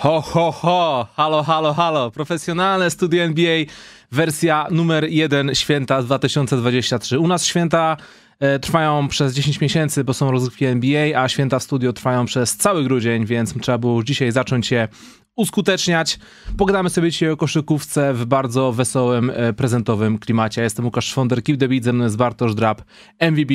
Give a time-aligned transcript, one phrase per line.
[0.00, 1.06] Ho, ho, ho!
[1.16, 2.10] Halo, halo, halo!
[2.10, 3.64] Profesjonalne studio NBA,
[4.12, 7.18] wersja numer 1, święta 2023.
[7.18, 7.96] U nas święta
[8.38, 12.56] e, trwają przez 10 miesięcy, bo są rozgrywki NBA, a święta w studio trwają przez
[12.56, 14.88] cały grudzień, więc trzeba było już dzisiaj zacząć je
[15.36, 16.18] uskuteczniać.
[16.58, 20.62] Pogadamy sobie dzisiaj o koszykówce w bardzo wesołym, e, prezentowym klimacie.
[20.62, 22.82] Jestem Łukasz Szwonder, Keep the Beat, ze mną jest Bartosz Drab,
[23.18, 23.54] MVP.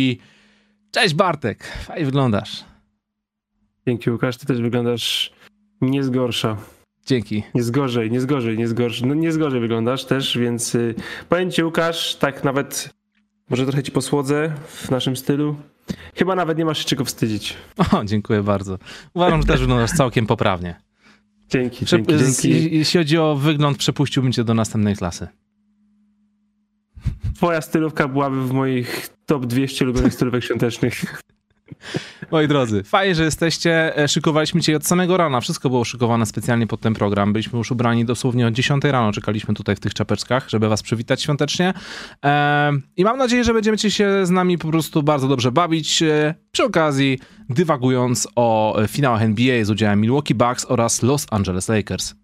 [0.91, 2.63] Cześć Bartek, fajnie wyglądasz.
[3.87, 5.35] Dzięki Łukasz, ty też wyglądasz
[5.81, 6.57] nie z gorsza.
[7.05, 7.43] Dzięki.
[7.55, 9.07] Nie z gorzej, nie z gorzej, nie z gorzej.
[9.09, 10.95] No nie z gorzej wyglądasz też, więc y,
[11.29, 12.89] powiem ci Łukasz, tak nawet
[13.49, 15.55] może trochę ci posłodzę w naszym stylu.
[16.15, 17.53] Chyba nawet nie masz się czego wstydzić.
[17.91, 18.77] O, dziękuję bardzo.
[19.13, 20.75] Uważam, że też wyglądasz całkiem poprawnie.
[21.49, 22.75] Dzięki, Prze- dzięki, z- dzięki.
[22.77, 25.27] Jeśli chodzi o wygląd, przepuściłbym cię do następnej klasy.
[27.35, 31.01] Twoja stylówka byłaby w moich top 200 ulubionych stylówek świątecznych.
[32.31, 33.97] Moi drodzy, fajnie, że jesteście.
[33.97, 35.41] E, Szykowaliśmy cię od samego rana.
[35.41, 37.33] Wszystko było szykowane specjalnie pod ten program.
[37.33, 39.11] Byliśmy już ubrani dosłownie o 10 rano.
[39.11, 41.73] Czekaliśmy tutaj w tych czapeczkach, żeby was przywitać świątecznie.
[42.25, 46.01] E, I mam nadzieję, że będziecie się z nami po prostu bardzo dobrze bawić.
[46.01, 52.15] E, Przy okazji, dywagując o finałach NBA z udziałem Milwaukee Bucks oraz Los Angeles Lakers.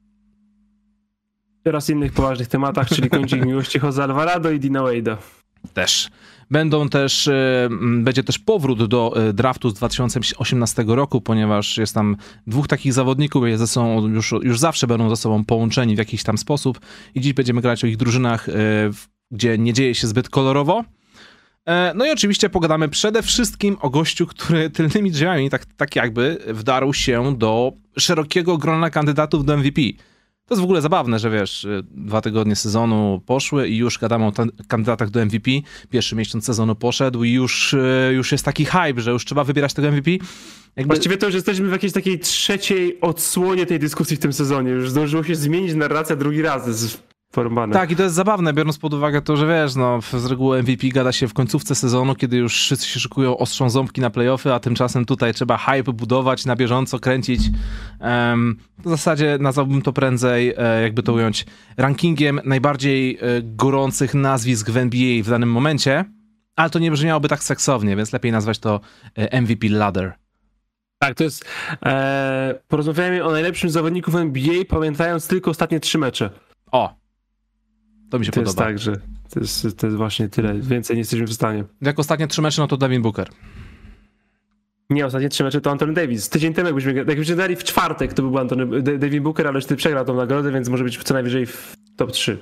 [1.65, 5.17] Oraz innych poważnych tematach, czyli kończyk miłości Jose Alvarado i Dina Wade'a.
[5.73, 6.09] też.
[6.51, 12.17] Będą też, e, będzie też powrót do e, draftu z 2018 roku, ponieważ jest tam
[12.47, 16.23] dwóch takich zawodników, jest ze sobą, już, już zawsze będą ze sobą połączeni w jakiś
[16.23, 16.79] tam sposób
[17.15, 18.53] i dziś będziemy grać o ich drużynach, e,
[19.31, 20.83] gdzie nie dzieje się zbyt kolorowo.
[21.95, 26.93] No i oczywiście pogadamy przede wszystkim o gościu, który tylnymi drzwiami tak, tak jakby wdarł
[26.93, 29.81] się do szerokiego grona kandydatów do MVP.
[30.51, 34.25] To jest w ogóle zabawne, że wiesz, y, dwa tygodnie sezonu poszły i już gadamy
[34.25, 34.33] o
[34.67, 35.51] kandydatach do MVP.
[35.89, 39.73] Pierwszy miesiąc sezonu poszedł i już, y, już jest taki hype, że już trzeba wybierać
[39.73, 40.11] tego MVP.
[40.11, 44.71] Jakby, Właściwie to już jesteśmy w jakiejś takiej trzeciej odsłonie tej dyskusji w tym sezonie.
[44.71, 46.97] Już zdążyło się zmienić narracja drugi raz.
[47.31, 47.73] Porąbane.
[47.73, 50.87] tak, i to jest zabawne, biorąc pod uwagę to, że wiesz, no, z reguły MVP
[50.87, 54.59] gada się w końcówce sezonu, kiedy już wszyscy się szykują, ostrzą ząbki na playoffy, a
[54.59, 57.41] tymczasem tutaj trzeba hype budować, na bieżąco kręcić.
[57.99, 61.45] Em, w zasadzie nazwałbym to prędzej, e, jakby to ująć,
[61.77, 66.05] rankingiem najbardziej e, gorących nazwisk w NBA w danym momencie,
[66.55, 68.79] ale to nie brzmiałoby tak seksownie, więc lepiej nazwać to
[69.15, 70.13] e, MVP ladder.
[70.99, 71.45] Tak, to jest.
[71.85, 76.29] E, porozmawiajmy o najlepszym zawodniku w NBA, pamiętając tylko ostatnie trzy mecze.
[76.71, 77.00] O!
[78.11, 78.67] To mi się To jest podoba.
[78.69, 78.95] tak, że
[79.33, 80.53] to jest, to jest właśnie tyle.
[80.59, 81.63] Więcej nie jesteśmy w stanie.
[81.81, 83.29] Jak ostatnie trzy mecze, no to Devin Booker.
[84.89, 86.29] Nie, ostatnie trzy mecze to Anthony Davis.
[86.29, 89.65] Tydzień temu, jakbyśmy, jakbyśmy dali w czwartek, to by był Anthony, David Booker, ale już
[89.65, 92.37] ty przegrał tą nagrodę, więc może być co najwyżej w top 3.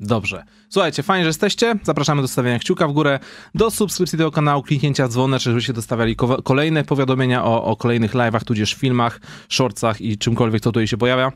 [0.00, 0.44] Dobrze.
[0.68, 1.74] Słuchajcie, fajnie, że jesteście.
[1.82, 3.18] Zapraszamy do stawiania kciuka w górę,
[3.54, 8.12] do subskrypcji tego kanału, kliknięcia w dzwoneczek, żebyście dostawiali ko- kolejne powiadomienia o, o kolejnych
[8.14, 11.32] live'ach, tudzież filmach, shortsach i czymkolwiek, co tutaj się pojawia.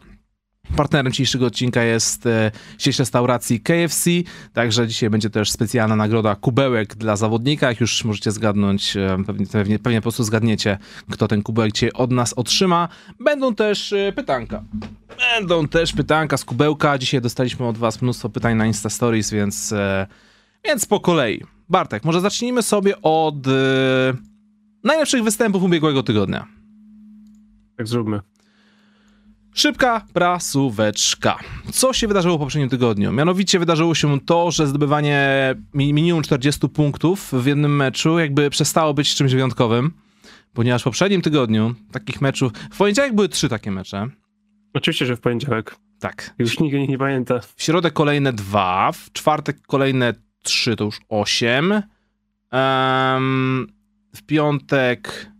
[0.77, 4.11] Partnerem dzisiejszego odcinka jest e, sieć restauracji KFC,
[4.53, 7.69] także dzisiaj będzie też specjalna nagroda kubełek dla zawodnika.
[7.69, 10.79] Jak już możecie zgadnąć, e, pewnie, pewnie, pewnie po prostu zgadniecie,
[11.11, 12.89] kto ten kubełek dzisiaj od nas otrzyma.
[13.21, 14.65] Będą też e, pytanka.
[15.35, 16.99] Będą też pytanka z kubełka.
[16.99, 19.75] Dzisiaj dostaliśmy od was mnóstwo pytań na Insta Stories, więc,
[20.65, 21.45] więc po kolei.
[21.69, 23.47] Bartek, może zacznijmy sobie od
[24.85, 26.47] najlepszych występów ubiegłego tygodnia.
[27.77, 28.21] Tak zróbmy.
[29.55, 31.39] Szybka prasóweczka.
[31.73, 33.13] Co się wydarzyło w poprzednim tygodniu?
[33.13, 35.29] Mianowicie wydarzyło się to, że zdobywanie
[35.75, 39.91] mi- minimum 40 punktów w jednym meczu jakby przestało być czymś wyjątkowym,
[40.53, 42.53] ponieważ w poprzednim tygodniu takich meczów...
[42.73, 44.09] W poniedziałek były trzy takie mecze.
[44.75, 45.77] Oczywiście, że w poniedziałek.
[46.01, 46.35] Tak.
[46.39, 47.41] Już nikt nie pamięta.
[47.57, 51.73] W środę kolejne dwa, w czwartek kolejne trzy, to już osiem.
[52.51, 53.67] Em,
[54.17, 55.31] w piątek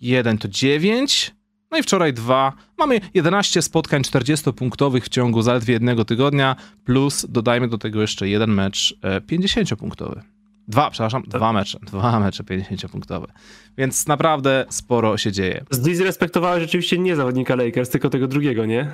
[0.00, 1.37] jeden to dziewięć.
[1.70, 2.52] No i wczoraj dwa.
[2.78, 8.50] Mamy 11 spotkań 40-punktowych w ciągu zaledwie jednego tygodnia, plus dodajmy do tego jeszcze jeden
[8.50, 10.20] mecz e, 50-punktowy.
[10.68, 11.78] Dwa, przepraszam, dwa mecze.
[11.82, 13.26] Dwa mecze 50-punktowe.
[13.78, 15.64] Więc naprawdę sporo się dzieje.
[15.70, 18.90] Zdizrespektowałeś rzeczywiście nie zawodnika Lakers, tylko tego drugiego, nie?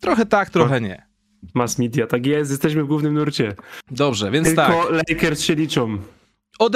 [0.00, 1.06] Trochę tak, trochę nie.
[1.54, 3.54] Mass media, tak jest, jesteśmy w głównym nurcie.
[3.90, 5.08] Dobrze, więc Tylko tak.
[5.08, 5.98] Lakers się liczą.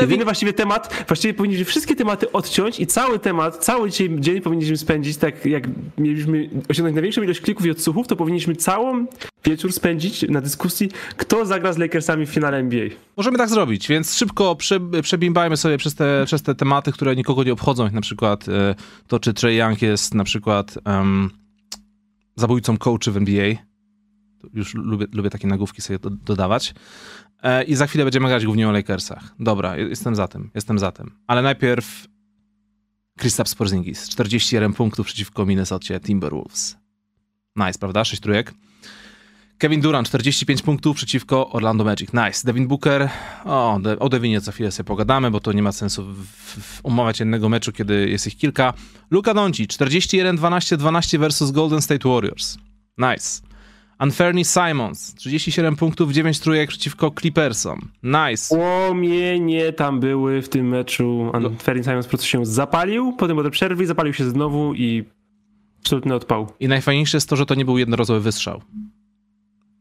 [0.01, 4.77] Jedyny właściwie temat, właściwie powinniśmy wszystkie tematy odciąć i cały temat, cały dzisiaj dzień powinniśmy
[4.77, 5.65] spędzić, tak jak
[5.99, 9.07] mieliśmy osiągnąć największą ilość klików i odsłuchów, to powinniśmy całą
[9.45, 12.89] wieczór spędzić na dyskusji, kto zagra z Lakersami w finale NBA.
[13.17, 17.45] Możemy tak zrobić, więc szybko prze, przebimbajmy sobie przez te, przez te tematy, które nikogo
[17.45, 18.75] nie obchodzą, jak na przykład e,
[19.07, 20.79] to, czy Trey Young jest na przykład
[22.37, 23.55] zabójcą coachy w NBA.
[24.55, 26.75] Już lubię, lubię takie nagłówki sobie do, dodawać.
[27.43, 29.35] E, I za chwilę będziemy grać głównie o Lakersach.
[29.39, 31.11] Dobra, jestem za tym, jestem za tym.
[31.27, 32.07] Ale najpierw
[33.19, 36.77] Kristaps Porzingis, 41 punktów przeciwko Minnesota Timberwolves.
[37.57, 38.05] Nice, prawda?
[38.05, 38.55] 6 trójek.
[39.59, 42.13] Kevin Durant, 45 punktów przeciwko Orlando Magic.
[42.13, 42.41] Nice.
[42.45, 43.09] Devin Booker,
[43.45, 46.07] o, o Devinie co chwilę sobie pogadamy, bo to nie ma sensu
[46.83, 48.75] umawiać jednego meczu, kiedy jest ich kilka.
[49.11, 52.59] Luka Doncic, 41-12-12 versus Golden State Warriors.
[52.99, 53.52] Nice.
[54.03, 57.89] Unfairney Simons, 37 punktów, 9 trójek przeciwko Clippersom.
[58.03, 58.57] Nice.
[58.57, 61.31] Łomienie tam były w tym meczu.
[61.35, 65.05] Unfairney Simons po prostu się zapalił, potem potem przerwy, zapalił się znowu i
[65.79, 66.53] absolutny odpał.
[66.61, 68.63] I najfajniejsze jest to, że to nie był jednorazowy wystrzał.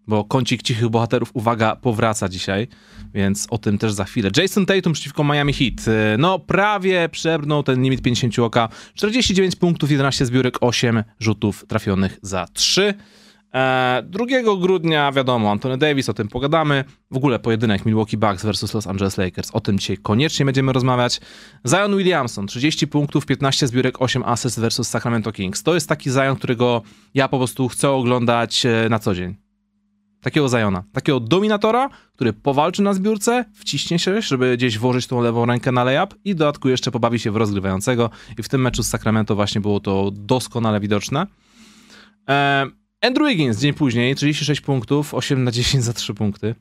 [0.08, 2.68] Bo kącik cichych bohaterów, uwaga, powraca dzisiaj,
[3.14, 4.30] więc o tym też za chwilę.
[4.38, 5.86] Jason Tatum przeciwko Miami Heat.
[6.18, 8.70] No, prawie przebrnął ten limit 50 oka.
[8.94, 12.94] 49 punktów, 11 zbiórek, 8 rzutów trafionych za 3.
[13.52, 16.84] 2 e, grudnia, wiadomo, Anthony Davis, o tym pogadamy.
[17.12, 19.52] W ogóle pojedynek Milwaukee Bucks versus Los Angeles Lakers.
[19.52, 21.22] O tym dzisiaj koniecznie będziemy rozmawiać.
[21.68, 25.64] Zion Williamson, 30 punktów, 15 zbiórek, 8 asyst versus Sacramento Kings.
[25.64, 26.82] To jest taki Zion, którego
[27.14, 29.36] ja po prostu chcę oglądać e, na co dzień.
[30.22, 30.84] Takiego Zajona.
[30.94, 35.84] Takiego dominatora, który powalczy na zbiórce, wciśnie się, żeby gdzieś włożyć tą lewą rękę na
[35.84, 38.10] layup i w dodatku jeszcze pobawi się w rozgrywającego.
[38.38, 41.28] I w tym meczu z Sacramento właśnie było to doskonale widoczne.
[42.28, 46.56] Eee, Andrew Wiggins dzień później, 36 punktów, 8 na 10 za 3 punkty.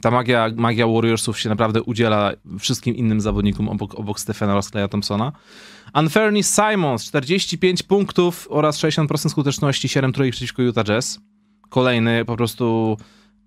[0.00, 5.32] Ta magia, magia Warriorsów się naprawdę udziela wszystkim innym zawodnikom obok, obok Stephena Rosclaya Thompsona.
[5.94, 11.20] Unfairness Simons, 45 punktów oraz 60% skuteczności, 7 trójek przeciwko Utah Jazz.
[11.68, 12.96] Kolejny po prostu...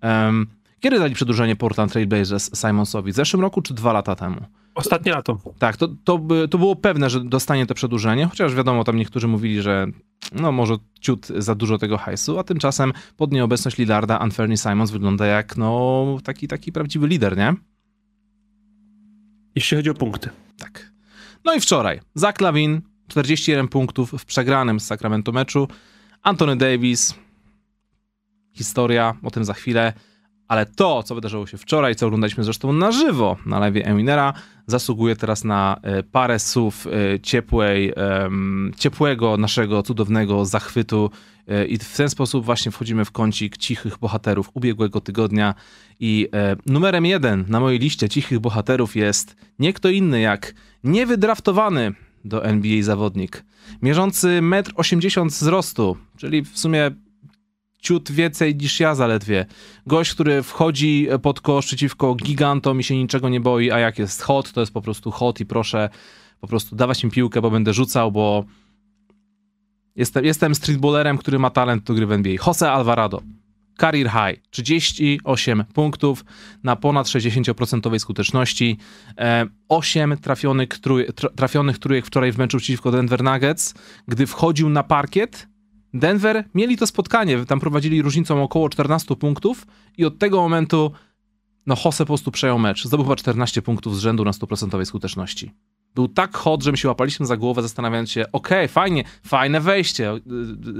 [0.02, 0.46] Um,
[0.80, 3.12] kiedy dali przedłużenie Portland Trail Blazers Simonsowi?
[3.12, 4.36] W zeszłym roku czy dwa lata temu?
[4.74, 5.40] Ostatnie lato.
[5.58, 9.62] Tak, to, to, to było pewne, że dostanie to przedłużenie, chociaż wiadomo, tam niektórzy mówili,
[9.62, 9.86] że
[10.32, 15.26] no może ciut za dużo tego hajsu, a tymczasem pod nieobecność Lillarda Anthony Simons wygląda
[15.26, 17.54] jak no taki, taki prawdziwy lider, nie?
[19.54, 20.30] Jeśli chodzi o punkty.
[20.58, 20.92] Tak.
[21.44, 25.68] No i wczoraj Zach Lavin, 41 punktów w przegranym z Sacramento meczu,
[26.22, 27.14] Anthony Davis,
[28.52, 29.92] historia, o tym za chwilę,
[30.52, 34.32] ale to, co wydarzyło się wczoraj, co oglądaliśmy zresztą na żywo na live Eminera,
[34.66, 37.92] zasługuje teraz na e, parę słów e, ciepłej,
[38.76, 41.10] ciepłego naszego cudownego zachwytu.
[41.48, 45.54] E, i w ten sposób właśnie wchodzimy w kącik cichych bohaterów ubiegłego tygodnia.
[46.00, 46.28] I
[46.66, 50.54] numerem jeden na mojej liście cichych bohaterów jest nie kto inny jak
[50.84, 51.92] niewydraftowany
[52.24, 53.44] do NBA zawodnik,
[53.82, 56.90] mierzący 1,80 m wzrostu, czyli w sumie
[57.82, 59.46] ciut więcej niż ja zaledwie.
[59.86, 64.22] Gość, który wchodzi pod kosz przeciwko gigantom i się niczego nie boi, a jak jest
[64.22, 65.88] hot, to jest po prostu hot i proszę
[66.40, 68.44] po prostu dawać im piłkę, bo będę rzucał, bo
[69.96, 72.36] jestem, jestem streetballerem, który ma talent do gry w NBA.
[72.46, 73.22] Jose Alvarado.
[73.80, 76.24] Career high, 38 punktów
[76.64, 78.78] na ponad 60% skuteczności,
[79.68, 81.06] 8 e, trafionych, trój,
[81.36, 83.74] trafionych trójek wczoraj w meczu przeciwko Denver Nuggets.
[84.08, 85.48] Gdy wchodził na parkiet,
[85.94, 89.66] Denver mieli to spotkanie, tam prowadzili różnicą około 14 punktów
[89.98, 90.92] i od tego momentu
[91.66, 92.84] no Jose po prostu przejął mecz.
[92.84, 95.52] Zdobył chyba 14 punktów z rzędu na 100% skuteczności.
[95.94, 99.60] Był tak hot, że my się łapaliśmy za głowę, zastanawiając się, okej, okay, fajnie, fajne
[99.60, 100.12] wejście,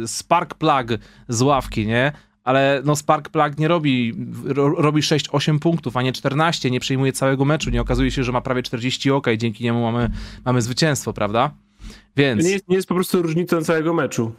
[0.07, 0.87] spark plug
[1.29, 2.13] z ławki, nie?
[2.45, 4.15] Ale no Spark Plug nie robi,
[4.45, 8.33] ro, robi 6-8 punktów, a nie 14, nie przejmuje całego meczu, nie okazuje się, że
[8.33, 10.11] ma prawie 40 ok i dzięki niemu mamy,
[10.45, 11.51] mamy zwycięstwo, prawda?
[12.17, 12.45] Więc...
[12.45, 14.33] Nie jest, nie jest po prostu różnicą całego meczu.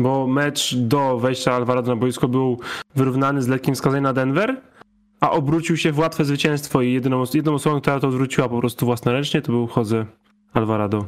[0.00, 2.60] Bo mecz do wejścia Alvarado na boisko był
[2.96, 4.60] wyrównany z lekkim wskazaniem na Denver,
[5.20, 8.86] a obrócił się w łatwe zwycięstwo i jedyną, jedną osobą, która to odwróciła po prostu
[8.86, 10.06] własnoręcznie, to był Jose
[10.52, 11.06] Alvarado.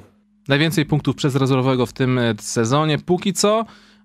[0.49, 3.65] Najwięcej punktów przez rezerwowego w tym e, sezonie, póki co.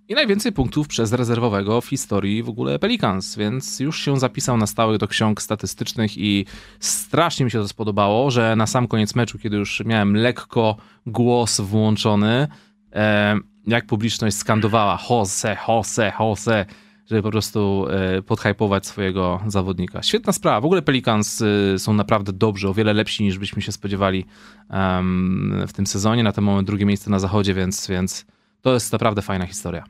[0.09, 4.67] I najwięcej punktów przez rezerwowego w historii w ogóle Pelicans, więc już się zapisał na
[4.67, 6.45] stałe do ksiąg statystycznych i
[6.79, 11.61] strasznie mi się to spodobało, że na sam koniec meczu, kiedy już miałem lekko głos
[11.61, 12.47] włączony,
[12.93, 13.37] e,
[13.67, 16.65] jak publiczność skandowała Jose, Jose, Jose,
[17.05, 20.03] żeby po prostu e, podhypować swojego zawodnika.
[20.03, 20.61] Świetna sprawa.
[20.61, 24.25] W ogóle Pelicans e, są naprawdę dobrzy, o wiele lepsi niż byśmy się spodziewali
[25.67, 26.23] w tym sezonie.
[26.23, 28.25] Na ten moment drugie miejsce na zachodzie, więc, więc
[28.61, 29.83] to jest naprawdę fajna historia.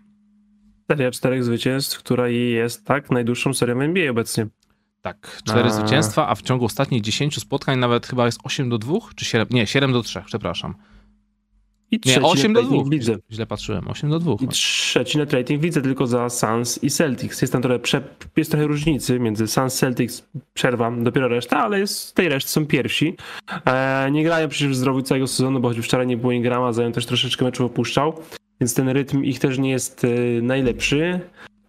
[0.92, 4.48] Seria czterech zwycięstw, która jest tak najdłuższą serią NBA obecnie.
[5.02, 5.70] Tak, cztery a...
[5.70, 9.48] zwycięstwa, a w ciągu ostatnich 10 spotkań nawet chyba jest 8 do 2, czy 7,
[9.52, 10.76] nie, 7 do 3, przepraszam.
[11.92, 12.84] I trzeci nie, 8 do 2.
[12.90, 13.18] Widzę.
[13.32, 14.36] Źle patrzyłem, 8 do 2.
[14.42, 17.42] I trzeci net rating widzę tylko za Suns i Celtics.
[17.42, 18.02] Jest tam trochę, prze,
[18.38, 23.16] jest trochę różnicy między Suns, Celtics, przerwa, dopiero reszta, ale jest, tej reszty są pierwsi.
[23.66, 27.06] E, nie grają przecież zdrowi całego sezonu, bo choć wczoraj nie było Ingrama, Zają też
[27.06, 28.22] troszeczkę meczu opuszczał,
[28.62, 31.20] więc ten rytm ich też nie jest e, najlepszy.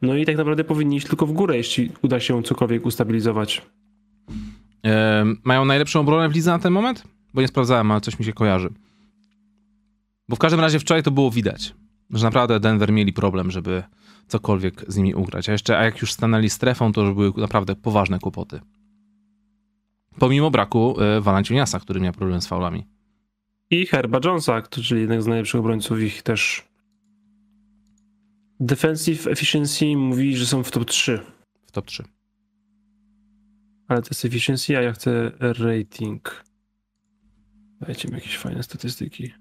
[0.03, 3.63] No i tak naprawdę powinni iść tylko w górę, jeśli uda się cokolwiek ustabilizować.
[5.45, 7.05] Mają najlepszą obronę w lidze na ten moment?
[7.35, 8.71] Bo nie sprawdzałem, ale coś mi się kojarzy.
[10.29, 11.75] Bo w każdym razie wczoraj to było widać,
[12.11, 13.83] że naprawdę Denver mieli problem, żeby
[14.29, 15.49] cokolwiek z nimi ugrać.
[15.49, 18.61] A jeszcze, a jak już stanęli strefą, to już były naprawdę poważne kłopoty.
[20.19, 22.87] Pomimo braku y, Valanciuniasa, który miał problem z faulami.
[23.71, 26.69] I Herba Jonesa, czyli jednego z najlepszych obrońców ich też.
[28.61, 31.21] Defensive efficiency mówi, że są w top 3.
[31.67, 32.05] W top 3.
[33.89, 36.45] Ale to jest efficiency, a ja chcę rating.
[37.81, 39.33] Dajcie mi jakieś fajne statystyki.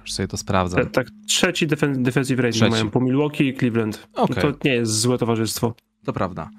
[0.00, 0.82] Już sobie to sprawdzam.
[0.82, 2.70] Tak, tak trzeci defen defensive rating Trzeci.
[2.70, 4.08] mają po Milwaukee i Cleveland.
[4.16, 5.74] No to nie jest złe towarzystwo.
[6.04, 6.50] To prawda.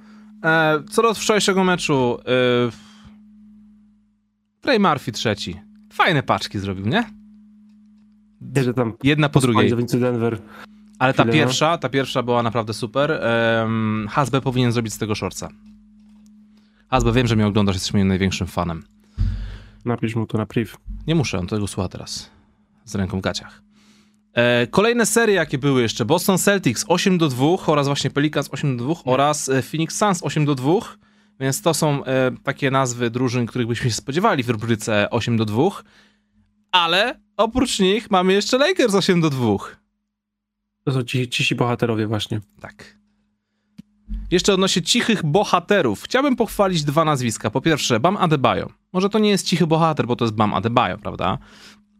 [0.44, 2.90] E, co do wczorajszego meczu, e,
[4.62, 5.60] Trey Murphy trzeci.
[5.94, 7.04] Fajne paczki zrobił, nie?
[8.64, 9.74] Że tam Jedna po drugiej.
[9.88, 10.42] Denver.
[11.00, 11.44] Ale ta chwilę, no.
[11.46, 13.22] pierwsza, ta pierwsza była naprawdę super.
[13.62, 15.50] Um, Hasbe powinien zrobić z tego shortsa.
[16.90, 18.84] Hasbe, wiem, że mnie oglądasz, jesteś moim największym fanem.
[19.86, 20.74] Napisz mu to na priv.
[21.10, 22.30] Nie muszę, on tego słucha teraz.
[22.86, 23.62] Z ręką w gaciach.
[24.34, 26.06] E, kolejne serie, jakie były jeszcze.
[26.06, 30.24] Boston Celtics 8 do 2 oraz właśnie Pelicans 8 do 2 oraz e, Phoenix Suns
[30.24, 30.72] 8 do 2.
[31.40, 35.46] Więc to są e, takie nazwy drużyn, których byśmy się spodziewali w rubryce 8 do
[35.46, 35.64] 2.
[36.72, 39.58] Ale oprócz nich mamy jeszcze Lakers 8 do 2.
[40.84, 42.42] To są ci, cisi bohaterowie właśnie.
[42.60, 42.98] Tak.
[44.32, 46.04] Jeszcze odnośnie cichych bohaterów.
[46.04, 47.50] Chciałbym pochwalić dwa nazwiska.
[47.50, 48.79] Po pierwsze, Bam Adebayo.
[48.94, 51.38] Może to nie jest cichy bohater, bo to jest Bam Adebayo, prawda?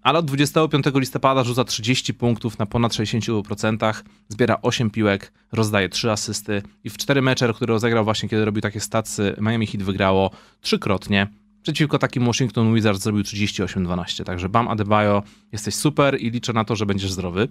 [0.02, 6.12] Ale od 25 listopada rzuca 30 punktów na ponad 60%, zbiera 8 piłek, rozdaje 3
[6.12, 10.32] asysty i w 4 mecze, które rozegrał właśnie, kiedy robił takie stacy, Miami Heat wygrało
[10.62, 11.28] trzykrotnie.
[11.62, 14.24] Przeciwko takim Washington Wizards zrobił 38-12.
[14.24, 17.48] Także Bam Adebayo, jesteś super i liczę na to, że będziesz zdrowy.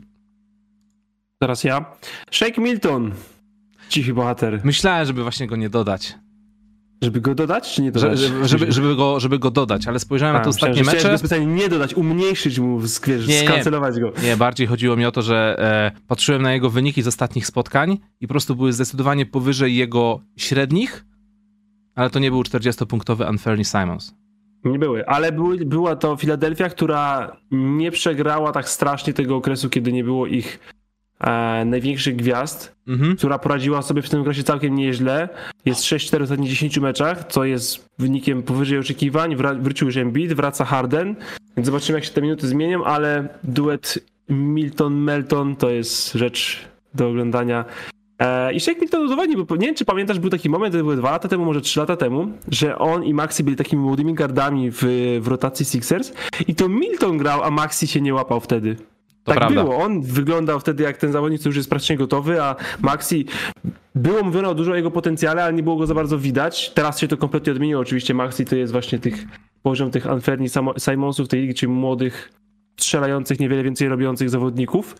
[1.38, 1.84] Teraz ja.
[2.30, 3.12] Shake Milton.
[3.88, 4.60] Cichy bohater.
[4.64, 6.14] Myślałem, żeby właśnie go nie dodać.
[7.02, 8.18] Żeby go dodać, czy nie Że, dodać?
[8.18, 11.00] żeby, żeby, żeby, go, żeby go dodać, ale spojrzałem na te ostatnie myślałem, że mecze.
[11.00, 14.12] chciałeś specjalnie nie dodać, umniejszyć mu, wiesz, Nie, skancelować go.
[14.22, 15.56] Nie, bardziej chodziło mi o to, że
[15.96, 20.20] e, patrzyłem na jego wyniki z ostatnich spotkań i po prostu były zdecydowanie powyżej jego
[20.36, 21.04] średnich,
[21.94, 24.14] ale to nie był 40-punktowy Unfairly Simons.
[24.64, 29.92] Nie były, ale były, była to Filadelfia, która nie przegrała tak strasznie tego okresu, kiedy
[29.92, 30.58] nie było ich
[31.20, 33.16] e, największych gwiazd, Mhm.
[33.16, 35.28] która poradziła sobie w tym okresie całkiem nieźle.
[35.64, 39.36] Jest 6-4 w ostatnich 10 meczach, co jest wynikiem powyżej oczekiwań.
[39.36, 41.16] Wra- wrócił już Embiid, wraca Harden,
[41.56, 43.98] więc zobaczymy jak się te minuty zmienią, ale duet
[44.30, 46.58] Milton-Melton to jest rzecz
[46.94, 47.64] do oglądania.
[48.18, 50.96] E, I Shake Milton udowodnił, bo nie wiem, czy pamiętasz, był taki moment, to były
[50.96, 54.70] dwa lata temu, może trzy lata temu, że on i Maxi byli takimi młodymi gardami
[54.70, 54.78] w,
[55.20, 56.12] w rotacji Sixers
[56.48, 58.76] i to Milton grał, a Maxi się nie łapał wtedy.
[59.28, 59.64] To tak prawda.
[59.64, 59.76] było.
[59.76, 63.26] On wyglądał wtedy jak ten zawodnik, który już jest praktycznie gotowy, a Maxi
[63.94, 66.70] było mówione o dużo o jego potencjale, ale nie było go za bardzo widać.
[66.70, 67.80] Teraz się to kompletnie odmieniło.
[67.80, 69.24] Oczywiście Maxi to jest właśnie tych
[69.62, 72.32] poziom tych Anferni Simonsów tej ligi, czyli młodych,
[72.80, 74.96] strzelających, niewiele więcej robiących zawodników.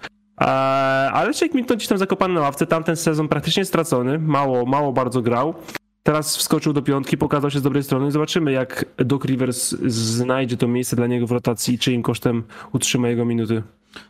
[1.13, 5.23] Ale Shake Milton gdzieś tam zakopany na ławce, tamten sezon praktycznie stracony, mało, mało bardzo
[5.23, 5.55] grał.
[6.09, 8.11] Teraz wskoczył do piątki, pokazał się z dobrej strony.
[8.11, 13.09] Zobaczymy, jak Doc Rivers znajdzie to miejsce dla niego w rotacji i czyim kosztem utrzyma
[13.09, 13.63] jego minuty.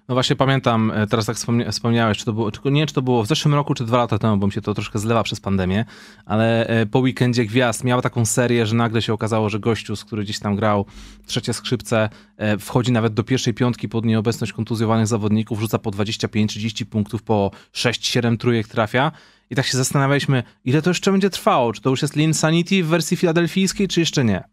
[0.09, 3.02] No właśnie pamiętam, e, teraz tak wspomnia- wspomniałeś, czy to było, czy, nie czy to
[3.02, 5.40] było w zeszłym roku, czy dwa lata temu, bo mi się to troszkę zlewa przez
[5.40, 5.85] pandemię,
[6.26, 10.05] ale e, po weekendzie Gwiazd miała taką serię, że nagle się okazało, że gościu, z
[10.05, 10.87] który gdzieś tam grał
[11.26, 16.87] trzecie skrzypce, e, wchodzi nawet do pierwszej piątki pod nieobecność kontuzjowanych zawodników, rzuca po 25-30
[16.87, 19.12] punktów, po 6-7 trójek trafia
[19.50, 22.85] i tak się zastanawialiśmy, ile to jeszcze będzie trwało, czy to już jest Lean Sanity
[22.85, 24.45] w wersji filadelfijskiej, czy jeszcze nie.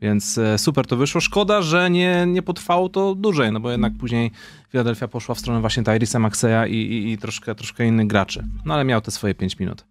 [0.00, 1.20] Więc e, super to wyszło.
[1.20, 4.30] Szkoda, że nie, nie potrwało to dłużej, no bo jednak później
[4.70, 8.44] Philadelphia poszła w stronę właśnie Tyrisa Maxeya i, i, i troszkę, troszkę innych graczy.
[8.64, 9.84] No ale miał te swoje 5 minut.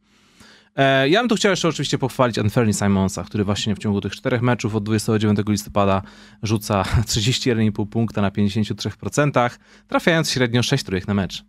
[0.75, 4.15] E, ja bym tu chciał jeszcze oczywiście pochwalić Anthony Simonsa, który właśnie w ciągu tych
[4.15, 6.01] czterech meczów od 29 listopada
[6.43, 9.49] rzuca 31,5 punkta na 53%,
[9.87, 11.45] trafiając średnio 6 trójek na mecz.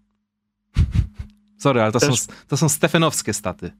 [1.58, 3.70] Sorry, ale to Też- są, to są stefanowskie staty.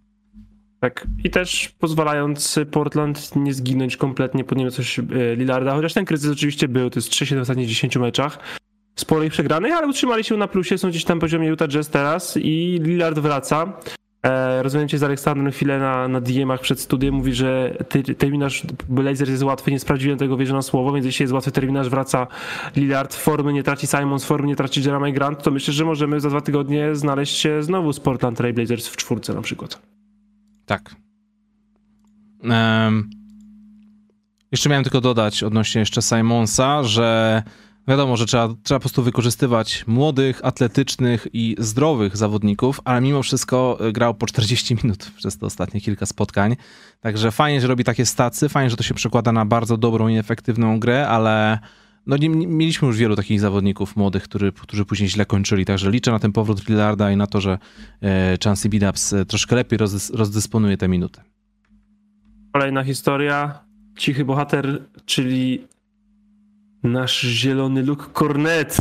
[0.81, 1.07] Tak.
[1.25, 5.03] I też pozwalając Portland nie zginąć kompletnie pod nieobecność e,
[5.37, 8.39] Lillarda, chociaż ten kryzys oczywiście był, to jest 3 w ostatnich 10 meczach.
[8.97, 12.37] Sporo ich przegranych, ale utrzymali się na plusie, są gdzieś tam poziomie Utah Jazz teraz
[12.37, 13.81] i Lillard wraca.
[14.23, 18.63] E, rozmawiałem się z Aleksandrem chwilę na, na DM-ach przed studiem, mówi, że ty, terminarz
[18.89, 22.27] Blazers jest łatwy, nie sprawdziłem tego, wierzę na słowo, więc jeśli jest łatwy terminarz, wraca
[22.77, 26.31] Lillard, formy nie traci Simons, formy nie traci Jeremy Grant, to myślę, że możemy za
[26.31, 29.83] dwa tygodnie znaleźć się znowu z Portland Trail Blazers w czwórce na przykład.
[30.67, 30.95] Tak.
[32.43, 33.11] Em,
[34.53, 37.43] jeszcze miałem tylko dodać odnośnie jeszcze Simonsa, że
[37.89, 43.79] wiadomo, że trzeba, trzeba po prostu wykorzystywać młodych, atletycznych i zdrowych zawodników, ale mimo wszystko
[43.89, 46.57] y, grał po 40 minut przez te ostatnie kilka spotkań.
[47.01, 50.19] Także fajnie, że robi takie stacy, fajnie, że to się przekłada na bardzo dobrą i
[50.19, 51.59] efektywną grę, ale
[52.07, 55.91] no nie, nie, mieliśmy już wielu takich zawodników młodych, który, którzy później źle kończyli, także
[55.91, 57.59] liczę na ten powrót Lillarda i na to, że
[58.03, 61.21] e, Chansey Billups e, troszkę lepiej rozdys, rozdysponuje te minuty.
[62.53, 63.59] Kolejna historia,
[63.99, 65.67] cichy bohater, czyli
[66.83, 68.79] nasz zielony Luke Cornet.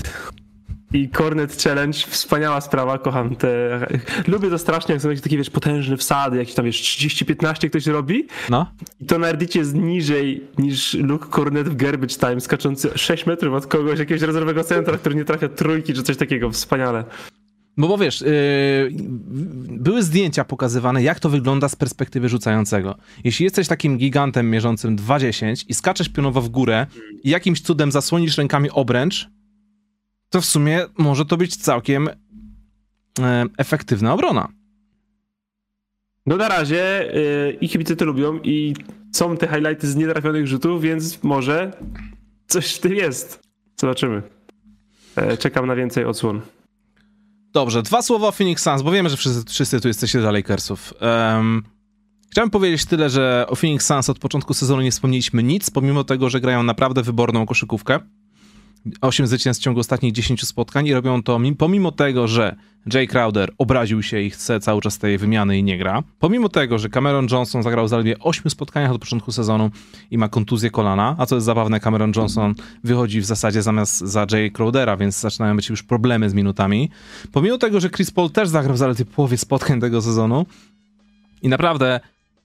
[0.93, 3.79] I Cornet Challenge, wspaniała sprawa, kocham te...
[4.27, 7.87] Lubię to strasznie, jak są jakieś takie, wiesz, potężne wsady, jakieś tam, wiesz, 30-15 ktoś
[7.87, 8.27] robi.
[8.49, 8.71] No.
[8.99, 13.53] I to na Reddicie jest niżej niż Luke Cornet w Garbage Time, skaczący 6 metrów
[13.53, 17.03] od kogoś, jakiegoś rezerwowego centra, który nie trafia trójki, czy coś takiego, wspaniale.
[17.77, 18.27] No bo wiesz, yy,
[19.79, 22.97] były zdjęcia pokazywane, jak to wygląda z perspektywy rzucającego.
[23.23, 26.87] Jeśli jesteś takim gigantem mierzącym 2,10 i skaczesz pionowo w górę
[27.23, 29.29] i jakimś cudem zasłonisz rękami obręcz,
[30.29, 32.09] to w sumie może to być całkiem
[33.19, 33.25] yy,
[33.57, 34.47] efektywna obrona.
[36.25, 38.73] No na razie yy, i kibice to lubią i
[39.11, 41.71] są te highlighty z nietrafionych rzutów, więc może
[42.47, 43.39] coś w tym jest.
[43.79, 44.21] Zobaczymy.
[45.15, 46.41] E, czekam na więcej odsłon.
[47.57, 50.93] Dobrze, dwa słowa o Phoenix Suns, bo wiemy, że wszyscy, wszyscy tu jesteście za Lakersów.
[51.01, 51.63] Um,
[52.31, 56.29] chciałem powiedzieć tyle, że o Phoenix Suns od początku sezonu nie wspomnieliśmy nic, pomimo tego,
[56.29, 57.99] że grają naprawdę wyborną koszykówkę.
[59.01, 62.55] 8 zwycięstw w ciągu ostatnich 10 spotkań i robią to pomimo tego, że
[62.93, 66.03] Jay Crowder obraził się i chce cały czas tej wymiany i nie gra.
[66.19, 69.71] Pomimo tego, że Cameron Johnson zagrał zaledwie 8 spotkaniach od początku sezonu
[70.11, 74.25] i ma kontuzję kolana, a co jest zabawne, Cameron Johnson wychodzi w zasadzie zamiast za
[74.31, 76.89] Jay Crowdera, więc zaczynają być już problemy z minutami.
[77.31, 80.45] Pomimo tego, że Chris Paul też zagrał zaledwie połowie spotkań tego sezonu
[81.41, 81.99] i naprawdę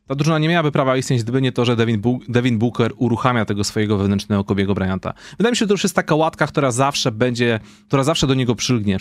[0.07, 3.45] ta drużyna nie miałaby prawa istnieć, gdyby nie to, że Devin, Bu Devin Booker uruchamia
[3.45, 5.15] tego swojego wewnętrznego Kobiego Bryanta.
[5.39, 8.35] Wydaje mi się, że to już jest taka łatka, która zawsze będzie, która zawsze do
[8.35, 8.97] niego przylgnie,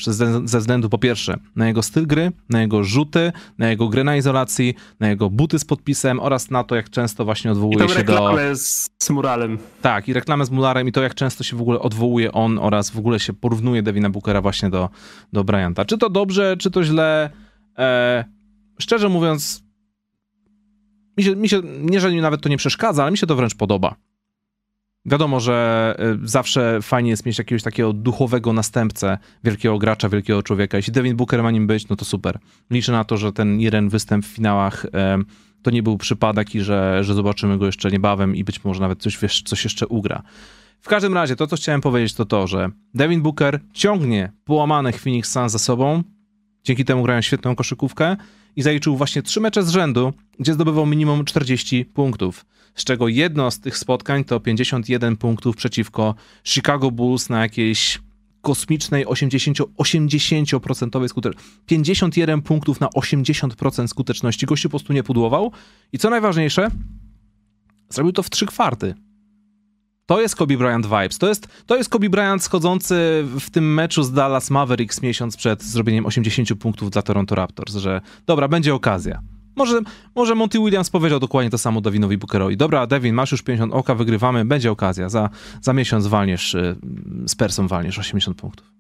[0.46, 4.16] ze względu po pierwsze na jego styl gry, na jego rzuty, na jego grę na
[4.16, 8.14] izolacji, na jego buty z podpisem oraz na to, jak często właśnie odwołuje się do...
[8.14, 9.58] reklamę z, z muralem.
[9.82, 12.90] Tak, i reklamę z muralem i to, jak często się w ogóle odwołuje on oraz
[12.90, 14.90] w ogóle się porównuje Devina Bookera właśnie do,
[15.34, 15.86] do Bryanta.
[15.86, 17.30] Czy to dobrze, czy to źle?
[17.78, 18.26] E,
[18.80, 19.64] szczerze mówiąc,
[21.18, 23.56] mi się, mi się, nie, że nawet to nie przeszkadza, ale mi się to wręcz
[23.56, 23.96] podoba.
[25.06, 30.78] Wiadomo, że y, zawsze fajnie jest mieć jakiegoś takiego duchowego następcę, wielkiego gracza, wielkiego człowieka.
[30.78, 32.40] Jeśli Devin Booker ma nim być, no to super.
[32.70, 34.86] Liczę na to, że ten jeden występ w finałach
[35.64, 39.02] to nie był przypadek i że, że zobaczymy go jeszcze niebawem i być może nawet
[39.02, 40.24] coś, wiesz, coś jeszcze ugra.
[40.82, 45.32] W każdym razie, to co chciałem powiedzieć to to, że Devin Booker ciągnie połamanych Phoenix
[45.32, 46.04] Suns za sobą,
[46.64, 48.18] dzięki temu grają świetną koszykówkę
[48.56, 52.46] i zaliczył właśnie trzy mecze z rzędu, gdzie zdobywał minimum 40 punktów.
[52.76, 58.00] Z czego jedno z tych spotkań to 51 punktów przeciwko Chicago Bulls na jakiejś
[58.42, 61.34] kosmicznej 80, 80% skuteczności.
[61.66, 64.46] 51 punktów na 80% skuteczności.
[64.46, 65.52] Gościu po prostu nie pudłował.
[65.94, 66.68] I co najważniejsze,
[67.90, 68.96] zrobił to w trzy kwarty.
[70.12, 71.18] To jest Kobe Bryant vibes.
[71.18, 72.96] To jest, to jest Kobe Bryant schodzący
[73.40, 78.02] w tym meczu z Dallas Mavericks miesiąc przed zrobieniem 80 punktów dla Toronto Raptors, że
[78.26, 79.22] dobra, będzie okazja.
[79.56, 79.82] Może,
[80.16, 82.58] może Monty Williams powiedział dokładnie to samo Devinowi Bookerowi.
[82.58, 85.10] Dobra, Devin, masz już 50 oka, wygrywamy, będzie okazja.
[85.10, 85.30] Za,
[85.62, 86.76] za miesiąc walniesz, y,
[87.26, 88.72] z Persą walniesz 80 punktów.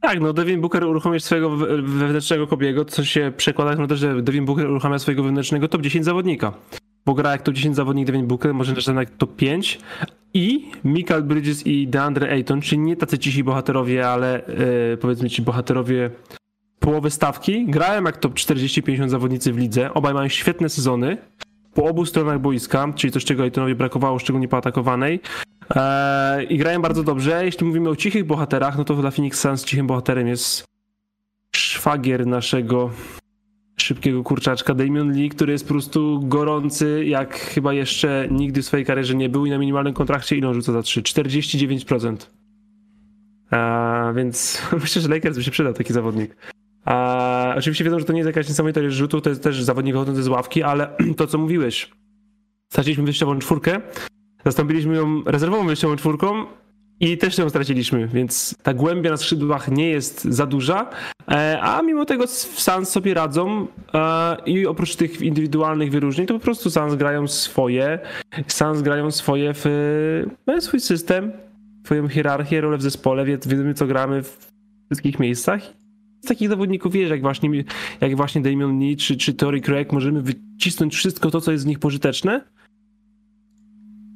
[0.00, 4.44] Tak, no Devin Booker uruchomił swojego wewnętrznego Kobiego, co się przekłada na to, że Devin
[4.44, 6.52] Booker uruchamia swojego wewnętrznego top 10 zawodnika
[7.06, 9.78] bo gra jak to 10 zawodnik Devin Booker, może też jak to 5
[10.34, 14.42] i Michael Bridges i DeAndre Ayton, czyli nie tacy cisi bohaterowie, ale
[14.90, 16.10] yy, powiedzmy ci bohaterowie
[16.80, 21.16] połowy stawki, grają jak top 40-50 zawodnicy w lidze, obaj mają świetne sezony.
[21.74, 25.20] Po obu stronach boiska, czyli coś czego Aytonowi brakowało, szczególnie po atakowanej.
[25.74, 27.44] Yy, i grają bardzo dobrze.
[27.44, 30.64] Jeśli mówimy o cichych bohaterach, no to dla Phoenix Suns cichym bohaterem jest
[31.56, 32.90] szwagier naszego
[33.76, 38.86] szybkiego kurczaczka Damian Lee, który jest po prostu gorący, jak chyba jeszcze nigdy w swojej
[38.86, 41.02] karierze nie był i na minimalnym kontrakcie ile on rzuca za 3?
[41.02, 42.16] 49%.
[43.50, 46.36] A, więc myślę, że Lakers by się przydał taki zawodnik.
[46.84, 49.94] A, oczywiście wiedzą, że to nie jest jakaś niesamowita ilość rzutów, to jest też zawodnik
[49.94, 51.90] wychodzący z ławki, ale to co mówiłeś,
[52.68, 53.80] straciliśmy wyjściową czwórkę,
[54.44, 56.46] zastąpiliśmy ją rezerwową wyjściową czwórką
[57.00, 60.90] i też ją straciliśmy, więc ta głębia na skrzydłach nie jest za duża,
[61.30, 66.40] e, a mimo tego Sans sobie radzą e, i oprócz tych indywidualnych wyróżnień, to po
[66.40, 67.98] prostu Sans grają swoje,
[68.46, 69.64] Sans grają swoje w
[70.46, 71.32] no, swój system,
[71.84, 74.52] swoją hierarchię, rolę w zespole, wiemy co gramy w
[74.90, 75.62] wszystkich miejscach.
[76.24, 77.64] Z takich zawodników wiesz, jak właśnie,
[78.00, 81.66] jak właśnie Damian Lee czy, czy Tory Craig, możemy wycisnąć wszystko to, co jest z
[81.66, 82.40] nich pożyteczne,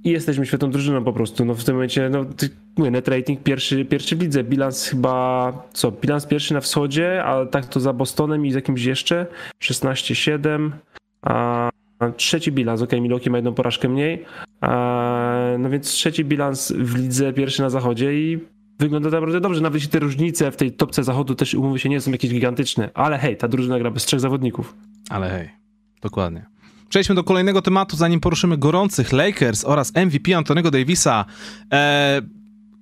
[0.05, 1.45] i jesteśmy świetną drużyną po prostu.
[1.45, 2.25] No w tym momencie, no
[2.77, 7.47] mówię, net rating pierwszy, pierwszy w lidze, bilans chyba, co, bilans pierwszy na wschodzie, ale
[7.47, 9.27] tak to za Bostonem i z jakimś jeszcze,
[9.63, 10.71] 16-7,
[11.23, 11.71] a
[12.17, 14.25] trzeci bilans, ok, Milwaukee ma jedną porażkę mniej,
[14.61, 18.39] a, no więc trzeci bilans w lidze, pierwszy na zachodzie i
[18.79, 19.61] wygląda naprawdę dobrze.
[19.61, 22.91] Nawet jeśli te różnice w tej topce zachodu też umówy się nie są jakieś gigantyczne,
[22.95, 24.75] ale hej, ta drużyna gra bez trzech zawodników.
[25.11, 25.51] Ale hej,
[26.03, 26.58] dokładnie.
[26.89, 31.25] Przejdźmy do kolejnego tematu, zanim poruszymy gorących Lakers oraz MVP Antonego Davisa.
[31.71, 32.23] Eee,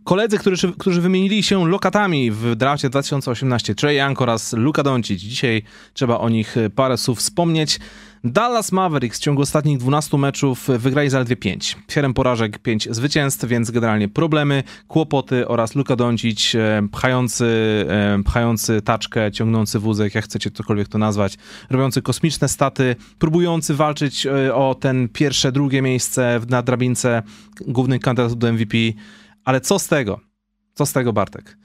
[0.07, 5.21] koledzy, którzy, którzy wymienili się lokatami w drafcie 2018, Trey Young oraz Luka Doncic.
[5.21, 7.79] Dzisiaj trzeba o nich parę słów wspomnieć.
[8.25, 11.77] Dallas Mavericks w ciągu ostatnich 12 meczów wygrali zaledwie 5.
[11.89, 17.47] 7 porażek, 5 zwycięstw, więc generalnie problemy, kłopoty oraz Luka Doncic e, pchający,
[18.25, 21.37] pchający taczkę, ciągnący wózek, jak chcecie cokolwiek to nazwać,
[21.71, 27.23] robiący kosmiczne staty, próbujący walczyć o ten pierwsze, drugie miejsce na drabince
[27.67, 28.77] głównych kandydatów do MVP.
[29.47, 30.21] Ale co z tego?
[30.75, 31.59] Co z tego, Bartek?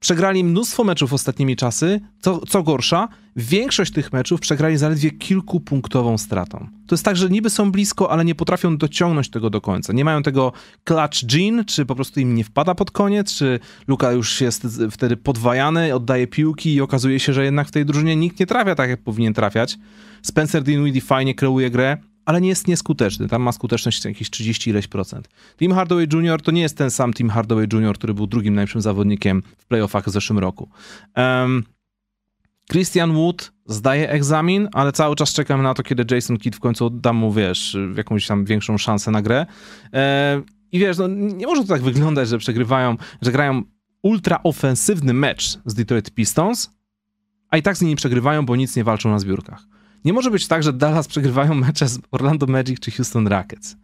[0.00, 2.00] Przegrali mnóstwo meczów ostatnimi czasy.
[2.20, 6.68] Co, co gorsza, większość tych meczów przegrali zaledwie kilkupunktową stratą.
[6.86, 9.92] To jest tak, że niby są blisko, ale nie potrafią dociągnąć tego do końca.
[9.92, 10.52] Nie mają tego
[10.84, 15.16] clutch gene, czy po prostu im nie wpada pod koniec, czy Luka już jest wtedy
[15.16, 18.90] podwajany, oddaje piłki i okazuje się, że jednak w tej drużynie nikt nie trafia tak,
[18.90, 19.78] jak powinien trafiać.
[20.22, 23.28] Spencer Dinwiddie fajnie kreuje grę, ale nie jest nieskuteczny.
[23.28, 25.28] Tam ma skuteczność jakieś 30 ileś procent.
[25.58, 26.42] Tim Hardaway Jr.
[26.42, 30.06] to nie jest ten sam Tim Hardaway Jr., który był drugim najlepszym zawodnikiem w playoffach
[30.06, 30.68] w zeszłym roku.
[31.16, 31.64] Um,
[32.72, 36.90] Christian Wood zdaje egzamin, ale cały czas czekam na to, kiedy Jason Kidd w końcu
[36.90, 39.46] da mu, wiesz, jakąś tam większą szansę na grę.
[39.92, 43.62] E, I wiesz, no, nie może to tak wyglądać, że przegrywają, że grają
[44.02, 46.70] ultra ofensywny mecz z Detroit Pistons,
[47.50, 49.66] a i tak z nimi przegrywają, bo nic nie walczą na zbiórkach.
[50.06, 53.76] Nie może być tak, że Dallas przegrywają mecze z Orlando Magic czy Houston Rockets.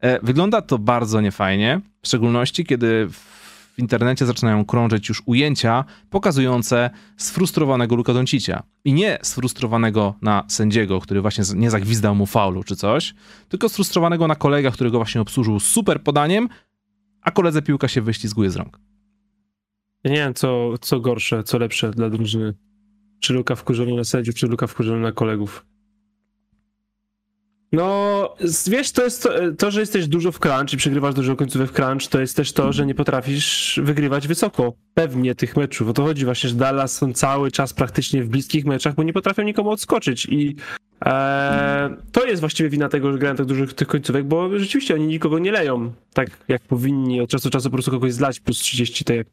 [0.00, 6.90] E, wygląda to bardzo niefajnie, w szczególności kiedy w internecie zaczynają krążyć już ujęcia pokazujące
[7.16, 8.62] sfrustrowanego Luka Doncicia.
[8.84, 13.14] I nie sfrustrowanego na sędziego, który właśnie nie zagwizdał mu faulu czy coś,
[13.48, 16.48] tylko sfrustrowanego na kolega, którego właśnie obsłużył super podaniem,
[17.22, 18.80] a koledze piłka się wyślizguje z rąk.
[20.04, 22.54] Ja nie wiem, co, co gorsze, co lepsze dla drużyny.
[23.20, 25.66] Czy Luka wkurzony na sędziów, czy Luka wkurzony na kolegów?
[27.72, 31.70] No, wiesz, to jest to, to, że jesteś dużo w crunch i przegrywasz dużo końcówek
[31.70, 34.72] w crunch, to jest też to, że nie potrafisz wygrywać wysoko.
[34.94, 35.88] Pewnie tych meczów.
[35.88, 39.12] O to chodzi właśnie, że Dallas są cały czas praktycznie w bliskich meczach, bo nie
[39.12, 40.56] potrafią nikomu odskoczyć i
[41.04, 45.06] e, to jest właściwie wina tego, że grają tak dużo tych końcówek, bo rzeczywiście oni
[45.06, 48.58] nikogo nie leją tak jak powinni od czasu do czasu po prostu kogoś zlać plus
[48.58, 49.26] 30, tak jak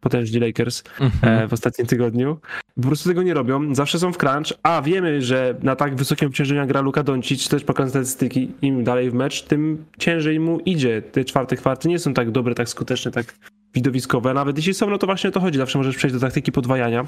[0.00, 1.44] potężni Lakers mhm.
[1.44, 2.38] E, w ostatnim tygodniu.
[2.74, 6.28] Po prostu tego nie robią, zawsze są w crunch, a wiemy, że na tak wysokim
[6.28, 11.02] obciążeniu gra Luka Doncic, też pokazują statystyki, im dalej w mecz, tym ciężej mu idzie.
[11.02, 13.34] Te czwarte kwarty nie są tak dobre, tak skuteczne, tak
[13.74, 16.52] widowiskowe, nawet jeśli są, no to właśnie o to chodzi, zawsze możesz przejść do taktyki
[16.52, 17.06] podwajania.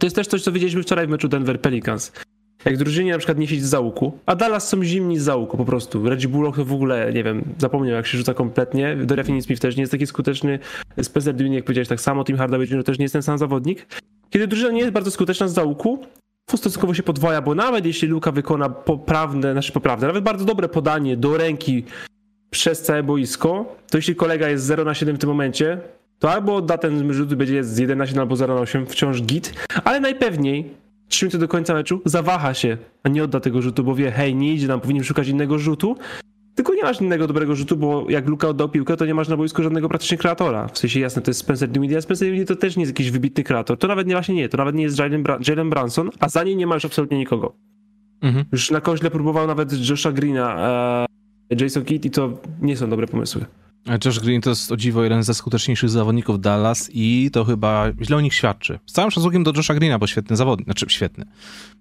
[0.00, 2.12] To jest też coś, co widzieliśmy wczoraj w meczu Denver Pelicans.
[2.64, 5.64] Jak drużynie na przykład nie siedzi z załuku, a Dallas są zimni z załuku po
[5.64, 6.08] prostu.
[6.08, 8.96] Reggie Bullock to w ogóle, nie wiem, zapomniał jak się rzuca kompletnie.
[8.96, 10.58] Doria Finney-Smith też nie jest taki skuteczny.
[11.02, 12.84] Spencer Dinwiddie, jak powiedziałeś tak samo, Tim Hardaway Jr.
[12.84, 13.86] też nie jest ten sam zawodnik.
[14.30, 15.98] Kiedy drużyna nie jest bardzo skuteczna z załuku,
[16.56, 21.16] stosunkowo się podwaja, bo nawet jeśli Luka wykona poprawne, znaczy poprawne, nawet bardzo dobre podanie
[21.16, 21.84] do ręki
[22.50, 25.78] przez całe boisko, to jeśli kolega jest 0 na 7 w tym momencie,
[26.18, 29.22] to albo odda ten rzut będzie z 1 na 7 albo 0 na 8 wciąż
[29.22, 30.70] git, ale najpewniej
[31.08, 34.34] 3 minuty do końca meczu, zawaha się, a nie odda tego rzutu, bo wie, hej,
[34.34, 35.96] nie idzie nam, powinien szukać innego rzutu,
[36.54, 39.36] tylko nie masz innego dobrego rzutu, bo jak Luka oddał piłkę, to nie masz na
[39.36, 40.68] boisku żadnego praktycznie kreatora.
[40.68, 43.10] W sensie jasne, to jest Spencer Dinwiddie, a Spencer Dinwiddie to też nie jest jakiś
[43.10, 43.78] wybitny kreator.
[43.78, 46.44] To nawet nie właśnie nie, to nawet nie jest Jalen, Bra Jalen Branson, a za
[46.44, 47.56] nim nie ma już absolutnie nikogo.
[48.20, 48.44] Mhm.
[48.52, 50.56] Już na koźle próbował nawet Josha Greena,
[51.50, 53.44] e, Jason Kidd i to nie są dobre pomysły.
[54.04, 58.16] Josh Green to jest o dziwo jeden ze skuteczniejszych zawodników Dallas i to chyba źle
[58.16, 58.78] o nich świadczy.
[58.86, 61.24] Z całym szacunkiem do Josha Greena, bo świetny zawodnik, znaczy świetny.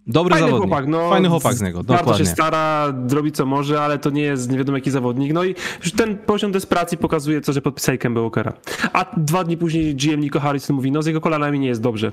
[0.08, 0.70] Dobry Fajny zawodnik.
[0.70, 2.26] Chłopak, no, Fajny chłopak z niego, dokładnie.
[2.26, 5.34] Się stara, robi co może, ale to nie jest nie wiadomo jaki zawodnik.
[5.34, 5.56] No i
[5.96, 8.54] ten poziom desperacji pokazuje to, że podpisali Kemba Walkera.
[8.94, 12.12] A dwa dni później GM Nico Harrison mówi, no z jego kolanami nie jest dobrze.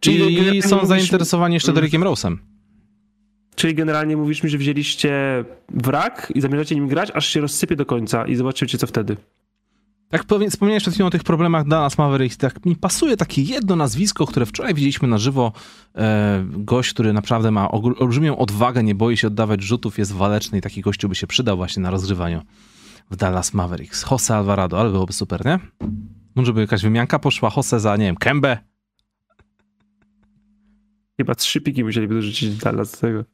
[0.00, 0.88] Czyli są mówisz...
[0.88, 2.36] zainteresowani jeszcze Derekiem Rose'em.
[3.58, 7.86] Czyli generalnie mówisz mi, że wzięliście wrak i zamierzacie nim grać, aż się rozsypie do
[7.86, 9.16] końca i zobaczycie, co wtedy.
[10.08, 14.26] Tak wspomniałeś przed chwilą o tych problemach Dallas Mavericks, tak mi pasuje takie jedno nazwisko,
[14.26, 15.52] które wczoraj widzieliśmy na żywo.
[15.94, 20.60] E, gość, który naprawdę ma olbrzymią odwagę, nie boi się oddawać rzutów, jest waleczny i
[20.60, 22.42] taki gościu by się przydał właśnie na rozgrywaniu
[23.10, 24.10] w Dallas Mavericks.
[24.10, 25.58] Jose Alvarado, ale byłoby super, nie?
[26.34, 28.58] Może by jakaś wymianka poszła, Jose za, nie wiem, Kembe?
[31.16, 33.24] Chyba trzy piki musieliby dorzucić Dallas z tego.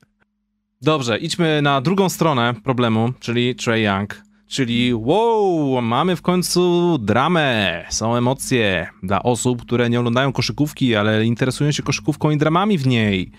[0.84, 4.22] Dobrze, idźmy na drugą stronę problemu, czyli Trey Young.
[4.46, 11.24] Czyli wow, mamy w końcu dramę, są emocje dla osób, które nie oglądają koszykówki, ale
[11.24, 13.32] interesują się koszykówką i dramami w niej.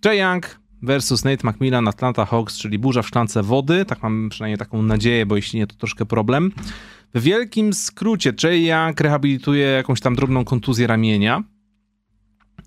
[0.00, 3.84] Trey Young versus Nate McMillan, Atlanta Hawks, czyli burza w szklance wody.
[3.84, 6.52] Tak mam przynajmniej taką nadzieję, bo jeśli nie, to troszkę problem.
[7.14, 11.42] W wielkim skrócie, Trey Young rehabilituje jakąś tam drobną kontuzję ramienia.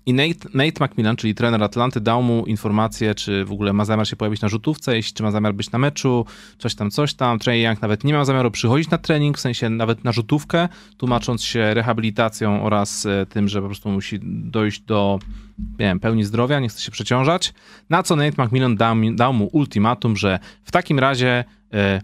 [0.08, 4.08] I Nate, Nate McMillan, czyli trener Atlanty, dał mu informację, czy w ogóle ma zamiar
[4.08, 6.26] się pojawić na rzutówce, jeśli czy ma zamiar być na meczu,
[6.58, 7.38] coś tam, coś tam.
[7.38, 11.44] Trey Young nawet nie miał zamiaru przychodzić na trening, w sensie nawet na rzutówkę, tłumacząc
[11.44, 15.18] się rehabilitacją oraz e, tym, że po prostu musi dojść do
[15.58, 17.54] nie wiem, pełni zdrowia, nie chce się przeciążać.
[17.90, 22.00] Na co Nate McMillan dał, dał mu ultimatum, że w takim razie e,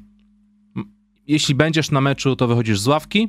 [1.26, 3.28] jeśli będziesz na meczu, to wychodzisz z ławki,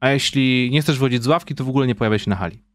[0.00, 2.73] a jeśli nie chcesz wychodzić z ławki, to w ogóle nie pojawia się na hali.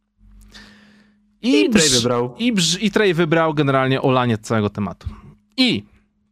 [1.41, 2.35] I, I Trey wybrał.
[2.39, 5.07] I, brz, I Trey wybrał generalnie olanie całego tematu.
[5.57, 5.83] I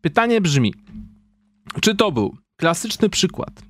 [0.02, 0.74] pytanie brzmi,
[1.82, 3.62] czy to był klasyczny przykład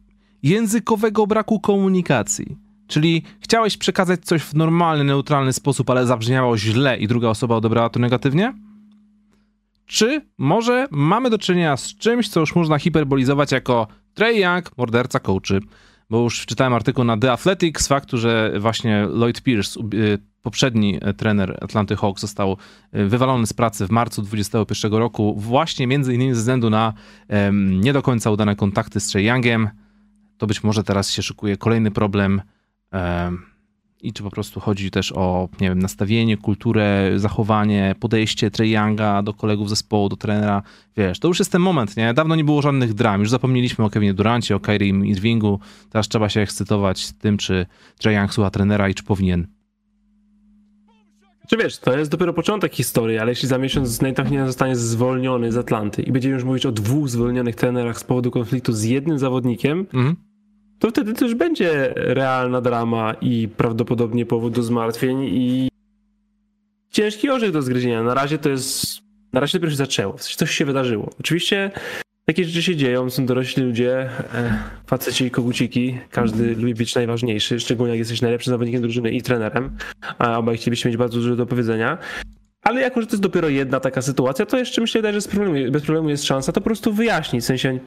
[0.43, 7.08] językowego braku komunikacji, czyli chciałeś przekazać coś w normalny, neutralny sposób, ale zabrzmiało źle i
[7.08, 8.54] druga osoba odebrała to negatywnie?
[9.86, 15.19] Czy może mamy do czynienia z czymś, co już można hiperbolizować jako Trey Young, morderca
[15.19, 15.60] coachy?
[16.10, 20.98] Bo już czytałem artykuł na The Athletic z faktu, że właśnie Lloyd Pierce, y, poprzedni
[21.02, 22.58] e, trener Atlanty Hawks został
[22.91, 26.93] e, wywalony z pracy w marcu 2021 roku, właśnie między innymi ze względu na
[27.62, 29.70] nie do końca udane kontakty z Trey Youngiem.
[30.38, 32.41] To być może teraz się szykuje kolejny problem.
[34.02, 39.22] I czy po prostu chodzi też o, nie wiem, nastawienie, kulturę, zachowanie, podejście Trey Younga
[39.24, 40.64] do kolegów zespołu, do trenera.
[40.98, 42.14] Wiesz, to już jest ten moment, nie?
[42.14, 43.20] Dawno nie było żadnych dram.
[43.20, 45.60] Już zapomnieliśmy o Kevinie Durancie, o Kyrie Irvingu.
[45.90, 47.66] Teraz trzeba się ekscytować tym, czy
[48.00, 49.48] Trey Young słucha trenera i czy powinien
[51.48, 55.52] czy wiesz, to jest dopiero początek historii, ale jeśli za miesiąc Nathan nie zostanie zwolniony
[55.52, 59.20] z Atlanty i będziemy już mówić o dwóch zwolnionych trenerach z powodu konfliktu z jednym
[59.20, 60.16] zawodnikiem, mhm.
[60.80, 65.70] To wtedy też będzie realna drama i prawdopodobnie powód do zmartwień i
[66.90, 68.04] ciężki orzech do zgryzienia.
[68.04, 68.86] Na razie to jest,
[69.34, 71.10] na razie dopiero się zaczęło, coś się wydarzyło.
[71.20, 71.72] Oczywiście
[72.26, 77.60] takie rzeczy się dzieją, są dorośli ludzie, e, faceci i koguciki, każdy lubi być najważniejszy,
[77.60, 79.78] szczególnie jak jesteś najlepszym zawodnikiem drużyny i trenerem,
[80.18, 81.98] a obaj chcielibyście mieć bardzo dużo do powiedzenia.
[82.62, 85.72] Ale jako, że to jest dopiero jedna taka sytuacja, to jeszcze myślę, że bez problemu,
[85.72, 87.80] bez problemu jest szansa to po prostu wyjaśnić, w sensie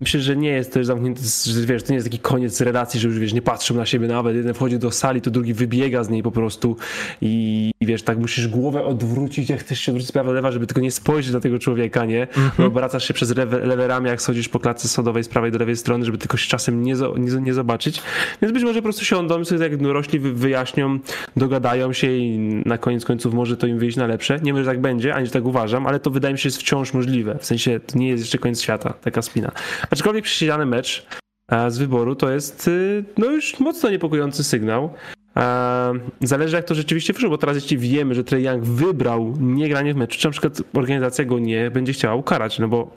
[0.00, 3.08] Myślę, że nie jest też zamknięty, że wiesz, to nie jest taki koniec relacji, że
[3.08, 6.10] już wiesz, nie patrzą na siebie nawet, jeden wchodzi do sali, to drugi wybiega z
[6.10, 6.76] niej po prostu
[7.20, 10.80] i, i wiesz, tak musisz głowę odwrócić, jak chcesz się odwrócić prawo lewa, żeby tylko
[10.80, 12.26] nie spojrzeć na tego człowieka, nie?
[12.26, 12.66] Mm-hmm.
[12.66, 15.76] Obracasz się przez lewe, lewe ramię, jak schodzisz po klatce schodowej z prawej do lewej
[15.76, 18.02] strony, żeby tylko się czasem nie, nie, nie zobaczyć.
[18.42, 20.98] Więc być może po prostu siądą, sobie jak dorośli wyjaśnią,
[21.36, 24.38] dogadają się i na koniec końców może to im wyjść na lepsze.
[24.42, 26.58] Nie wiem, że tak będzie, ani że tak uważam, ale to wydaje mi się jest
[26.58, 27.38] wciąż możliwe.
[27.40, 29.52] W sensie to nie jest jeszcze koniec świata, taka spina.
[29.90, 31.06] Aczkolwiek przesiedziany mecz
[31.48, 34.94] e, z wyboru to jest y, no już mocno niepokojący sygnał.
[35.36, 39.68] E, zależy jak to rzeczywiście wyszło, bo teraz jeśli wiemy, że Trey Young wybrał nie
[39.68, 42.90] granie w meczu, czy na przykład organizacja go nie będzie chciała ukarać, no bo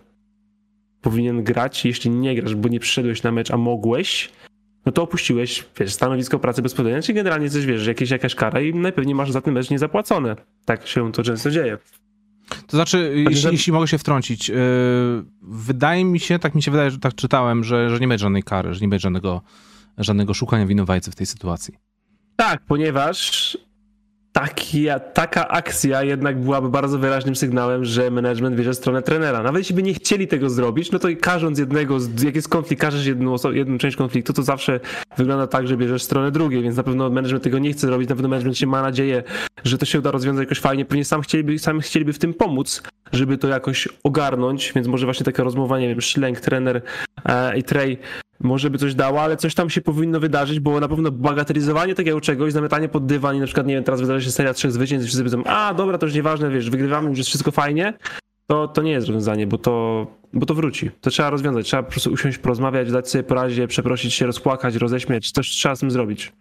[1.02, 4.30] powinien grać, jeśli nie grasz, bo nie przyszedłeś na mecz, a mogłeś,
[4.86, 8.74] no to opuściłeś, wiesz, stanowisko pracy bezpośrednio, czyli generalnie coś, wiesz, jakieś, jakaś kara i
[8.74, 10.36] najpewniej masz za ten mecz niezapłacone.
[10.66, 11.78] Tak się to często dzieje.
[12.68, 14.56] To znaczy, jeśli, jeśli, mogę się wtrącić, yy,
[15.42, 18.44] wydaje mi się, tak mi się wydaje, że tak czytałem, że, że nie będzie żadnej
[18.44, 19.42] kary, że nie będzie żadnego,
[19.98, 21.74] żadnego szukania winowajcy w tej sytuacji.
[22.36, 23.58] Tak, ponieważ
[24.32, 29.44] taki, taka akcja jednak byłaby bardzo wyraźnym sygnałem, że management bierze stronę trenera.
[29.44, 33.06] Nawet jeśli by nie chcieli tego zrobić, no to każąc jednego, jak jest konflikt, każesz
[33.06, 34.80] jedną, jedną część konfliktu, to zawsze
[35.18, 38.16] wygląda tak, że bierzesz stronę drugiej, więc na pewno management tego nie chce zrobić, na
[38.16, 39.24] pewno management się ma nadzieję,
[39.64, 42.84] że to się uda rozwiązać jakoś fajnie, pewnie sam chcieliby, sam chcieliby w tym pomóc,
[43.12, 46.82] żeby to jakoś ogarnąć, więc może właśnie taka rozmowa, nie wiem, Szlęk, trener
[47.26, 47.98] e, i Trey
[48.40, 52.22] może by coś dało, ale coś tam się powinno wydarzyć, bo na pewno bagatelizowanie takiego
[52.22, 55.06] czegoś, zamiatanie pod dywan i na przykład, nie wiem, teraz wydarzy się seria trzech zwycięstw
[55.06, 57.94] i wszyscy powiedzą, a dobra, to już nieważne, wiesz, wygrywamy, już jest wszystko fajnie,
[58.48, 60.92] to, to nie jest rozwiązanie, bo to, bo to wróci.
[61.02, 65.32] To trzeba rozwiązać, trzeba po prostu usiąść, porozmawiać, dać sobie porazie, przeprosić się, rozpłakać, roześmiać,
[65.32, 66.34] coś trzeba z tym zrobić.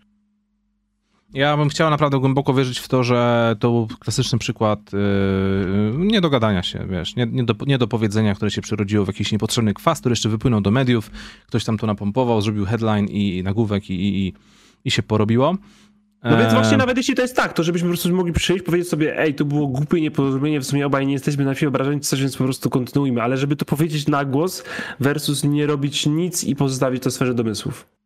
[1.35, 6.63] Ja bym chciał naprawdę głęboko wierzyć w to, że to był klasyczny przykład yy, niedogadania
[6.63, 10.01] się, wiesz, nie, nie, do, nie do powiedzenia, które się przerodziło w jakiś niepotrzebny kwas,
[10.01, 11.11] który jeszcze wypłynął do mediów,
[11.47, 14.33] ktoś tam to napompował, zrobił headline i, i nagłówek i, i,
[14.85, 15.57] i się porobiło.
[16.25, 18.89] No więc właśnie nawet jeśli to jest tak, to żebyśmy po prostu mogli przyjść, powiedzieć
[18.89, 22.21] sobie, ej, to było głupie nieporozumienie, w sumie obaj nie jesteśmy na chwilę obrażeni, coś,
[22.21, 24.65] więc po prostu kontynuujmy, ale żeby to powiedzieć na głos
[25.01, 27.98] versus nie robić nic i pozostawić to sferze domysłów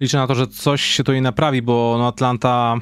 [0.00, 2.76] liczę na to, że coś się jej naprawi, bo no Atlanta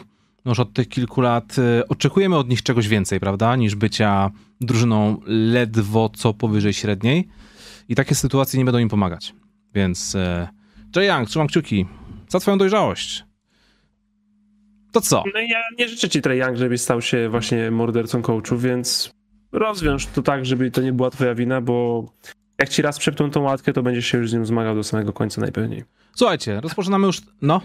[0.44, 4.30] no już od tych kilku lat y, oczekujemy od nich czegoś więcej, prawda, niż bycia
[4.60, 7.28] drużyną ledwo co powyżej średniej
[7.88, 9.34] i takie sytuacje nie będą im pomagać.
[9.74, 10.48] Więc y,
[10.96, 11.86] Jay Young, trzymam kciuki
[12.28, 13.24] za twoją dojrzałość.
[14.92, 15.24] To co?
[15.34, 19.12] No ja nie życzę ci Trey Young, żebyś stał się właśnie mordercą coachów, więc
[19.52, 22.06] rozwiąż to tak, żeby to nie była twoja wina, bo
[22.58, 25.12] jak ci raz przepną tą łatkę, to będziesz się już z nią zmagał do samego
[25.12, 25.84] końca najpewniej.
[26.14, 27.60] Słuchajcie, rozpoczynamy już, no.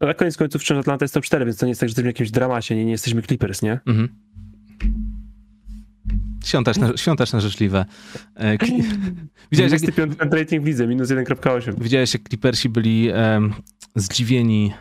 [0.00, 2.02] Na koniec końców wciąż Atlanta jest top 4, więc to nie jest tak, że jesteśmy
[2.02, 3.80] w jakimś dramacie, nie, nie jesteśmy Clippers, nie?
[3.86, 4.08] Mhm.
[6.44, 7.84] Świąteczne, świąteczne życzliwe.
[8.34, 8.82] E, kli...
[9.52, 9.80] Widziałeś, jak...
[9.80, 11.82] 25 rating widzę, minus 1.8.
[11.82, 13.40] Widziałeś, jak Clippersi byli e,
[13.94, 14.72] zdziwieni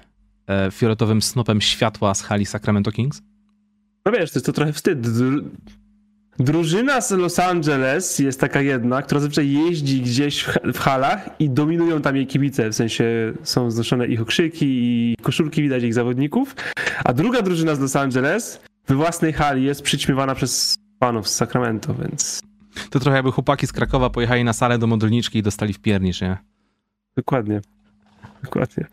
[0.48, 3.22] e, fioletowym snopem światła z hali Sacramento Kings?
[4.06, 5.08] No wiesz, to jest to trochę wstyd.
[6.40, 12.02] Drużyna z Los Angeles jest taka jedna, która zazwyczaj jeździ gdzieś w halach i dominują
[12.02, 16.56] tam jej kibice, w sensie są znoszone ich okrzyki i koszulki widać ich zawodników,
[17.06, 21.94] a druga drużyna z Los Angeles we własnej hali jest przyćmiewana przez panów z Sacramento,
[21.94, 22.42] więc...
[22.90, 26.22] To trochę jakby chłopaki z Krakowa pojechali na salę do modelniczki i dostali w piernicz,
[26.22, 26.38] nie?
[27.16, 27.62] Dokładnie.
[28.48, 28.86] Dokładnie.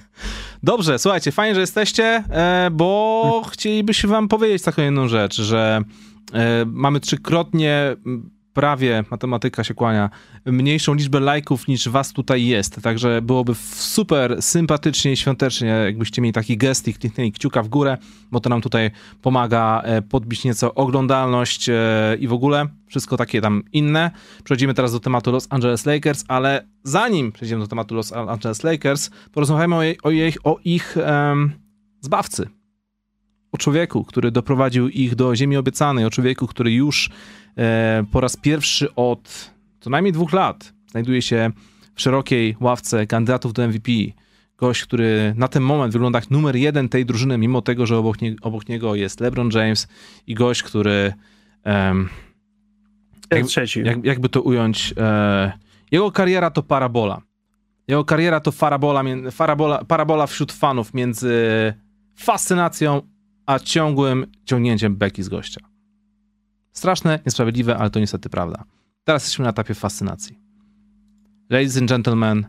[0.62, 5.80] Dobrze, słuchajcie, fajnie, że jesteście, e, bo chcielibyśmy wam powiedzieć taką jedną rzecz, że
[6.32, 7.96] e, mamy trzykrotnie
[8.54, 10.10] prawie, matematyka się kłania,
[10.46, 16.32] mniejszą liczbę lajków niż was tutaj jest, także byłoby super sympatycznie i świątecznie, jakbyście mieli
[16.32, 17.98] taki gest i kliknęli kciuka w górę,
[18.30, 18.90] bo to nam tutaj
[19.22, 21.74] pomaga e, podbić nieco oglądalność e,
[22.20, 24.10] i w ogóle wszystko takie tam inne.
[24.44, 29.10] Przechodzimy teraz do tematu Los Angeles Lakers, ale zanim przejdziemy do tematu Los Angeles Lakers,
[29.32, 31.52] porozmawiamy o, jej, o, jej, o ich um,
[32.00, 32.48] zbawcy.
[33.52, 37.10] O człowieku, który doprowadził ich do ziemi obiecanej, o człowieku, który już
[38.12, 41.50] po raz pierwszy od co najmniej dwóch lat znajduje się
[41.94, 43.92] w szerokiej ławce kandydatów do MVP.
[44.56, 48.20] Gość, który na ten moment wygląda jak numer jeden tej drużyny, mimo tego, że obok,
[48.20, 49.88] nie, obok niego jest LeBron James
[50.26, 51.12] i gość, który
[51.64, 52.08] um,
[53.30, 53.80] jak, trzeci.
[53.84, 55.52] Jak, jakby to ująć, e,
[55.90, 57.22] jego kariera to parabola.
[57.88, 59.04] Jego kariera to parabola,
[59.36, 61.34] parabola, parabola wśród fanów między
[62.16, 63.02] fascynacją
[63.46, 65.71] a ciągłym ciągnięciem beki z gościa.
[66.72, 68.64] Straszne, niesprawiedliwe, ale to niestety prawda.
[69.04, 70.38] Teraz jesteśmy na etapie fascynacji.
[71.50, 72.46] Ladies and gentlemen,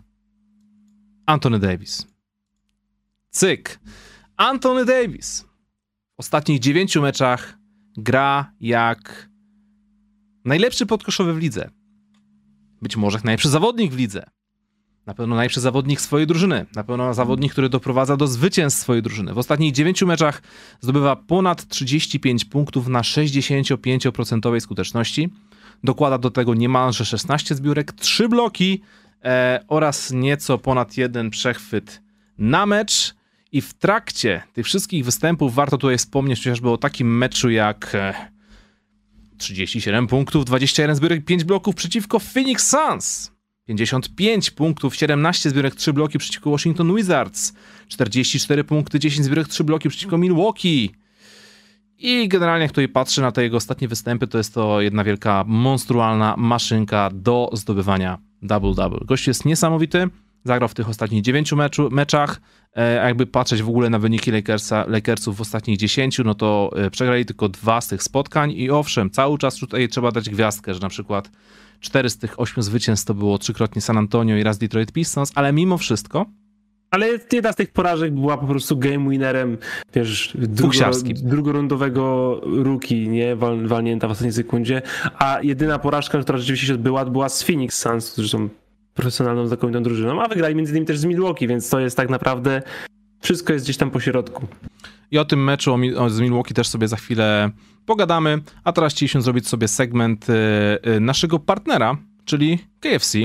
[1.26, 2.08] Anthony Davis.
[3.30, 3.80] Cyk.
[4.38, 5.42] Anthony Davis
[6.16, 7.58] w ostatnich dziewięciu meczach
[7.98, 9.30] gra jak
[10.46, 11.70] najlepszy podkoszowy w lidze.
[12.82, 14.24] Być może najlepszy zawodnik w lidze.
[15.06, 16.66] Na pewno najlepszy zawodnik swojej drużyny.
[16.76, 19.34] Na pewno zawodnik, który doprowadza do zwycięstw swojej drużyny.
[19.34, 20.42] W ostatnich 9 meczach
[20.82, 25.30] zdobywa ponad 35 punktów na 65% skuteczności.
[25.84, 28.82] Dokłada do tego niemalże 16 zbiórek, 3 bloki
[29.24, 32.02] e, oraz nieco ponad jeden przechwyt
[32.38, 33.16] na mecz.
[33.52, 37.98] I w trakcie tych wszystkich występów warto tutaj wspomnieć chociażby o takim meczu jak
[39.38, 43.33] 37 e, punktów, 21 zbiórek, 5 bloków przeciwko Phoenix Suns.
[43.66, 47.54] 55 punktów, 17 zbiórek, 3 bloki przeciwko Washington Wizards,
[47.88, 50.90] 44 punkty, 10 zbiórek, 3 bloki przeciwko Milwaukee.
[51.98, 55.44] I generalnie, jak tutaj patrzę na te jego ostatnie występy, to jest to jedna wielka,
[55.48, 59.06] monstrualna maszynka do zdobywania double-double.
[59.06, 60.08] Gość jest niesamowity,
[60.44, 62.42] zagrał w tych ostatnich 9 meczu, meczach,
[62.78, 66.72] e, a jakby patrzeć w ogóle na wyniki Lakersa, Lakersów w ostatnich 10, no to
[66.76, 70.74] e, przegrali tylko dwa z tych spotkań i owszem, cały czas tutaj trzeba dać gwiazdkę,
[70.74, 71.30] że na przykład
[71.84, 75.54] Cztery z tych ośmiu zwycięstw to było trzykrotnie San Antonio i raz Detroit Pistons, ale
[75.54, 76.26] mimo wszystko
[76.92, 79.58] ale jedna z tych porażek była po prostu game winnerem,
[79.94, 84.82] wiesz, drugo, drugorundowego rookie, nie, Wal, walnięta w ostatniej sekundzie,
[85.20, 88.50] a jedyna porażka, która rzeczywiście się odbyła, była z Phoenix Suns, którzy są
[88.94, 92.62] profesjonalną, znakomitą drużyną, a wygrali między innymi też z Milwaukee, więc to jest tak naprawdę,
[93.22, 94.48] wszystko jest gdzieś tam po środku.
[95.14, 97.52] I o tym meczu z Milwaukee też sobie za chwilę
[97.86, 100.34] pogadamy, a teraz chcieliśmy zrobić sobie segment y,
[100.88, 103.18] y, naszego partnera, czyli KFC.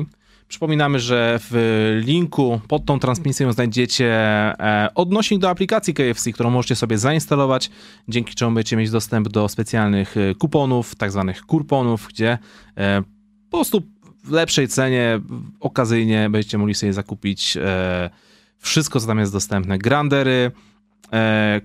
[0.49, 6.77] Przypominamy, że w linku pod tą transmisją znajdziecie e, odnośnik do aplikacji KFC, którą możecie
[6.77, 7.71] sobie zainstalować,
[8.09, 12.39] dzięki czemu będziecie mieć dostęp do specjalnych y, kuponów, tak zwanych kurponów, gdzie
[12.77, 13.03] e,
[13.51, 13.83] po prostu
[14.25, 15.21] w lepszej cenie,
[15.61, 18.11] okazyjnie będziecie mogli sobie zakupić e,
[18.59, 19.79] wszystko, co tam jest dostępne.
[19.79, 20.53] Grandery,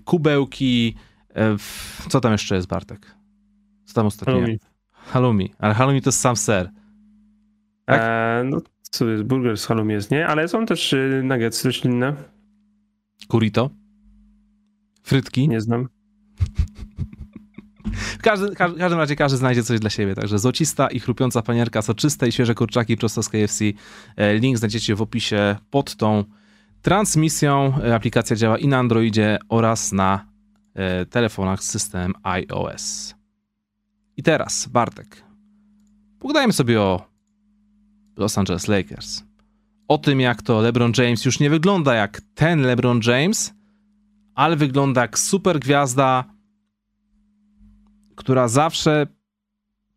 [0.06, 0.96] kubełki,
[1.36, 1.58] E,
[2.10, 3.16] co tam jeszcze jest, Bartek?
[3.86, 4.34] Co tam ostatnio?
[4.34, 4.60] Halloumi.
[4.92, 6.70] Halloumi, ale halloumi to jest sam ser.
[7.86, 8.02] Tak?
[8.02, 10.28] E, no, co jest, burger z halloumi jest, nie?
[10.28, 12.16] Ale są też y, nuggets roślinne.
[13.28, 13.70] Kurito?
[15.04, 15.50] Frytki?
[15.50, 15.88] Nie znam.
[17.94, 22.28] W każdym, każdym razie każdy znajdzie coś dla siebie, także złocista i chrupiąca panierka, soczyste
[22.28, 23.66] i świeże kurczaki prosto z KFC.
[24.16, 26.24] E, link znajdziecie w opisie pod tą
[26.84, 27.74] transmisją.
[27.84, 30.34] E, aplikacja działa i na Androidzie oraz na
[30.76, 33.16] E, telefonach z systemem iOS.
[34.18, 35.24] I teraz, Bartek,
[36.20, 37.08] pogadajmy sobie o
[38.18, 39.24] Los Angeles Lakers.
[39.88, 43.54] O tym, jak to LeBron James już nie wygląda jak ten LeBron James,
[44.36, 46.24] ale wygląda jak super gwiazda,
[48.16, 49.08] która zawsze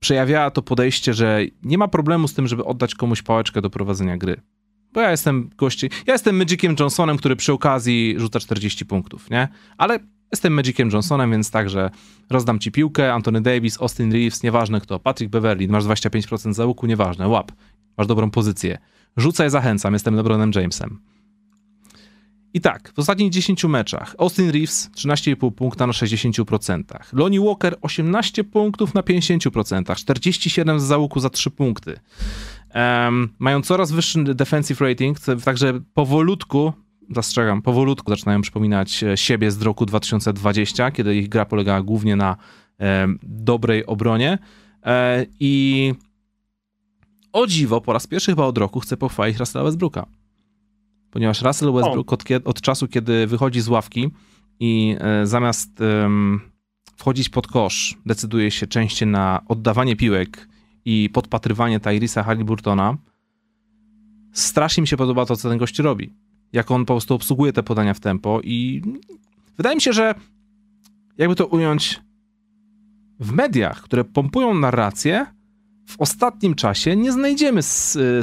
[0.00, 4.16] przejawiała to podejście, że nie ma problemu z tym, żeby oddać komuś pałeczkę do prowadzenia
[4.16, 4.40] gry.
[4.96, 9.48] Bo ja jestem gościem, ja jestem Magiciem Johnsonem, który przy okazji rzuca 40 punktów, nie?
[9.78, 9.98] Ale
[10.32, 11.90] jestem Magiciem Johnsonem, więc także
[12.30, 17.28] rozdam ci piłkę, Anthony Davis, Austin Reeves, nieważne kto, Patrick Beverly, masz 25% załuku, nieważne,
[17.28, 17.52] łap,
[17.98, 18.78] masz dobrą pozycję.
[19.16, 20.98] Rzucaj, zachęcam, jestem LeBronem Jamesem.
[22.54, 26.82] I tak, w ostatnich 10 meczach Austin Reeves 13,5 punkta na 60%,
[27.12, 32.00] Lonnie Walker 18 punktów na 50%, 47 z załuku za 3 punkty.
[32.76, 36.72] Um, mają coraz wyższy defensive rating, także powolutku,
[37.10, 42.36] zastrzegam, powolutku zaczynają przypominać e, siebie z roku 2020, kiedy ich gra polegała głównie na
[42.80, 44.38] e, dobrej obronie.
[44.86, 45.94] E, I
[47.32, 50.06] o dziwo, po raz pierwszy chyba od roku chcę pochwalić Russella Westbrooka.
[51.10, 54.10] Ponieważ Russell Westbrook od, od, czasu, kiedy wychodzi z ławki
[54.60, 56.40] i e, zamiast um,
[56.96, 60.48] wchodzić pod kosz, decyduje się częściej na oddawanie piłek
[60.86, 62.96] i podpatrywanie Tyrisa Halliburtona,
[64.32, 66.14] strasznie mi się podoba to, co ten gość robi.
[66.52, 68.82] Jak on po prostu obsługuje te podania w tempo i
[69.56, 70.14] wydaje mi się, że
[71.18, 72.00] jakby to ująć
[73.20, 75.26] w mediach, które pompują narrację,
[75.86, 77.60] w ostatnim czasie nie znajdziemy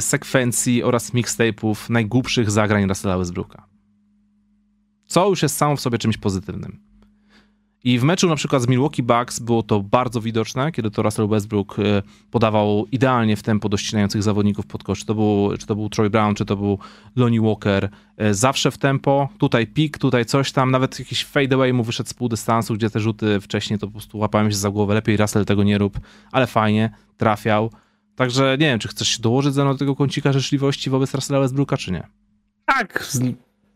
[0.00, 3.68] sekwencji oraz mixtape'ów najgłupszych zagrań Russella Westbrooka.
[5.06, 6.80] Co już jest samą w sobie czymś pozytywnym.
[7.84, 11.28] I w meczu na przykład z Milwaukee Bucks było to bardzo widoczne, kiedy to Russell
[11.28, 14.98] Westbrook e, podawał idealnie w tempo do ścinających zawodników pod kosz.
[14.98, 16.78] Czy to był, czy to był Troy Brown, czy to był
[17.16, 17.88] Lonnie Walker.
[18.16, 22.14] E, zawsze w tempo, tutaj pik, tutaj coś tam, nawet jakiś fadeaway mu wyszedł z
[22.14, 24.94] pół dystansu, gdzie te rzuty wcześniej to po prostu łapałem się za głowę.
[24.94, 26.00] Lepiej Russell tego nie rób,
[26.32, 27.70] ale fajnie, trafiał.
[28.16, 31.92] Także nie wiem, czy chcesz się dołożyć do tego kącika życzliwości wobec Russella Westbrooka, czy
[31.92, 32.06] nie?
[32.66, 33.08] Tak,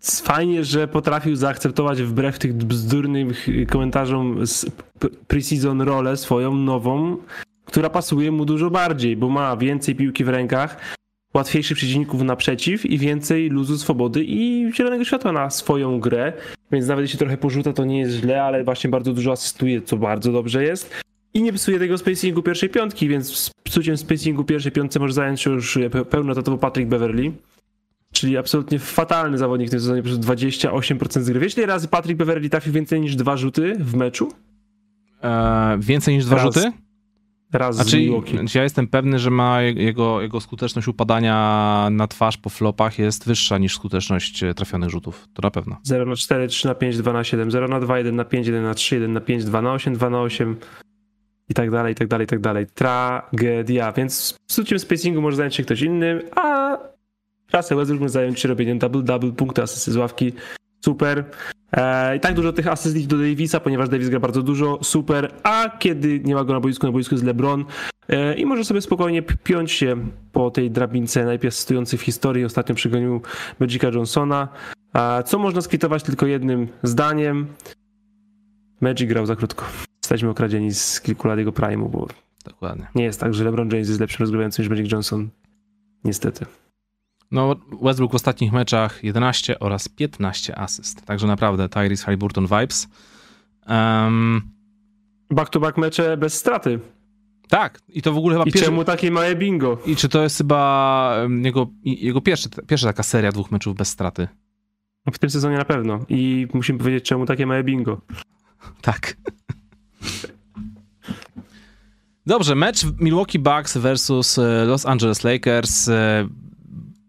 [0.03, 3.33] fajnie, że potrafił zaakceptować wbrew tych bzdurnym
[3.71, 4.45] komentarzom
[5.29, 7.17] preseason rolę swoją nową,
[7.65, 10.77] która pasuje mu dużo bardziej, bo ma więcej piłki w rękach,
[11.35, 16.33] łatwiejszych przeciwników naprzeciw i więcej luzu swobody i zielonego światła na swoją grę,
[16.73, 19.97] więc nawet jeśli trochę porzuca, to nie jest źle, ale właśnie bardzo dużo asystuje, co
[19.97, 20.95] bardzo dobrze jest.
[21.35, 25.51] I nie psuje tego spacingu pierwszej piątki, więc psuciem spacingu pierwszej piątce może zająć się
[25.51, 25.79] już
[26.11, 27.33] pełnotatowo Patrick Beverly.
[28.19, 31.41] Czyli absolutnie fatalny zawodnik w tym sezonie, przez 28% z gry.
[31.41, 34.29] Wiesz, ile razy Patrick Beverly trafił więcej niż dwa rzuty w meczu?
[35.23, 36.73] Eee, więcej niż dwa raz, rzuty?
[37.53, 38.09] Raz znaczy,
[38.55, 43.59] Ja jestem pewny, że ma jego, jego skuteczność upadania na twarz po flopach jest wyższa
[43.59, 45.29] niż skuteczność e, trafionych rzutów.
[45.35, 45.77] To na pewno.
[45.83, 48.47] 0 na 4, 3 na 5, 2 na 7, 0 na 2, 1 na 5,
[48.47, 50.57] 1 na 3, 1 na 5, 2 na 8, 2 na 8
[51.49, 52.67] i tak dalej, i tak dalej, i tak dalej.
[52.75, 53.93] Tragedia.
[53.93, 56.79] Więc psuciem spacingu może zająć się ktoś inny, a
[57.53, 60.33] Russell Westbrook mógł zająć się robieniem double-double, punkty, asysty z ławki,
[60.85, 61.25] super.
[61.73, 65.33] E, I tak dużo tych asyst do Davisa, ponieważ Davis gra bardzo dużo, super.
[65.43, 67.65] A kiedy nie ma go na boisku, na boisku jest LeBron
[68.09, 69.97] e, i może sobie spokojnie piąć się
[70.33, 72.45] po tej drabince najpiastującej w historii.
[72.45, 73.21] Ostatnio przygonił
[73.61, 74.49] Magica Johnsona.
[75.25, 77.47] Co można skwitować tylko jednym zdaniem?
[78.81, 79.65] Magic grał za krótko.
[80.03, 82.07] Jesteśmy okradzieni z kilku lat jego prime'u, bo
[82.45, 82.87] Dokładnie.
[82.95, 85.29] nie jest tak, że LeBron James jest lepszym rozgrywającym niż Magic Johnson.
[86.05, 86.47] Niestety.
[87.31, 91.07] No, Westbrook w ostatnich meczach 11 oraz 15 asyst.
[91.07, 92.89] Także naprawdę Tyrese Halliburton vibes.
[93.69, 94.43] Um,
[95.31, 96.79] Back-to-back mecze bez straty.
[97.49, 99.79] Tak, i to w ogóle chyba I czemu takie małe bingo?
[99.87, 104.29] I czy to jest chyba jego, jego pierwszy, pierwsza taka seria dwóch meczów bez straty?
[105.13, 106.05] W tym sezonie na pewno.
[106.09, 108.01] I musimy powiedzieć, czemu takie małe bingo.
[108.83, 109.17] Tak.
[112.27, 116.29] Dobrze, mecz Milwaukee Bucks versus e, Los Angeles Lakers e,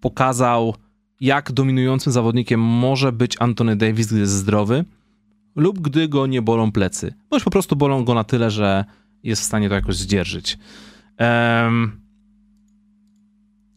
[0.01, 0.75] pokazał,
[1.19, 4.85] jak dominującym zawodnikiem może być Anthony Davis, gdy jest zdrowy
[5.55, 7.13] lub gdy go nie bolą plecy.
[7.29, 8.85] Bądź po prostu bolą go na tyle, że
[9.23, 10.57] jest w stanie to jakoś zdzierżyć.
[11.19, 12.01] Um,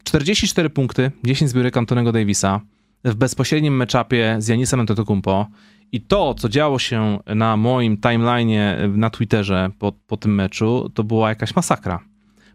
[0.05, 2.61] 44 punkty, 10 zbiórek Antonego Davisa
[3.05, 5.47] w bezpośrednim meczapie z Janisem Antetokounmpo
[5.93, 11.05] i to, co działo się na moim timeline'ie na Twitterze po, po tym meczu, to
[11.05, 12.01] była jakaś masakra.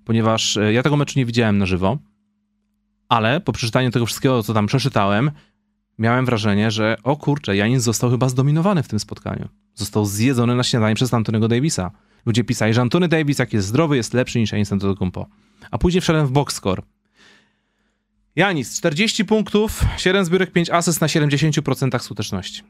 [0.05, 1.97] Ponieważ e, ja tego meczu nie widziałem na żywo,
[3.09, 5.31] ale po przeczytaniu tego wszystkiego, co tam przeczytałem,
[5.97, 9.47] miałem wrażenie, że o kurczę, Janis został chyba zdominowany w tym spotkaniu.
[9.75, 11.91] Został zjedzony na śniadanie przez Antonego Davisa.
[12.25, 15.27] Ludzie pisali, że Antony Davis, jak jest zdrowy, jest lepszy niż Janis Antetokounmpo.
[15.71, 16.83] A później wszedłem w box score.
[18.35, 22.63] Janis, 40 punktów, 7 zbiórek, 5 asyst na 70% skuteczności.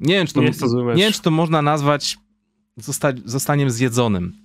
[0.00, 2.18] Nie wiem, czy to, nie, to nie wiem, czy to można nazwać
[2.76, 4.36] zosta zostaniem zjedzonym.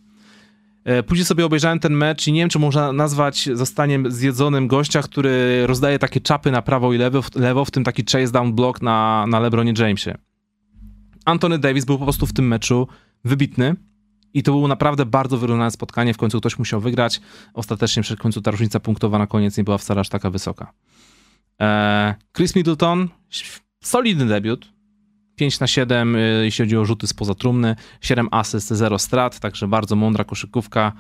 [0.85, 5.01] E, później sobie obejrzałem ten mecz i nie wiem, czy można nazwać zostaniem zjedzonym gościa,
[5.01, 8.81] który rozdaje takie czapy na prawo i lewo, lewo w tym taki chase down block
[8.81, 10.17] na, na LeBronie Jamesie.
[11.25, 12.87] Anthony Davis był po prostu w tym meczu
[13.23, 13.75] wybitny
[14.33, 16.13] I to było naprawdę bardzo wyrównane spotkanie.
[16.13, 17.21] W końcu ktoś musiał wygrać.
[17.53, 20.73] Ostatecznie przy końcu ta różnica punktowa na koniec nie była wcale aż taka wysoka.
[21.59, 23.09] Eee, Chris Middleton,
[23.83, 24.74] solidny debiut.
[25.35, 29.95] 5 na 7, jeśli chodzi o rzuty spoza trumny, 7 asyst, 0 strat, także bardzo
[29.95, 30.91] mądra koszykówka.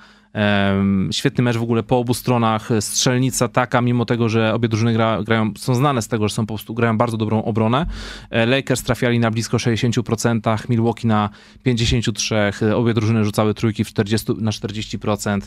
[1.11, 5.23] Świetny mecz w ogóle po obu stronach, strzelnica taka, mimo tego, że obie drużyny gra,
[5.23, 7.85] grają, są znane z tego, że są po prostu grają bardzo dobrą obronę.
[8.29, 11.29] E, Lakers trafiali na blisko 60%, Milwaukee na
[11.65, 15.39] 53%, obie drużyny rzucały trójki w 40, na 40%.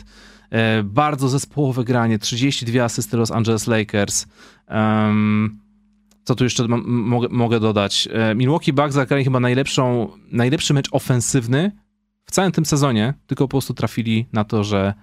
[0.49, 4.27] E, bardzo zespołowe granie, 32 asysty Los Angeles Lakers.
[4.69, 5.59] Um,
[6.29, 8.07] co tu jeszcze mogę, mogę dodać?
[8.11, 11.71] E, Milwaukee Bucks zagrali chyba najlepszą, najlepszy mecz ofensywny
[12.25, 14.93] w całym tym sezonie, tylko po prostu trafili na to, że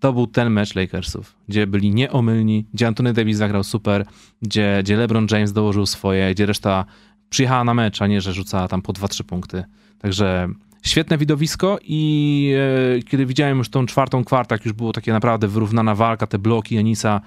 [0.00, 4.06] to był ten mecz Lakersów, gdzie byli nieomylni, gdzie Anthony Davis zagrał super,
[4.42, 6.84] gdzie, gdzie LeBron James dołożył swoje, gdzie reszta
[7.30, 9.64] przyjechała na mecz, a nie, że rzucała tam po 2-3 punkty.
[9.98, 10.48] Także
[10.82, 12.54] świetne widowisko i
[12.98, 16.38] e, kiedy widziałem już tą czwartą kwartę, jak już było takie naprawdę wyrównana walka, te
[16.38, 17.20] bloki Janisa,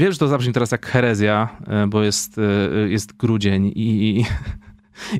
[0.00, 4.24] Wiem, że to zabrzmi teraz jak herezja, e, bo jest, e, jest grudzień i,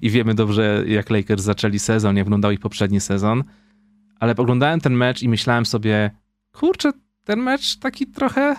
[0.03, 3.45] i wiemy dobrze, jak Lakers zaczęli sezon, jak wyglądał ich poprzedni sezon,
[4.21, 6.11] ale oglądałem ten mecz i myślałem sobie,
[6.53, 6.93] kurczę,
[7.25, 8.57] ten mecz taki trochę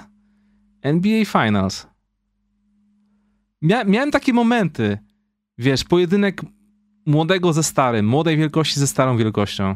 [0.82, 1.88] NBA Finals.
[3.62, 4.98] Mia miałem takie momenty,
[5.58, 6.42] wiesz, pojedynek
[7.06, 9.76] młodego ze starym, młodej wielkości ze starą wielkością.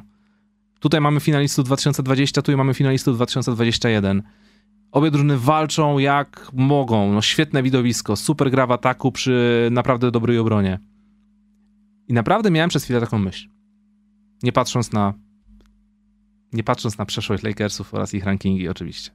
[0.79, 4.23] Tutaj mamy finalistów 2020, tu mamy finalistów 2021
[4.95, 7.13] Obie drużyny walczą jak mogą.
[7.13, 10.79] No, świetne widowisko, super gra w ataku przy naprawdę dobrej obronie.
[12.07, 13.49] I naprawdę miałem przez chwilę taką myśl.
[14.43, 15.13] Nie patrząc na
[16.53, 19.11] nie patrząc na przeszłość Lakersów oraz ich rankingi oczywiście.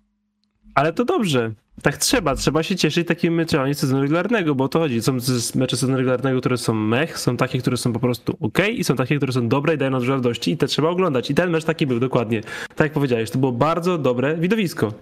[0.74, 1.52] Ale to dobrze.
[1.82, 2.34] Tak trzeba.
[2.34, 5.02] Trzeba się cieszyć takimi meczami sezonu regularnego, bo o to chodzi.
[5.02, 5.12] Są
[5.54, 8.96] mecze sezonu regularnego, które są mech, są takie, które są po prostu ok i są
[8.96, 11.30] takie, które są dobre i dają nam dużo radości i te trzeba oglądać.
[11.30, 12.40] I ten mecz taki był dokładnie.
[12.68, 14.92] Tak jak powiedziałeś, to było bardzo dobre widowisko.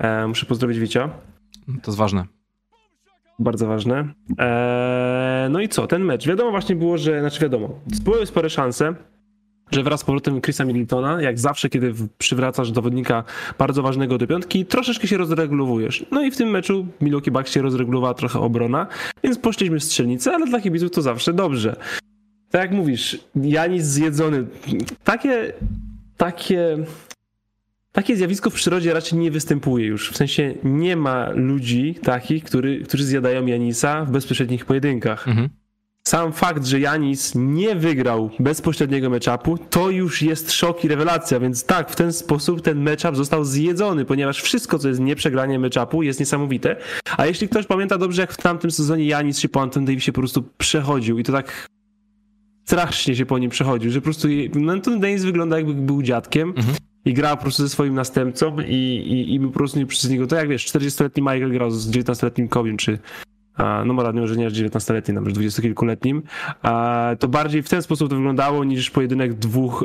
[0.00, 1.10] E, muszę pozdrowić Wicia.
[1.66, 2.24] To jest ważne.
[3.38, 4.08] Bardzo ważne.
[4.38, 6.28] E, no i co, ten mecz.
[6.28, 7.68] Wiadomo właśnie było, że, znaczy wiadomo,
[8.04, 8.94] były spore szanse,
[9.70, 13.24] że wraz z powrotem Chrisa Middletona, jak zawsze, kiedy przywracasz dowodnika
[13.58, 16.06] bardzo ważnego do piątki, troszeczkę się rozregulowujesz.
[16.10, 18.86] No i w tym meczu Milwaukee Bucks się rozregulowała trochę obrona,
[19.22, 21.76] więc poszliśmy w strzelnicę, ale dla kibiców to zawsze dobrze.
[22.50, 24.46] Tak jak mówisz, Janis zjedzony.
[25.04, 25.52] Takie,
[26.16, 26.78] takie
[27.92, 30.10] takie zjawisko w przyrodzie raczej nie występuje już.
[30.10, 35.28] W sensie nie ma ludzi takich, który, którzy zjadają Janisa w bezpośrednich pojedynkach.
[35.28, 35.48] Mhm.
[36.04, 41.64] Sam fakt, że Janis nie wygrał bezpośredniego matchupu, to już jest szok i rewelacja, więc
[41.64, 46.20] tak, w ten sposób ten matchup został zjedzony, ponieważ wszystko, co jest nieprzegranie matchupu, jest
[46.20, 46.76] niesamowite.
[47.16, 50.20] A jeśli ktoś pamięta dobrze, jak w tamtym sezonie Janis się po Anton Davisie po
[50.20, 51.66] prostu przechodził i to tak
[52.64, 56.48] strasznie się po nim przechodził, że po prostu no, Anton Davis wygląda jakby był dziadkiem.
[56.56, 59.86] Mhm i grał po prostu ze swoim następcą i, i, i był po prostu nie
[59.86, 60.26] przez niego.
[60.26, 62.98] To jak wiesz, 40-letni Michael grał z 19-letnim Kobiem, czy
[63.58, 66.22] no może że nie 19-letnim, nawet 20-kilkuletnim,
[67.18, 69.84] to bardziej w ten sposób to wyglądało niż pojedynek dwóch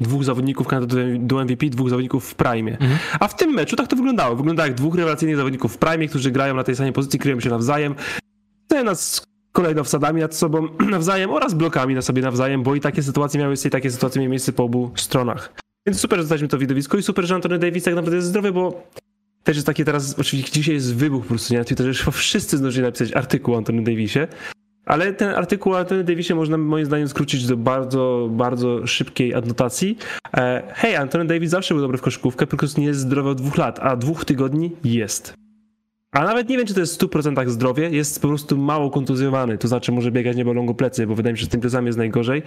[0.00, 2.70] dwóch zawodników kandydatów do MVP, dwóch zawodników w prime.
[2.70, 2.98] Mhm.
[3.20, 4.36] A w tym meczu tak to wyglądało.
[4.36, 7.50] Wyglądało jak dwóch rewelacyjnych zawodników w prime, którzy grają na tej samej pozycji, kryją się
[7.50, 7.94] nawzajem.
[8.68, 13.02] To nas kolejno wsadami nad sobą nawzajem oraz blokami na sobie nawzajem, bo i takie
[13.02, 15.52] sytuacje miały miejsce, i takie sytuacje miały miejsce po obu stronach.
[15.86, 18.52] Więc super, że dostaliśmy to widowisko i super, że Antony Davis tak naprawdę jest zdrowy,
[18.52, 18.86] bo
[19.44, 21.58] też jest takie teraz, oczywiście dzisiaj jest wybuch po prostu, nie?
[21.58, 24.28] Na Twitterze już wszyscy zdążyli napisać artykuł o Antony Davisie,
[24.86, 29.98] ale ten artykuł o Antony Davisie można moim zdaniem skrócić do bardzo, bardzo szybkiej adnotacji.
[30.36, 33.56] E, hej, Antony Davis zawsze był dobry w koszykówkę, tylko nie jest zdrowy od dwóch
[33.56, 35.41] lat, a dwóch tygodni jest.
[36.12, 39.58] A nawet nie wiem, czy to jest w 100% zdrowie, jest po prostu mało kontuzjowany,
[39.58, 41.60] to znaczy może biegać nie bolą go plecy, bo wydaje mi się, że z tym
[41.60, 42.42] plecami jest najgorzej.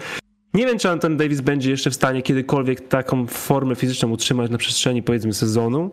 [0.53, 4.57] Nie wiem, czy Anton Davis będzie jeszcze w stanie kiedykolwiek taką formę fizyczną utrzymać na
[4.57, 5.91] przestrzeni, powiedzmy, sezonu.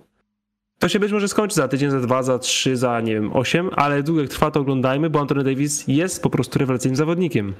[0.78, 3.70] To się być może skończy za tydzień, za dwa, za trzy, za nie wiem, osiem,
[3.76, 7.54] ale długo jak trwa, to oglądajmy, bo Anthony Davis jest po prostu rewelacyjnym zawodnikiem.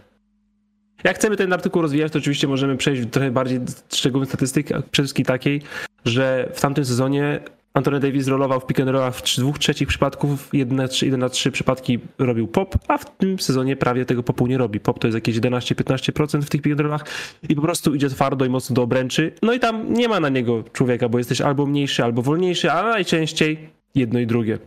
[1.05, 3.61] Jak chcemy ten artykuł rozwijać, to oczywiście możemy przejść do trochę bardziej
[3.93, 5.63] szczegółowych statystyk, przede wszystkim takiej,
[6.05, 7.41] że w tamtym sezonie
[7.75, 11.21] Anthony Davis rolował w pick and rollach w dwóch trzecich przypadków, 1 na 3, 1
[11.21, 14.81] na 3 przypadki robił pop, a w tym sezonie prawie tego popu nie robi.
[14.81, 17.05] Pop to jest jakieś 11-15% w tych pick and rollach
[17.49, 19.33] i po prostu idzie twardo i mocno do obręczy.
[19.43, 22.83] No i tam nie ma na niego człowieka, bo jesteś albo mniejszy, albo wolniejszy, a
[22.83, 24.59] najczęściej jedno i drugie.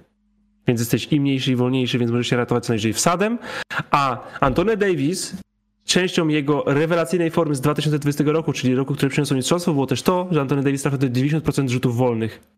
[0.68, 3.38] Więc jesteś i mniejszy, i wolniejszy, więc możesz się ratować co najwyżej wsadem.
[3.92, 5.36] A Anthony Davis
[5.86, 10.28] częścią jego rewelacyjnej formy z 2020 roku, czyli roku, który przyniosło mistrzostwo, było też to,
[10.32, 12.56] że Anthony Davis trafił do 90% rzutów wolnych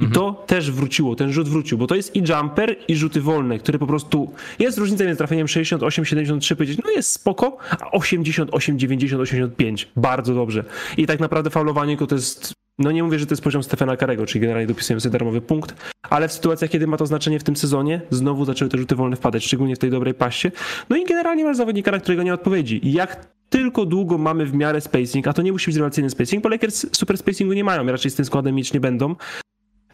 [0.00, 0.12] I mhm.
[0.12, 3.78] to też wróciło, ten rzut wrócił, bo to jest i jumper, i rzuty wolne, które
[3.78, 4.32] po prostu.
[4.58, 9.88] Jest różnica między trafieniem 68, 73, powiedzieć, no jest spoko, a 88, 90, 85.
[9.96, 10.64] Bardzo dobrze.
[10.96, 12.52] I tak naprawdę faulowanie to jest.
[12.78, 15.74] No nie mówię, że to jest poziom Stefana Karego, czyli generalnie dopisujemy sobie darmowy punkt,
[16.02, 19.16] ale w sytuacjach, kiedy ma to znaczenie w tym sezonie, znowu zaczęły te rzuty wolne
[19.16, 20.52] wpadać, szczególnie w tej dobrej paście.
[20.90, 22.80] No i generalnie masz zawodnika, na którego nie ma odpowiedzi.
[22.82, 26.48] Jak tylko długo mamy w miarę spacing, a to nie musi być rewelacyjny spacing, bo
[26.48, 29.14] Lakers super spacingu nie mają, raczej z tym składem mieć nie będą,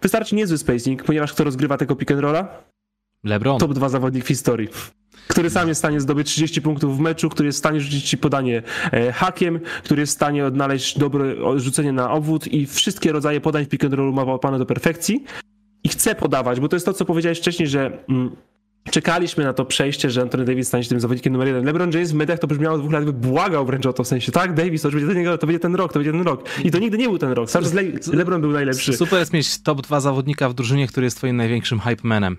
[0.03, 2.49] Wystarczy niezły spacing, ponieważ kto rozgrywa tego pick and rolla?
[3.25, 3.59] LeBron.
[3.59, 4.69] Top 2 zawodnik w historii.
[5.29, 8.05] Który sam jest w stanie zdobyć 30 punktów w meczu, który jest w stanie rzucić
[8.05, 13.13] ci podanie e, hakiem, który jest w stanie odnaleźć dobre rzucenie na obwód i wszystkie
[13.13, 15.25] rodzaje podań w pick and rollu ma opane do perfekcji.
[15.85, 18.37] I chce podawać, bo to jest to, co powiedziałeś wcześniej, że mm,
[18.91, 21.65] czekaliśmy na to przejście, że Anthony Davis stanie się tym zawodnikiem numer jeden.
[21.65, 24.33] LeBron James w mediach to brzmiało dwóch lat, by błagał wręcz o to w sensie,
[24.33, 26.49] tak, Davis, to będzie, ten, to będzie ten rok, to będzie ten rok.
[26.65, 27.51] I to nigdy nie był ten rok.
[27.51, 27.83] Cały Le
[28.13, 28.93] LeBron był najlepszy.
[28.93, 32.37] Super jest mieć top dwa zawodnika w drużynie, który jest twoim największym hype manem.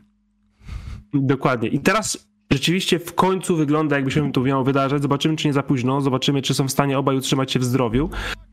[1.13, 1.69] Dokładnie.
[1.69, 5.01] I teraz rzeczywiście w końcu wygląda, jakby się to miało wydarzyć.
[5.01, 8.09] Zobaczymy, czy nie za późno, zobaczymy, czy są w stanie obaj utrzymać się w zdrowiu.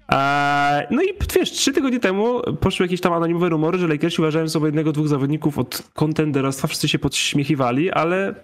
[0.08, 4.48] Eee, no i wiesz, trzy tygodnie temu poszły jakieś tam anonimowe rumory, że Lakersi uważają
[4.48, 8.34] sobie jednego, dwóch zawodników od kontenderostwa, wszyscy się podśmiechiwali, ale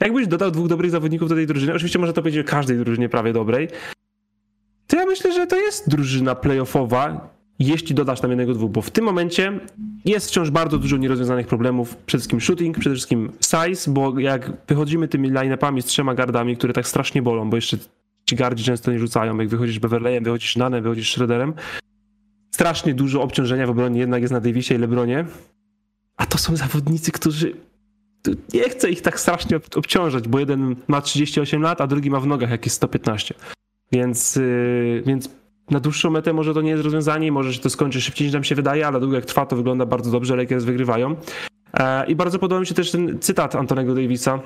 [0.00, 3.32] jakbyś dodał dwóch dobrych zawodników do tej drużyny, oczywiście może to będzie każdej drużynie prawie
[3.32, 3.68] dobrej,
[4.86, 8.90] to ja myślę, że to jest drużyna playoffowa, jeśli dodasz tam jednego, dwóch, bo w
[8.90, 9.60] tym momencie
[10.04, 15.08] jest wciąż bardzo dużo nierozwiązanych problemów, przede wszystkim shooting, przede wszystkim size, bo jak wychodzimy
[15.08, 17.76] tymi line-upami z trzema gardami, które tak strasznie bolą, bo jeszcze
[18.24, 21.54] ci gardzi często nie rzucają, jak wychodzisz Beverleyem, wychodzisz Nanem, wychodzisz Shredderem,
[22.50, 25.24] strasznie dużo obciążenia w obronie jednak jest na Davisie i Lebronie,
[26.16, 27.56] a to są zawodnicy, którzy
[28.54, 32.26] nie chcę ich tak strasznie obciążać, bo jeden ma 38 lat, a drugi ma w
[32.26, 33.34] nogach jakieś 115.
[33.92, 35.30] Więc, yy, więc
[35.70, 38.44] na dłuższą metę może to nie jest rozwiązanie, może się to skończy szybciej niż nam
[38.44, 41.16] się wydaje, ale długo jak trwa to wygląda bardzo dobrze, Lakers wygrywają.
[41.74, 44.40] E, I bardzo podoba mi się też ten cytat Antonego Davisa,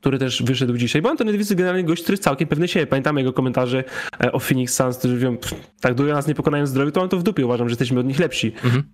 [0.00, 2.86] który też wyszedł dzisiaj, bo Antony Davis jest generalnie gość, który jest całkiem pewny siebie.
[2.86, 3.84] Pamiętamy jego komentarze
[4.24, 5.36] e, o Phoenix Suns, którzy mówią,
[5.80, 8.06] tak długo nas nie pokonają zdrowiu, to on to w dupie, uważam, że jesteśmy od
[8.06, 8.52] nich lepsi.
[8.64, 8.84] Mhm.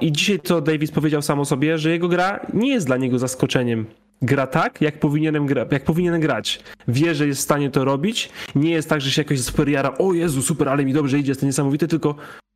[0.00, 3.18] I dzisiaj to Davis powiedział sam o sobie, że jego gra nie jest dla niego
[3.18, 3.86] zaskoczeniem
[4.22, 6.60] gra tak, jak powinienem, gra, jak powinien grać.
[6.88, 8.30] Wie, że jest w stanie to robić.
[8.54, 11.30] Nie jest tak, że się jakoś super jara, o Jezu, super, ale mi dobrze idzie,
[11.30, 12.14] jest to niesamowite, tylko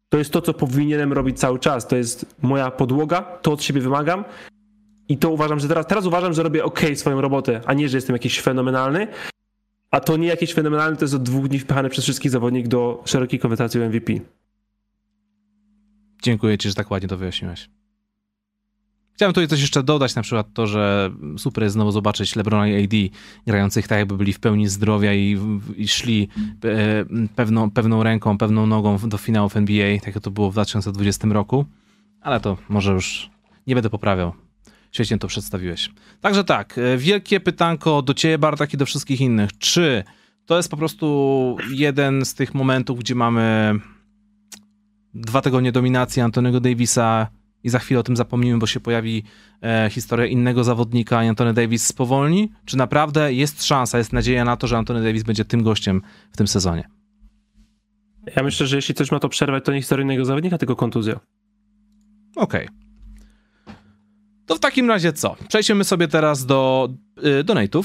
[0.08, 1.88] to jest to, co powinienem robić cały czas.
[1.88, 4.24] To jest moja podłoga, to od siebie wymagam.
[5.08, 7.96] I to uważam, że teraz, teraz uważam, że robię ok swoją robotę, a nie, że
[7.96, 9.08] jestem jakiś fenomenalny.
[9.90, 13.02] A to nie jakiś fenomenalny, to jest od dwóch dni wpychany przez wszystkich zawodników do
[13.04, 14.12] szerokiej konwersacji o MVP.
[16.22, 17.68] Dziękuję ci, że tak ładnie to wyjaśniłeś.
[19.14, 22.84] Chciałem tutaj coś jeszcze dodać, na przykład to, że super jest znowu zobaczyć LeBrona i
[22.84, 25.38] AD grających tak, jakby byli w pełni zdrowia i,
[25.76, 26.28] i szli
[26.64, 27.04] e,
[27.36, 31.64] pewną, pewną ręką, pewną nogą do finałów NBA, tak jak to było w 2020 roku,
[32.20, 33.30] ale to może już
[33.66, 34.32] nie będę poprawiał.
[34.92, 35.90] Świetnie to przedstawiłeś.
[36.20, 39.58] Także tak, e, wielkie pytanko do ciebie, Bartak, i do wszystkich innych.
[39.58, 40.04] Czy
[40.46, 43.74] to jest po prostu jeden z tych momentów, gdzie mamy
[45.14, 47.26] dwa tygodnie dominacji Antonego Davisa
[47.64, 49.24] i za chwilę o tym zapomnimy, bo się pojawi
[49.62, 52.52] e, historia innego zawodnika i Antony Davis spowolni?
[52.64, 56.02] Czy naprawdę jest szansa, jest nadzieja na to, że Antony Davis będzie tym gościem
[56.32, 56.88] w tym sezonie?
[58.36, 61.20] Ja myślę, że jeśli coś ma to przerwać, to nie historia innego zawodnika, tylko kontuzja.
[62.36, 62.66] Okej.
[62.66, 62.82] Okay.
[64.46, 65.36] To w takim razie co?
[65.48, 66.88] Przejdźmy sobie teraz do
[67.18, 67.84] y, donate'ów.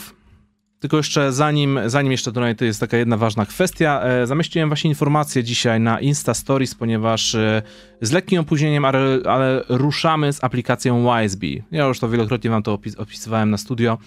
[0.80, 4.02] Tylko jeszcze zanim, zanim jeszcze donate, jest taka jedna ważna kwestia.
[4.04, 7.62] E, zamieściłem właśnie informację dzisiaj na Insta Stories, ponieważ e,
[8.02, 11.64] z lekkim opóźnieniem, ale, ale ruszamy z aplikacją Wiseby.
[11.72, 13.98] Ja już to wielokrotnie wam to opis, opisywałem na studio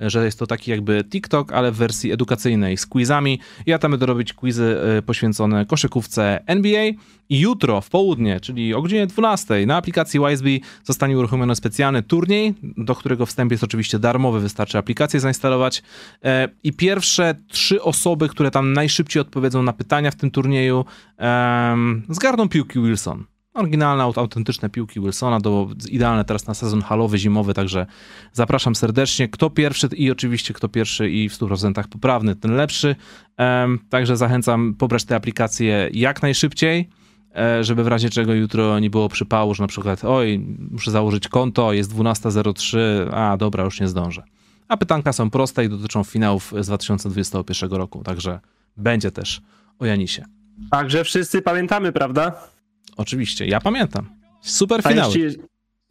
[0.00, 3.40] że jest to taki jakby TikTok, ale w wersji edukacyjnej z quizami.
[3.66, 6.84] Ja tam będę robić quizy e, poświęcone koszykówce NBA
[7.28, 12.54] i jutro w południe, czyli o godzinie 12 na aplikacji Wiseby zostanie uruchomiony specjalny turniej,
[12.62, 15.82] do którego wstęp jest oczywiście darmowy, wystarczy aplikację zainstalować.
[16.24, 20.84] E, i pierwsze trzy osoby, które tam najszybciej odpowiedzą na pytania w tym turnieju
[22.08, 23.24] zgarną piłki Wilson
[23.54, 27.86] oryginalne, autentyczne piłki Wilsona, to idealne teraz na sezon halowy, zimowy, także
[28.32, 29.28] zapraszam serdecznie.
[29.28, 32.96] Kto pierwszy i oczywiście kto pierwszy i w 100% poprawny, ten lepszy.
[33.88, 36.88] Także zachęcam pobrać tę aplikację jak najszybciej,
[37.36, 40.38] e, żeby w razie czego jutro nie było przypału, że na przykład oj,
[40.70, 42.78] muszę założyć konto, jest 12.03,
[43.12, 44.22] a dobra, już nie zdążę.
[44.68, 48.40] A pytanka są proste i dotyczą finałów z 2021 roku, także
[48.76, 49.40] będzie też
[49.78, 50.24] o Janisie.
[50.70, 52.32] Także wszyscy pamiętamy, prawda?
[53.00, 54.06] Oczywiście, ja pamiętam.
[54.40, 55.10] Super finał.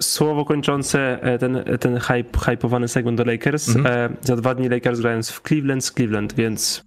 [0.01, 3.75] Słowo kończące e, ten, ten hype, hypowany segment do Lakers.
[3.75, 4.13] Mhm.
[4.13, 6.83] E, za dwa dni Lakers grając w Cleveland z Cleveland, więc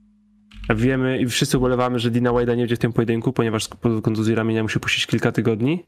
[0.75, 4.35] wiemy i wszyscy ubolewamy, że Dina Wade'a nie będzie w tym pojedynku, ponieważ po kontuzji
[4.35, 5.85] ramienia musi puścić kilka tygodni.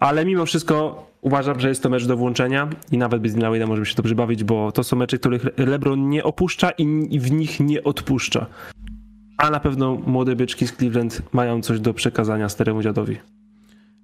[0.00, 3.66] Ale mimo wszystko uważam, że jest to mecz do włączenia i nawet bez Dina Wade'a
[3.66, 7.60] możemy się dobrze bawić, bo to są mecze, których LeBron nie opuszcza i w nich
[7.60, 8.46] nie odpuszcza.
[9.38, 13.18] A na pewno młode byczki z Cleveland mają coś do przekazania staremu dziadowi.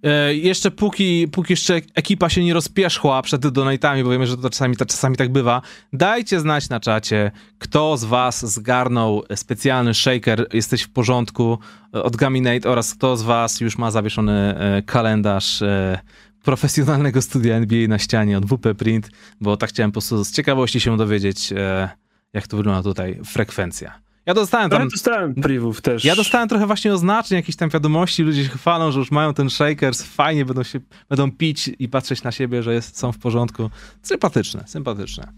[0.03, 4.51] E, jeszcze póki, póki jeszcze ekipa się nie rozpierzchła przed donatami, bo wiemy, że to
[4.51, 10.46] czasami, to czasami tak bywa, dajcie znać na czacie, kto z was zgarnął specjalny shaker,
[10.53, 11.59] jesteś w porządku
[11.94, 15.98] e, od Gaminate oraz kto z was już ma zawieszony e, kalendarz e,
[16.42, 20.80] profesjonalnego studia NBA na ścianie od WP Print, bo tak chciałem po prostu z ciekawości
[20.80, 21.88] się dowiedzieć, e,
[22.32, 24.09] jak to wygląda tutaj frekwencja.
[24.27, 24.83] Ja dostałem tam...
[24.83, 26.05] Ja dostałem privów też.
[26.05, 29.51] Ja dostałem trochę właśnie oznaczeń, jakieś tam wiadomości, ludzie się chwalą, że już mają ten
[29.51, 33.71] shakers, fajnie będą się, będą pić i patrzeć na siebie, że jest, są w porządku.
[34.03, 35.33] Sympatyczne, sympatyczne.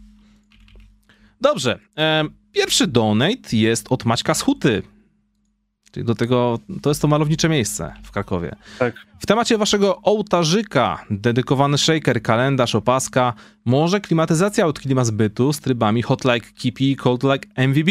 [1.41, 1.79] Dobrze,
[2.53, 4.83] pierwszy donate jest od Maćka z Huty.
[5.93, 8.57] Czyli do tego, to jest to malownicze miejsce w Krakowie.
[8.79, 8.95] Tak.
[9.19, 16.03] W temacie waszego ołtarzyka, dedykowany shaker, kalendarz, opaska, może klimatyzacja od klima zbytu z trybami
[16.03, 17.91] hot like Kipi, cold like MVB.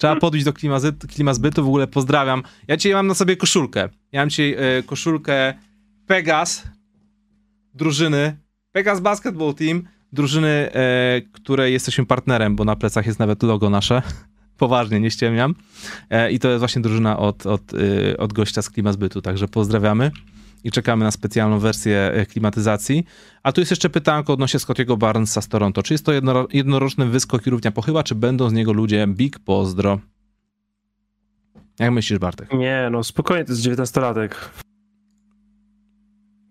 [0.00, 0.78] Trzeba podbić do klima,
[1.14, 2.42] klima zbytu, w ogóle pozdrawiam.
[2.68, 3.88] Ja dzisiaj mam na sobie koszulkę.
[4.12, 5.54] Ja mam dzisiaj e, koszulkę
[6.06, 6.62] Pegas,
[7.74, 8.36] drużyny,
[8.72, 9.82] Pegas Basketball Team,
[10.12, 14.02] drużyny, e, której jesteśmy partnerem, bo na plecach jest nawet logo nasze.
[14.58, 15.54] Poważnie, nie ściemniam.
[16.10, 17.62] E, I to jest właśnie drużyna od, od,
[18.18, 20.10] od gościa z klima zbytu, także pozdrawiamy
[20.64, 23.04] i czekamy na specjalną wersję e, klimatyzacji.
[23.42, 25.82] A tu jest jeszcze pytanko odnośnie Scottiego Barnesa z Toronto.
[25.82, 29.38] Czy jest to jedno, jednoroczny wyskok i równia pochyła, czy będą z niego ludzie big
[29.38, 30.00] pozdro?
[31.78, 32.52] Jak myślisz, Bartek?
[32.52, 34.28] Nie, no spokojnie, to jest 19-latek.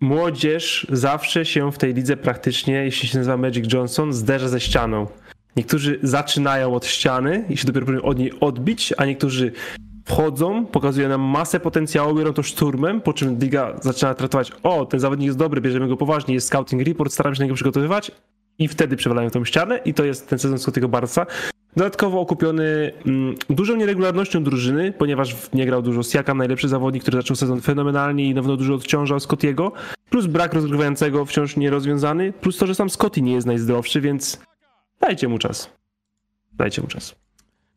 [0.02, 5.08] Młodzież zawsze się w tej lidze praktycznie, jeśli się nazywa Magic Johnson, zderza ze ścianą.
[5.56, 9.52] Niektórzy zaczynają od ściany i się dopiero od niej odbić, a niektórzy
[10.10, 15.00] wchodzą, pokazuje nam masę potencjału, biorą to szturmem, po czym liga zaczyna traktować, o, ten
[15.00, 18.12] zawodnik jest dobry, bierzemy go poważnie, jest scouting report, staramy się na niego przygotowywać
[18.60, 21.26] i wtedy przewalają tą ścianę i to jest ten sezon Scottiego Barca.
[21.76, 27.36] Dodatkowo okupiony mm, dużą nieregularnością drużyny, ponieważ nie grał dużo Siakam, najlepszy zawodnik, który zaczął
[27.36, 29.72] sezon fenomenalnie i na pewno dużo odciążał Scottiego,
[30.10, 34.42] plus brak rozgrywającego wciąż nierozwiązany, plus to, że sam Scotty nie jest najzdrowszy, więc
[35.02, 35.70] dajcie mu czas.
[36.54, 37.16] Dajcie mu czas.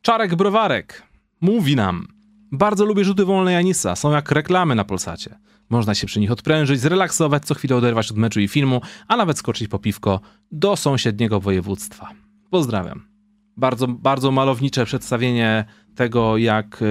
[0.01, 1.03] Czarek Browarek
[1.41, 2.07] mówi nam,
[2.53, 5.35] bardzo lubię rzuty wolne Janisa, są jak reklamy na Polsacie.
[5.69, 9.37] Można się przy nich odprężyć, zrelaksować, co chwilę oderwać od meczu i filmu, a nawet
[9.37, 10.19] skoczyć po piwko
[10.51, 12.09] do sąsiedniego województwa.
[12.49, 13.07] Pozdrawiam.
[13.57, 16.83] Bardzo, bardzo malownicze przedstawienie tego, jak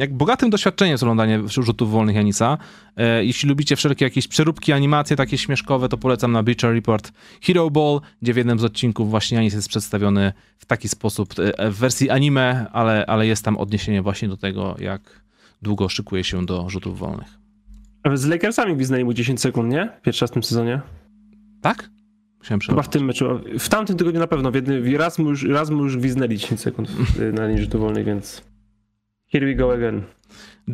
[0.00, 2.58] jak bogatym doświadczeniem jest oglądanie rzutów wolnych Janisa.
[2.96, 7.70] E, jeśli lubicie wszelkie jakieś przeróbki, animacje takie śmieszkowe, to polecam na Bleacher Report Hero
[7.70, 11.76] Ball, gdzie w jednym z odcinków właśnie Janis jest przedstawiony w taki sposób e, w
[11.76, 15.22] wersji anime, ale, ale jest tam odniesienie właśnie do tego, jak
[15.62, 17.38] długo szykuje się do rzutów wolnych.
[18.14, 19.88] Z Lakersami gwiznęli mu 10 sekund, nie?
[20.02, 20.80] Pierwszy raz w tym sezonie.
[21.60, 21.90] Tak?
[22.38, 23.40] Musiałem Chyba w tym meczu.
[23.58, 24.50] W tamtym tygodniu na pewno.
[24.50, 26.90] W jednym, raz, mu już, raz mu już gwiznęli 10 sekund
[27.32, 28.49] na linii rzutów wolnych, więc...
[29.32, 30.02] Here we go again.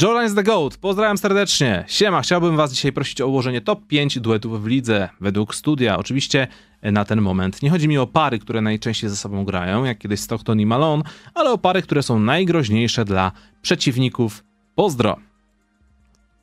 [0.03, 0.77] Jolan is the GOAT.
[0.77, 1.85] Pozdrawiam serdecznie.
[1.89, 5.99] Siema, chciałbym was dzisiaj prosić o ułożenie top 5 duetów w lidze według studia.
[5.99, 6.49] Oczywiście
[6.81, 7.63] e, na ten moment.
[7.63, 11.03] Nie chodzi mi o pary, które najczęściej ze sobą grają, jak kiedyś Stockton i Malone,
[11.35, 13.33] ale o pary, które są najgroźniejsze dla
[13.63, 14.45] przeciwników.
[14.75, 15.17] Pozdro.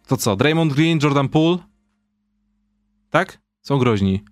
[0.07, 1.57] To co, Draymond Green, Jordan Poole?
[3.09, 3.38] Tak?
[3.61, 4.24] Są groźni.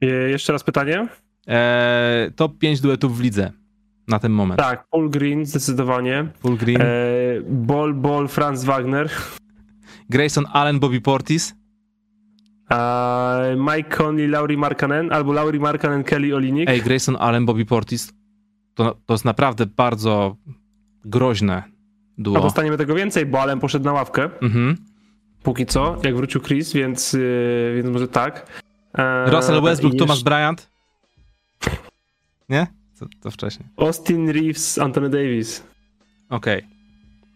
[0.00, 1.08] Je, jeszcze raz pytanie?
[1.46, 3.52] Eee, top 5 duetów w lidze
[4.08, 4.60] na ten moment.
[4.60, 6.28] Tak, Paul Green zdecydowanie.
[6.42, 6.80] Paul Green.
[6.80, 6.86] E,
[7.48, 9.10] Ball, Ball, Franz Wagner.
[10.10, 11.54] Grayson Allen, Bobby Portis.
[12.70, 16.68] E, Mike Conley, Laurie Markkanen, albo Laurie Markkanen, Kelly Olinik.
[16.68, 18.12] Ej, Grayson Allen, Bobby Portis.
[18.74, 20.36] To, to jest naprawdę bardzo
[21.04, 21.62] groźne
[22.18, 22.38] duo.
[22.38, 24.30] A dostaniemy tego więcej, bo Allen poszedł na ławkę.
[24.42, 24.76] Mhm.
[25.42, 28.46] Póki co, jak wrócił Chris, więc, yy, więc może tak.
[28.98, 30.70] E, Russell Westbrook, Thomas Bryant.
[32.48, 32.66] Nie?
[32.98, 33.68] To, to wcześniej.
[33.76, 35.62] Austin Reeves, Anthony Davis.
[36.30, 36.58] Okej.
[36.58, 36.76] Okay.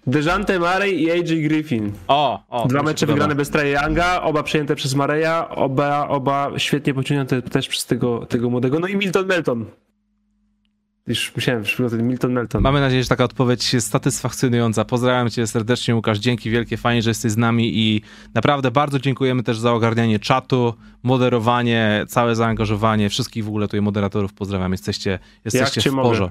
[0.06, 1.92] Dejante Murray i AJ Griffin.
[2.08, 6.94] O, o Dwa mecze wygrane bez Trae Younga, oba przejęte przez Mareya, oba, oba świetnie
[6.94, 8.78] pociągnięte też przez tego, tego młodego.
[8.78, 9.64] No i Milton Melton.
[11.07, 12.62] Już musiałem przygotować Milton Melton.
[12.62, 14.84] Mamy nadzieję, że taka odpowiedź jest satysfakcjonująca.
[14.84, 16.18] Pozdrawiam cię serdecznie, Łukasz.
[16.18, 18.03] Dzięki wielkie, fajnie, że jesteś z nami i
[18.34, 24.32] naprawdę bardzo dziękujemy też za ogarnianie czatu, moderowanie, całe zaangażowanie, wszystkich w ogóle tutaj moderatorów
[24.32, 24.72] pozdrawiam.
[24.72, 26.30] Jesteście, jesteście w porze.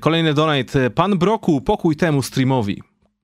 [0.00, 0.90] Kolejny donate.
[0.90, 2.82] Pan Broku, pokój temu streamowi.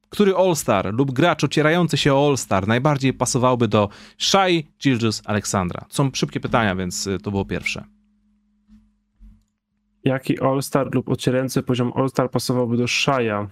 [0.09, 5.85] Który All-Star lub gracz ocierający się o All-Star najbardziej pasowałby do Shai Gilgis Aleksandra?
[5.89, 7.85] Są szybkie pytania, więc e, to było pierwsze.
[10.05, 13.49] Jaki All-Star lub ocierający poziom All-Star pasowałby do Shaya?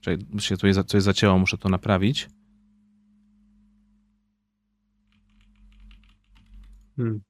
[0.00, 2.28] Czekaj, się tutaj coś zacięło, muszę to naprawić.
[6.96, 7.20] Hmm.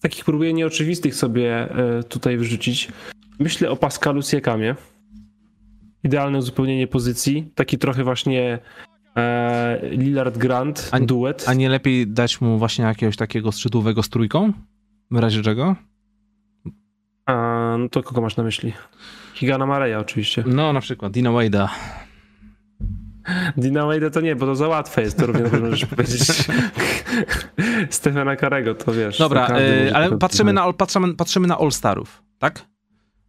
[0.00, 2.88] Takich próbuję nieoczywistych sobie e, tutaj wyrzucić.
[3.38, 4.74] Myślę o Pascalu Siekamie.
[6.04, 7.52] Idealne uzupełnienie pozycji.
[7.54, 8.58] Taki trochę właśnie
[9.90, 11.44] Lillard Grant A- duet.
[11.48, 14.52] A nie lepiej dać mu właśnie jakiegoś takiego szczytówego z trójką?
[15.10, 15.76] W razie czego?
[17.26, 18.72] A, no to kogo masz na myśli?
[19.34, 20.44] Higana Mareya oczywiście.
[20.46, 21.68] No, na przykład Dina Wade'a.
[23.56, 26.22] Dina Wade'a to nie, bo to za łatwe jest, to równie dobrze możesz powiedzieć.
[27.90, 29.18] Stefana Karego, to wiesz.
[29.18, 29.50] Dobra, e,
[29.84, 32.66] może ale to- patrzymy na, patrzymy, patrzymy na All-Starów, tak?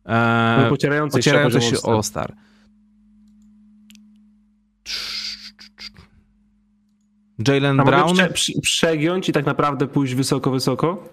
[0.06, 2.30] E, No, Pocierający Ocierający się poziom All-Star.
[2.34, 2.47] Jalen A
[7.74, 8.14] mogę Brown.
[8.14, 11.04] prze, prze, przegiąć i tak naprawdę pójść wysoko, wysoko?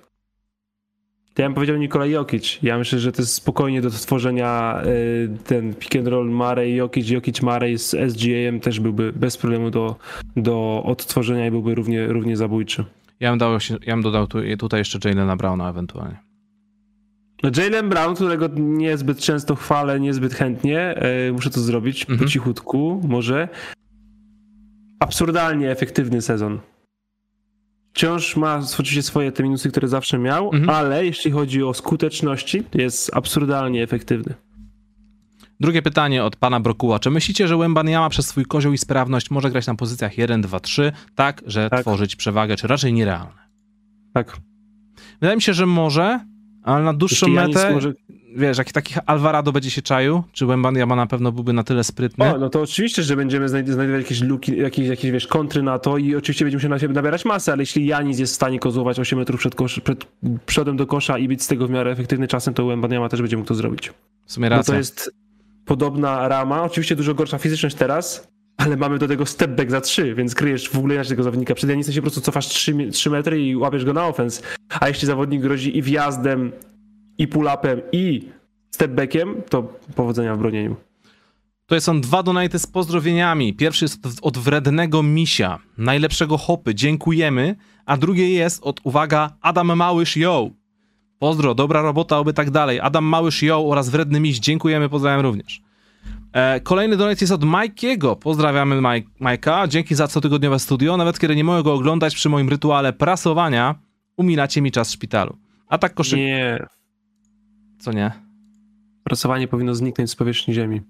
[1.35, 2.59] To ja bym powiedział Nikola Jokic.
[2.63, 7.09] Ja myślę, że to jest spokojnie do stworzenia y, ten pick and roll Murray, Jokic,
[7.11, 9.97] Jokic, Murray z SGA-em też byłby bez problemu do,
[10.37, 12.85] do odtworzenia i byłby równie, równie zabójczy.
[13.21, 13.53] Ja bym, dał,
[13.87, 16.17] ja bym dodał tu, tutaj jeszcze Jalena Browna ewentualnie.
[17.43, 20.95] No Jalen Brown, którego niezbyt często chwalę, niezbyt chętnie,
[21.29, 22.19] y, muszę to zrobić Mhm.
[22.19, 23.49] po cichutku, może.
[25.01, 26.61] Absurdalnie efektywny sezon.
[27.93, 30.71] Wciąż ma oczywiście swoje te minusy, które zawsze miał, Mhm.
[30.71, 34.35] ale jeśli chodzi o skuteczności, jest absurdalnie efektywny.
[35.61, 36.99] Drugie pytanie od pana Brokuła.
[36.99, 40.61] Czy myślicie, że Wembanyama przez swój kozioł i sprawność może grać na pozycjach 1, 2,
[40.61, 41.81] 3, tak, że Tak.
[41.81, 43.49] tworzyć przewagę, czy raczej nierealne?
[44.15, 44.37] Tak.
[45.21, 46.21] Wydaje mi się, że może,
[46.63, 47.93] ale na dłuższą Jeśli Janis metę, może...
[48.37, 52.35] wiesz, jak takich Alvarado będzie się czaił, czy Wembanyama na pewno byłby na tyle sprytny?
[52.35, 55.79] O, no to oczywiście, że będziemy znajd- znajdować jakieś luki, jakieś, jakieś wiesz, kontry na
[55.79, 58.59] to i oczywiście będziemy się na siebie nabierać masę, ale jeśli Janis jest w stanie
[58.59, 60.07] kozłować 8 metrów przed, kosz, przed
[60.47, 63.37] przodem do kosza i być z tego w miarę efektywny czasem, to Wembanyama też będzie
[63.37, 63.93] mógł to zrobić.
[64.27, 64.73] w sumie No racja.
[64.73, 65.11] to jest
[65.65, 70.15] podobna rama, oczywiście dużo gorsza fizyczność teraz, ale mamy do tego step back za 3,
[70.15, 71.55] więc kryjesz w ogóle inaczej tego zawodnika.
[71.55, 74.43] Przed Janisem się po prostu cofasz 3, mi- 3 metry i łapiesz go na offense.
[74.81, 76.53] A jeśli zawodnik grozi i wjazdem,
[77.19, 78.29] i pull-upem, i
[78.71, 79.63] step backiem, to
[79.95, 80.77] powodzenia w bronieniu.
[81.67, 83.55] Tutaj są dwa donaty z pozdrowieniami.
[83.55, 87.57] Pierwszy jest od- wrednego misia, najlepszego hopy, dziękujemy,
[87.87, 90.51] a drugie jest od, uwaga, Adam Małysz, yo!
[91.19, 92.81] Pozdro, dobra robota, oby tak dalej.
[92.81, 95.63] Adam Małysz, yo oraz wredny miś, dziękujemy, pozdrawiam również.
[96.33, 98.17] E, kolejny donat jest od Majkiego.
[98.17, 100.97] Pozdrawiamy Maj- Majka, dzięki za cotygodniowe studio.
[100.97, 103.75] Nawet kiedy nie mogę go oglądać przy moim rytuale prasowania,
[104.17, 105.37] umilacie mi czas w szpitalu.
[105.69, 106.19] A tak koszyk...
[106.19, 106.67] Nie,
[107.85, 108.11] Co nie?
[109.05, 110.81] pracowanie powinno zniknąć z powierzchni ziemi.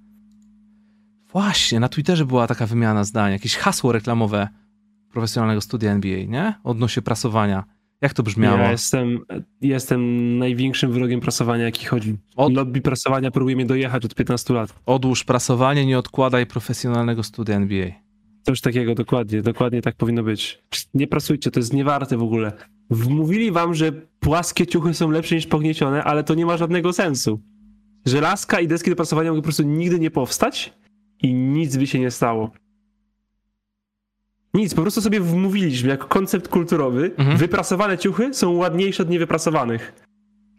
[1.32, 4.48] Właśnie, na Twitterze była taka wymiana zdań, jakieś hasło reklamowe
[5.12, 6.54] profesjonalnego studia NBA, nie?
[6.64, 7.64] Odnośnie prasowania.
[8.00, 8.58] Jak to brzmiało?
[8.58, 9.18] Ja jestem,
[9.60, 12.16] jestem największym wrogiem prasowania, jaki chodzi.
[12.36, 14.74] Od- Lobby prasowania próbuje mnie dojechać od 15 lat.
[14.86, 17.86] Odłóż prasowanie, nie odkładaj profesjonalnego studia NBA.
[18.46, 20.62] Coś takiego, dokładnie, dokładnie tak powinno być.
[20.94, 22.52] Nie prasujcie, to jest niewarte w ogóle.
[22.90, 27.40] Wmówili wam, że płaskie ciuchy są lepsze niż pogniecione, ale to nie ma żadnego sensu.
[28.06, 30.72] Żelazka i deski do prasowania mogły po prostu nigdy nie powstać
[31.22, 32.50] i nic by się nie stało.
[34.54, 37.36] Nic, po prostu sobie wmówiliśmy jako koncept kulturowy, Mhm.
[37.38, 39.92] wyprasowane ciuchy są ładniejsze od niewyprasowanych.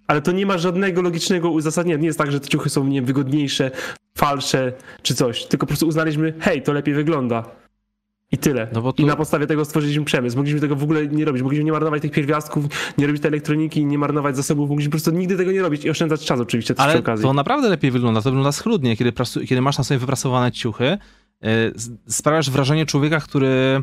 [0.07, 1.99] Ale to nie ma żadnego logicznego uzasadnienia.
[1.99, 3.71] Nie jest tak, że te ciuchy są nie wiem, wygodniejsze,
[4.17, 5.45] falsze czy coś.
[5.45, 7.64] Tylko po prostu uznaliśmy, hej, to lepiej wygląda.
[8.36, 8.67] I tyle.
[8.73, 10.38] No tu- I na podstawie tego stworzyliśmy przemysł.
[10.38, 11.41] Mogliśmy tego w ogóle nie robić.
[11.43, 12.65] Mogliśmy nie marnować tych pierwiastków,
[12.97, 14.69] nie robić tej elektroniki, nie marnować zasobów.
[14.69, 17.23] Mogliśmy po prostu nigdy tego nie robić i oszczędzać czas oczywiście też przy Ale okazji.
[17.23, 18.21] to naprawdę lepiej wygląda.
[18.21, 20.97] To wygląda schludnie, kiedy, prasu- kiedy masz na sobie wyprasowane ciuchy.
[21.41, 21.49] Yy,
[22.07, 23.81] sprawiasz wrażenie człowieka, który,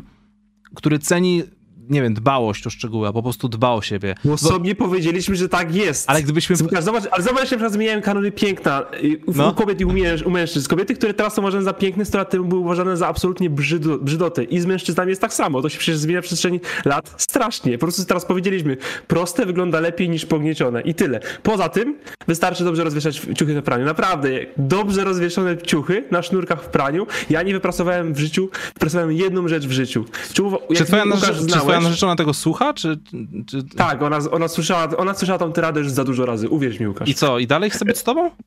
[0.75, 1.43] który ceni,
[1.89, 4.15] nie wiem, dbałość o szczegóły, a po prostu dba o siebie.
[4.25, 6.09] Bo sobie powiedzieliśmy, że tak jest.
[6.09, 6.55] Ale gdybyśmy...
[6.55, 8.85] Zobacz, ale zobacz, jak przykład zmieniałem kanony piękna
[9.25, 9.53] u, No.
[9.53, 10.69] kobiet i u, męż, u mężczyzn.
[10.69, 13.97] Kobiety, które teraz są uważane za piękne, 100 lat temu były uważane za absolutnie brzydo,
[13.97, 14.43] brzydoty.
[14.43, 15.61] I z mężczyznami jest tak samo.
[15.61, 17.77] To się przecież zmienia w przestrzeni lat strasznie.
[17.77, 18.77] Po prostu teraz powiedzieliśmy,
[19.07, 21.19] proste wygląda lepiej niż pogniecione i tyle.
[21.43, 21.95] Poza tym
[22.27, 23.85] wystarczy dobrze rozwieszać ciuchy na praniu.
[23.85, 27.07] Naprawdę, dobrze rozwieszone ciuchy na sznurkach w praniu.
[27.29, 30.05] Ja nie wyprasowałem w życiu, wyprasowałem jedną rzecz w życiu.
[30.33, 32.99] Czy, uwa- Czy jak twoja, Łukasz, czy twoja narzeczona tego słucha, czy...
[33.47, 33.63] czy...
[33.63, 36.49] Tak, ona, ona, słyszała, ona słyszała tą tyradę już za dużo razy.
[36.49, 37.09] Uwierz mi, Łukasz.
[37.09, 38.31] I co, i dalej chce być z tobą?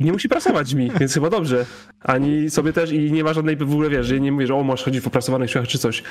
[0.00, 1.66] Nie musi prasować mi, więc chyba dobrze.
[2.00, 4.62] Ani sobie też i nie ma żadnej w ogóle wiesz, że nie mówię, że o,
[4.62, 6.02] masz chodzić w oprasowanych ciuchach czy coś.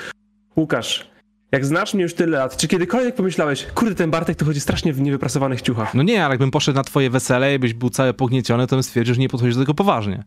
[0.56, 1.10] Łukasz,
[1.52, 4.92] jak znasz mnie już tyle lat, czy kiedykolwiek pomyślałeś, kurde, ten Bartek to chodzi strasznie
[4.92, 5.94] w niewyprasowanych ciuchach?
[5.94, 8.82] No nie, ale jakbym poszedł na twoje wesele i byś był cały pognieciony, to bym
[8.82, 10.24] stwierdził, że nie podchodzisz do tego poważnie.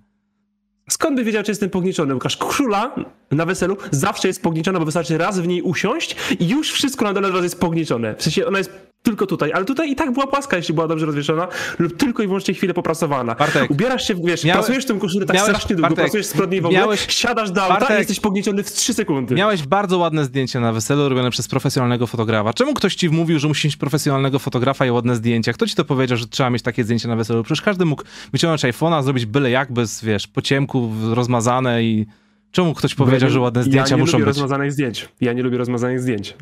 [0.90, 2.14] Skąd by wiedział, czy jestem pognieczony?
[2.14, 2.96] Łukasz, krzula
[3.32, 7.14] na weselu zawsze jest pognieczona, bo wystarczy raz w niej usiąść i już wszystko na
[7.14, 8.16] dole od razu jest pognieczone.
[8.16, 11.06] W sensie ona jest tylko tutaj, ale tutaj i tak była płaska, jeśli była dobrze
[11.06, 11.48] rozwieszona,
[11.80, 13.36] lub tylko i wyłącznie chwilę poprasowana.
[13.36, 16.26] Bartek, Ubierasz się, wiesz, miałe- pracujesz w tym koszulę tak miałeś- strasznie długo, Bartek, pracujesz
[16.26, 19.36] spodnie w ogóle, miałeś- siadasz do auta Bartek- i jesteś pognieciony w 3 sekundy.
[19.36, 22.54] Miałeś bardzo ładne zdjęcie na weselu robione przez profesjonalnego fotografa.
[22.54, 25.54] Czemu ktoś ci mówił, że musisz mieć profesjonalnego fotografa i ładne zdjęcia?
[25.54, 27.44] Kto ci to powiedział, że trzeba mieć takie zdjęcie na weselu?
[27.44, 32.06] Przecież każdy mógł wyciągnąć iPhone'a, zrobić byle jak, bez, wiesz, po ciemku, rozmazane i...
[32.52, 34.36] Czemu ktoś powiedział, ja nie- że ładne zdjęcia ja nie muszą lubię być?
[34.36, 35.10] rozmazanych zdjęć.
[35.22, 36.36] Ja nie lubię rozmazanych zdjęć.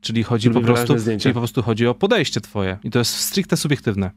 [0.00, 2.78] Czyli chodzi po prostu, czyli po prostu chodzi o podejście twoje.
[2.84, 4.10] I to jest stricte subiektywne.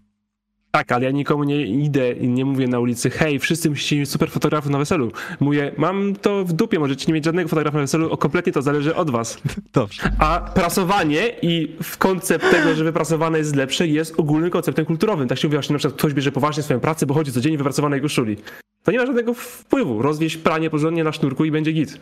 [0.72, 4.10] Tak, ale ja nikomu nie idę i nie mówię na ulicy, hej, wszyscy musicie mieć
[4.10, 5.12] super fotografów na weselu.
[5.40, 8.62] Mówię, mam to w dupie, możecie nie mieć żadnego fotografa na weselu, o kompletnie to
[8.62, 9.42] zależy od was.
[9.74, 10.02] Dobrze.
[10.20, 15.28] A prasowanie i koncept tego, że wyprasowane jest lepsze, jest ogólnym konceptem kulturowym.
[15.28, 17.60] Tak się mówi, właśnie na przykład ktoś bierze poważnie swoją pracę, bo chodzi codziennie w
[17.60, 18.38] wypracowanej koszuli.
[18.84, 20.02] To nie ma żadnego wpływu.
[20.02, 22.00] Rozwieź pranie porządnie na sznurku i będzie git.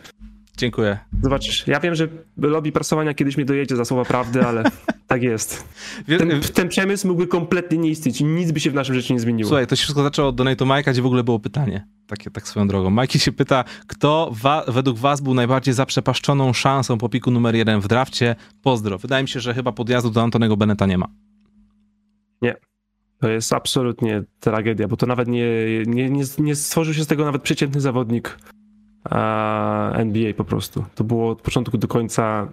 [0.60, 0.98] Dziękuję.
[1.22, 1.66] Zobaczysz.
[1.66, 4.62] Ja wiem, że lobby prasowania kiedyś mnie dojedzie za słowa prawdy, ale
[5.06, 5.64] tak jest.
[6.18, 9.20] Ten, ten przemysł mógłby kompletnie nie istnieć i nic by się w naszym życiu nie
[9.20, 9.48] zmieniło.
[9.48, 11.86] Słuchaj, to się wszystko zaczęło od donate'u Majka, gdzie w ogóle było pytanie.
[12.06, 12.90] Takie, tak swoją drogą.
[12.90, 17.80] Majki się pyta, kto wa- według was był najbardziej zaprzepaszczoną szansą po piku numer jeden
[17.80, 18.36] w drafcie?
[18.62, 18.98] Pozdro.
[18.98, 21.06] Wydaje mi się, że chyba podjazdu do Antonego Beneta nie ma.
[23.20, 25.46] To jest absolutnie tragedia, bo to nawet nie,
[25.86, 28.38] nie, nie, nie stworzył się z tego nawet przeciętny zawodnik
[29.92, 30.84] NBA po prostu.
[30.94, 32.48] To było od początku do końca.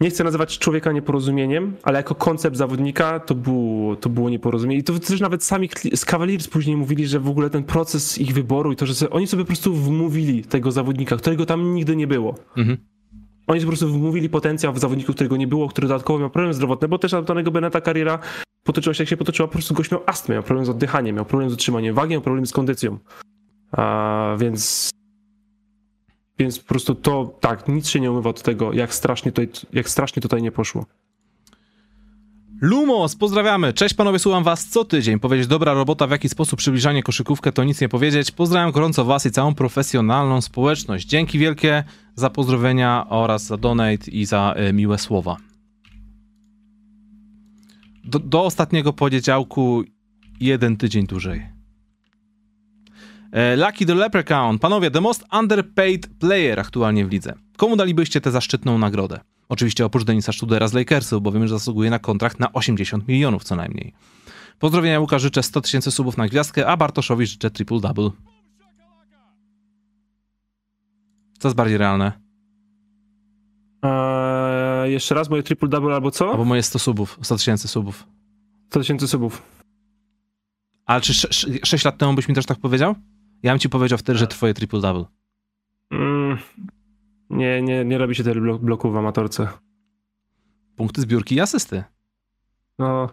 [0.00, 4.80] Nie chcę nazywać człowieka nieporozumieniem, ale jako koncept zawodnika to było, to było nieporozumienie.
[4.80, 8.34] I to też nawet sami z Cavaliers później mówili, że w ogóle ten proces ich
[8.34, 11.96] wyboru i to, że sobie, oni sobie po prostu wmówili tego zawodnika, którego tam nigdy
[11.96, 12.34] nie było.
[12.56, 12.78] Mhm.
[13.46, 16.88] Oni po prostu wmówili potencjał w zawodniku, którego nie było, który dodatkowo miał problem zdrowotny,
[16.88, 18.18] bo też Antonego Beneta kariera
[18.64, 21.24] potoczyła się jak się potoczyła, po prostu gość miał astmę, miał problem z oddychaniem, miał
[21.24, 22.98] problem z utrzymaniem wagi, miał problem z kondycją.
[23.72, 24.90] A, więc
[26.38, 29.88] więc po prostu to, tak, nic się nie umywa od tego, jak strasznie tutaj, jak
[29.88, 30.86] strasznie tutaj nie poszło.
[32.62, 33.72] Lumos, pozdrawiamy.
[33.72, 35.20] Cześć panowie, słucham was co tydzień.
[35.20, 38.30] Powiedzieć dobra robota, w jaki sposób przybliżanie koszykówkę, to nic nie powiedzieć.
[38.30, 41.06] Pozdrawiam gorąco was i całą profesjonalną społeczność.
[41.06, 45.36] Dzięki wielkie za pozdrowienia oraz za donate i za e, miłe słowa.
[48.04, 49.84] Do, do ostatniego poniedziałku
[50.40, 51.51] jeden tydzień dłużej.
[53.32, 54.58] E, Lucky the Leprechaun.
[54.58, 57.34] Panowie, the most underpaid player aktualnie w lidze.
[57.56, 59.20] Komu dalibyście tę zaszczytną nagrodę?
[59.48, 63.44] Oczywiście oprócz Denisa Studera z Lakersów, bo wiemy, że zasługuje na kontrakt na 80 milionów
[63.44, 63.92] co najmniej.
[64.58, 68.10] Pozdrowienia Łukasz, życzę 100 tysięcy subów na gwiazdkę, a Bartoszowi życzę triple-double.
[71.38, 72.12] Co jest bardziej realne?
[73.82, 76.30] Eee, jeszcze raz moje triple double albo co?
[76.30, 78.06] Albo moje 100 subów, 100 tysięcy subów.
[78.70, 79.42] 100 tysięcy subów.
[80.86, 81.14] Ale czy
[81.64, 82.94] 6 lat temu byś mi też tak powiedział?
[83.42, 85.04] Ja bym ci powiedział wtedy, że twoje triple-double.
[85.90, 86.38] Mm,
[87.30, 89.48] nie, nie, nie robi się tyle blok- bloków w amatorce.
[90.76, 91.84] Punkty zbiórki i asysty.
[92.78, 93.10] No,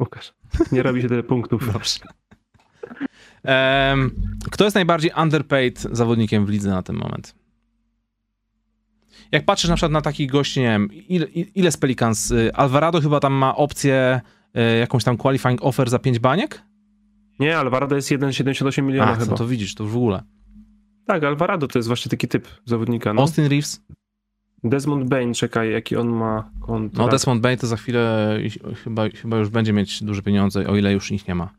[0.00, 0.34] Łukasz,
[0.72, 1.72] nie robi się tyle punktów.
[1.72, 2.00] Dobrze.
[3.42, 4.10] Em,
[4.50, 7.34] kto jest najbardziej underpaid zawodnikiem w lidze na ten moment?
[9.32, 12.30] Jak patrzysz na przykład na takich gości, nie wiem, ile, ile z Pelicans?
[12.30, 14.20] y, Alvarado chyba tam ma opcję,
[14.74, 16.62] y, jakąś tam qualifying offer za 5 baniek?
[17.38, 19.36] Nie, Alvarado jest 1,78 miliona A, chyba.
[19.36, 20.22] to widzisz, to w ogóle.
[21.06, 23.14] Tak, Alvarado to jest właśnie taki typ zawodnika.
[23.14, 23.20] No.
[23.22, 23.82] Austin Reeves?
[24.64, 26.98] Desmond Bain, czekaj, jaki on ma kontrakt.
[26.98, 28.38] No Desmond Bain to za chwilę
[28.84, 31.50] chyba, chyba już będzie mieć duże pieniądze, o ile już ich nie ma.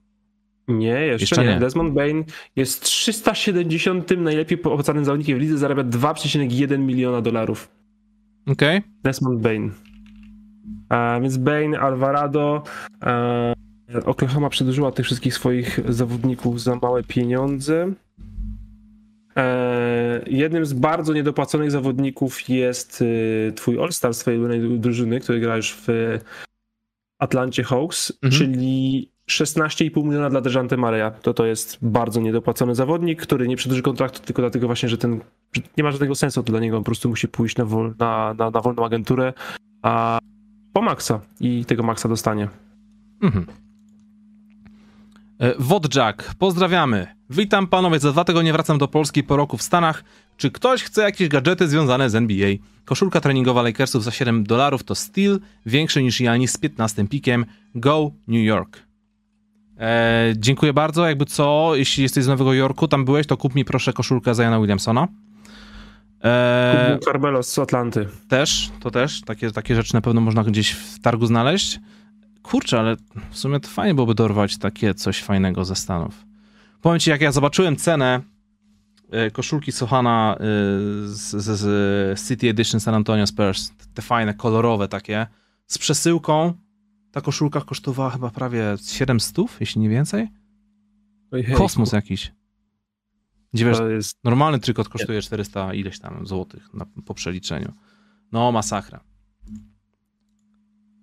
[0.67, 1.47] Nie, jeszcze, Jeszcze nie.
[1.53, 1.59] nie.
[1.59, 2.23] Desmond Bain
[2.55, 7.71] jest 370 najlepiej opłacanym zawodnikiem w lidze, zarabia 2,1 miliona dolarów.
[8.47, 8.81] Okej.
[9.03, 9.71] Desmond Bain.
[10.89, 12.63] A, więc Bain, Alvarado.
[13.03, 13.53] E,
[14.05, 17.93] Oklahoma przedłużyła tych wszystkich swoich zawodników za małe pieniądze.
[19.35, 25.57] E, jednym z bardzo niedopłaconych zawodników jest y, twój All-Star z twojej drużyny, który gra
[25.57, 25.87] już w
[27.19, 28.31] Atlancie Hawks, Mhm.
[28.39, 31.11] czyli 16,5 miliona dla Dejante Mareja.
[31.11, 35.19] To to jest bardzo niedopłacony zawodnik, który nie przedłuży kontraktu tylko dlatego właśnie, że ten
[35.77, 38.51] nie ma żadnego sensu dla niego, on po prostu musi pójść na, wol, na, na,
[38.51, 39.33] na wolną agenturę,
[39.81, 40.19] a
[40.73, 42.49] po maksa i tego maksa dostanie.
[43.21, 43.45] Mhm.
[45.39, 47.07] E, Wodjack, pozdrawiamy.
[47.29, 50.03] Witam panowie, za dwa tygodnie wracam do Polski po roku w Stanach.
[50.37, 52.49] Czy ktoś chce jakieś gadżety związane z NBA?
[52.85, 57.45] Koszulka treningowa Lakersów za 7 dolarów to styl większy niż Janis z 15 pikiem.
[57.75, 58.79] Go New York.
[59.79, 61.07] E, dziękuję bardzo.
[61.07, 64.59] Jakby co, jeśli jesteś z Nowego Jorku, tam byłeś, to kup mi proszę koszulkę Zajana
[64.59, 65.07] Williamsona.
[66.23, 68.07] E, Kubu Carmelo z Atlanty.
[68.29, 69.21] też, to też.
[69.21, 71.79] Takie, takie rzeczy na pewno można gdzieś w targu znaleźć.
[72.43, 72.95] Kurczę, ale
[73.31, 76.25] w sumie to fajnie byłoby dorwać takie coś fajnego ze Stanów.
[76.81, 78.21] Powiem ci, jak ja zobaczyłem cenę
[79.11, 80.43] e, koszulki Sohana e,
[81.07, 81.59] z, z,
[82.19, 85.27] z City Edition San Antonio Spurs, te fajne, kolorowe takie,
[85.67, 86.53] z przesyłką,
[87.11, 90.27] Ta koszulka kosztowała chyba prawie 700, jeśli nie więcej.
[91.31, 92.31] Ojej, Kosmos jakiś.
[93.57, 94.19] To jest...
[94.23, 97.73] normalny trykot kosztuje 400 ileś tam złotych na, po przeliczeniu.
[98.31, 98.99] No, masakra.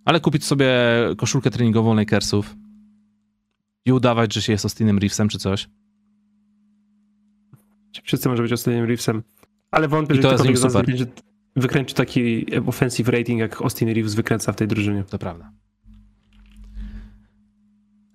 [0.06, 0.68] Ale kupić sobie
[1.16, 2.56] koszulkę treningową Lakersów
[3.84, 5.68] i udawać, że się jest Austinem Reevesem czy coś.
[8.04, 9.22] Wszyscy może być ostatnim Reevesem.
[9.70, 10.74] Ale wątpię, I że ktokolwiek z nas
[11.56, 15.04] wykręci taki offensive rating, jak Austin Reeves wykręca w tej drużynie.
[15.04, 15.52] To prawda.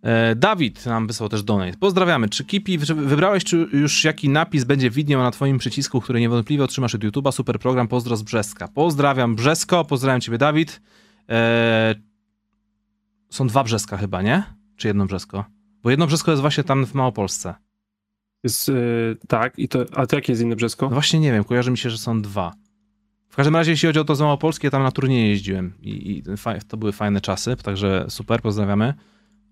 [0.04, 1.78] E, Dawid nam wysłał też donate.
[1.78, 2.30] Pozdrawiamy.
[2.30, 6.96] Czy Kipi, wybrałeś czy już jaki napis będzie widniał na twoim przycisku, który niewątpliwie otrzymasz
[6.96, 7.32] od YouTube'a?
[7.32, 8.68] Super program, pozdro z Brzeska.
[8.68, 10.82] Pozdrawiam Brzesko, pozdrawiam ciebie Dawid.
[11.30, 11.96] E,
[13.30, 14.44] są dwa Brzeska chyba, nie?
[14.76, 15.46] Czy jedno Brzesko?
[15.84, 17.54] Bo jedno Brzesko jest właśnie tam w Małopolsce.
[18.44, 20.86] Jest, yy, tak, i to, a to jakie jest inne Brzesko?
[20.86, 22.54] No właśnie nie wiem, kojarzy mi się, że są dwa.
[23.30, 26.18] W każdym razie, jeśli chodzi o to z Małopolski, ja tam na turnieje jeździłem i,
[26.18, 26.24] i
[26.68, 28.94] to były fajne czasy, także super, pozdrawiamy.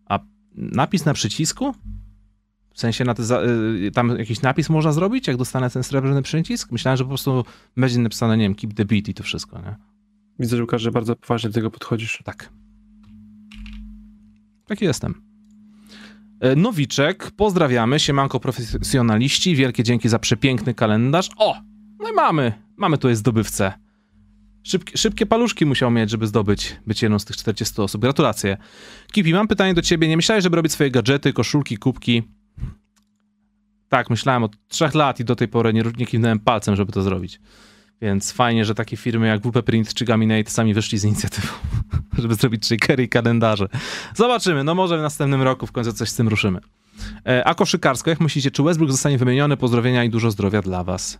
[0.05, 0.19] A
[0.55, 1.75] napis na przycisku?
[2.73, 3.41] W sensie na te za,
[3.87, 6.71] y, tam jakiś napis można zrobić, jak dostanę ten srebrny przycisk?
[6.71, 7.45] Myślałem, że po prostu
[7.77, 9.75] będzie napisane, nie wiem, keep the beat i to wszystko, nie?
[10.39, 12.21] Widzę, że Łukasz, że bardzo poważnie do tego podchodzisz.
[12.23, 12.49] Tak.
[14.67, 15.21] Taki jestem.
[16.39, 21.29] E, Nowiczek, pozdrawiamy, siemanko profesjonaliści, wielkie dzięki za przepiękny kalendarz.
[21.37, 21.55] O,
[21.99, 23.73] no i mamy, mamy tutaj zdobywcę.
[24.63, 28.01] Szybkie, szybkie paluszki musiał mieć, żeby zdobyć, być jedną z tych 40 osób.
[28.01, 28.57] Gratulacje.
[29.11, 30.07] Kipi, mam pytanie do ciebie.
[30.07, 32.23] Nie myślałeś, żeby robić swoje gadżety, koszulki, kubki?
[33.89, 37.01] Tak, myślałem od trzech lat i do tej pory nie, nie kiwnąłem palcem, żeby to
[37.01, 37.39] zrobić.
[38.01, 41.47] Więc fajnie, że takie firmy jak WP Print czy Gaminate sami wyszli z inicjatywą,
[42.17, 43.67] żeby zrobić shakery i kalendarze.
[44.15, 46.59] Zobaczymy, no może w następnym roku w końcu coś z tym ruszymy.
[47.27, 49.57] E, a koszykarsko, jak myślicie, czy Westbrook zostanie wymieniony?
[49.57, 51.19] Pozdrowienia i dużo zdrowia dla was.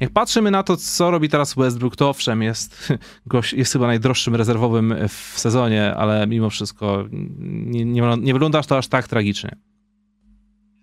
[0.00, 2.92] Jak patrzymy na to, co robi teraz Westbrook, to owszem, jest,
[3.26, 7.04] gość, jest chyba najdroższym rezerwowym w sezonie, ale mimo wszystko
[7.40, 9.56] nie, nie, nie wygląda to aż tak tragicznie.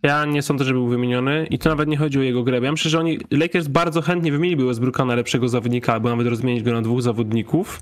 [0.03, 2.59] Ja nie sądzę, że był wymieniony i to nawet nie chodzi o jego grę.
[2.59, 6.63] Ja myślę, że oni, Lakers bardzo chętnie wymieniliby Westbrooka na lepszego zawodnika, albo nawet rozmienić
[6.63, 7.79] go na dwóch zawodników,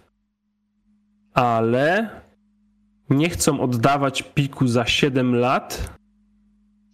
[1.33, 2.09] ale
[3.09, 5.97] nie chcą oddawać piku za 7 lat,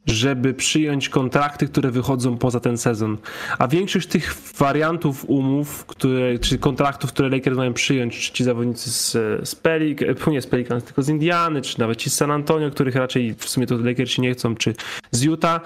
[0.05, 3.17] żeby przyjąć kontrakty, które wychodzą poza ten sezon.
[3.59, 8.91] A większość tych wariantów umów, które, czy kontraktów, które Lakers mają przyjąć, czy ci zawodnicy
[8.91, 9.11] z,
[9.49, 12.95] z Pelik, nie z Pelicans, tylko z Indiany, czy nawet ci z San Antonio, których
[12.95, 14.73] raczej w sumie to Lakersi nie chcą, czy
[15.11, 15.61] z Utah,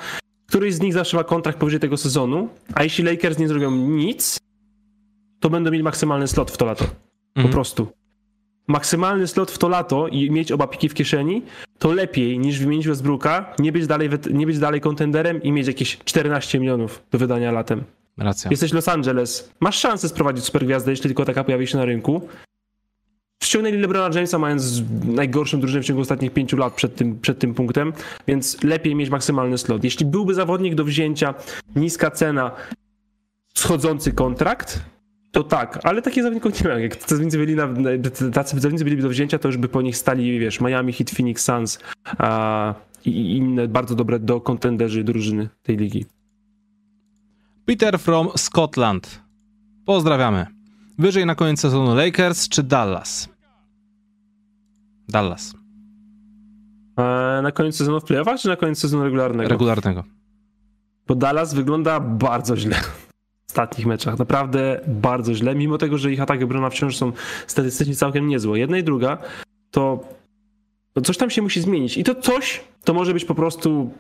[0.48, 4.38] któryś z nich zawsze ma kontrakt powyżej tego sezonu, a jeśli Lakers nie zrobią nic,
[5.40, 6.86] to będą mieli maksymalny slot w to lato.
[6.86, 6.92] Po
[7.42, 7.54] Mhm.
[7.54, 7.88] prostu.
[8.68, 11.42] Maksymalny slot w to lato i mieć oba piki w kieszeni,
[11.80, 15.98] to lepiej niż wymienić Westbrooka, nie być dalej, nie być dalej kontenderem i mieć jakieś
[15.98, 17.84] 14 milionów do wydania latem.
[18.18, 18.52] Racja.
[18.52, 22.28] Jesteś Los Angeles, masz szansę sprowadzić supergwiazdę, jeśli tylko taka pojawi się na rynku.
[23.44, 27.54] Ściągnęli LeBrona Jamesa, mając najgorszą drużynę w ciągu ostatnich pięciu lat przed tym, przed tym
[27.54, 27.94] punktem,
[28.28, 29.84] więc lepiej mieć maksymalny slot.
[29.84, 31.34] Jeśli byłby zawodnik do wzięcia,
[31.76, 32.52] niska cena,
[33.54, 34.82] schodzący kontrakt,
[35.36, 36.80] to tak, ale takich zawodników nie ma.
[36.80, 37.68] Jak zawodnicy byli, na,
[38.34, 41.44] tacy zawodnicy byliby do wzięcia, to już by po nich stali, wiesz, Miami Heat, Phoenix
[41.44, 41.80] Suns
[42.18, 42.74] a,
[43.06, 46.06] i, inne bardzo dobre do kontenderzy drużyny tej ligi.
[47.66, 49.22] Peter from Scotland.
[49.86, 50.46] Pozdrawiamy.
[51.00, 53.30] Wyżej na koniec sezonu Lakers czy Dallas?
[55.10, 55.54] Dallas.
[56.98, 59.50] E, na koniec sezonu w playoffach, czy na koniec sezonu regularnego?
[59.50, 60.04] Regularnego.
[61.08, 62.76] Bo Dallas wygląda bardzo źle
[63.56, 64.20] ostatnich meczach.
[64.20, 67.12] Naprawdę bardzo źle, mimo tego, że ich ataki obrona wciąż są
[67.48, 68.60] statystycznie całkiem niezłe.
[68.60, 69.18] Jedna i druga,
[69.72, 70.04] to
[70.96, 71.98] no coś tam się musi zmienić.
[71.98, 73.92] I to coś to może być po prostu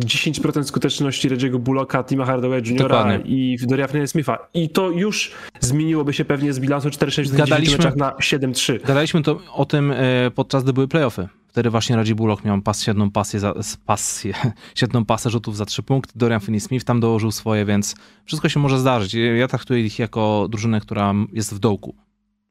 [0.00, 2.78] 10% skuteczności Reggie'ego Bullocka, Tima Hardaway Jr.
[2.78, 3.18] Dokładnie.
[3.24, 4.36] i Dorian Finney-Smitha.
[4.54, 8.80] I to już zmieniłoby się pewnie z bilansu 4-6 w 10 Gadaliśmy- meczach na 7-3.
[8.86, 11.28] Gadaliśmy to, o tym e, podczas gdy były playoffy.
[11.52, 13.54] Wtedy właśnie Reggie Bullock miał pas, świetną pasję, za,
[13.86, 14.34] pasję,
[14.74, 16.12] świetną pasę rzutów za trzy punkty.
[16.16, 19.14] Dorian Finney-Smith tam dołożył swoje, więc wszystko się może zdarzyć.
[19.14, 21.94] Ja traktuję ich jako drużynę, która jest w dołku.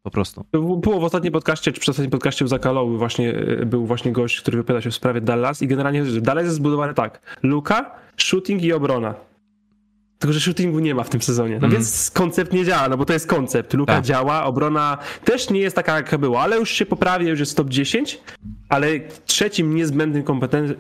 [0.03, 0.45] Po prostu.
[0.52, 4.41] Było w ostatnim podcaście, czy przy ostatnim podcaście u Zakaloły właśnie e, był właśnie gość,
[4.41, 7.38] który wypowiada się w sprawie Dallas i generalnie Dallas jest zbudowany tak.
[7.44, 9.15] Luka, shooting i obrona.
[10.22, 11.49] Tylko, że shootingu nie ma w tym sezonie.
[11.53, 11.72] No Mhm.
[11.73, 13.73] więc koncept nie działa, no bo to jest koncept.
[13.73, 14.06] Luka Tak.
[14.06, 17.69] działa, obrona też nie jest taka, jaka była, ale już się poprawia, już jest top
[17.69, 18.19] 10.
[18.69, 18.88] Ale
[19.26, 20.23] trzecim niezbędnym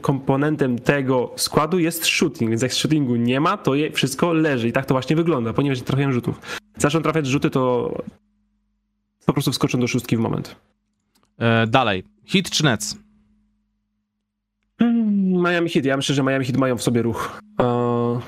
[0.01, 4.71] komponentem tego składu jest shooting, więc jak shootingu nie ma, to je wszystko leży i
[4.71, 6.41] tak to właśnie wygląda, ponieważ nie trafiają rzutów.
[6.77, 7.93] Zaczną trafiać rzuty, to
[9.25, 10.55] po prostu wskoczą do szóstki w moment.
[11.39, 12.03] E, dalej.
[12.25, 12.97] Hit czy Nets?
[14.79, 15.85] Hmm, Miami Heat.
[15.85, 17.63] Ja myślę, że Miami Heat mają w sobie ruch, e,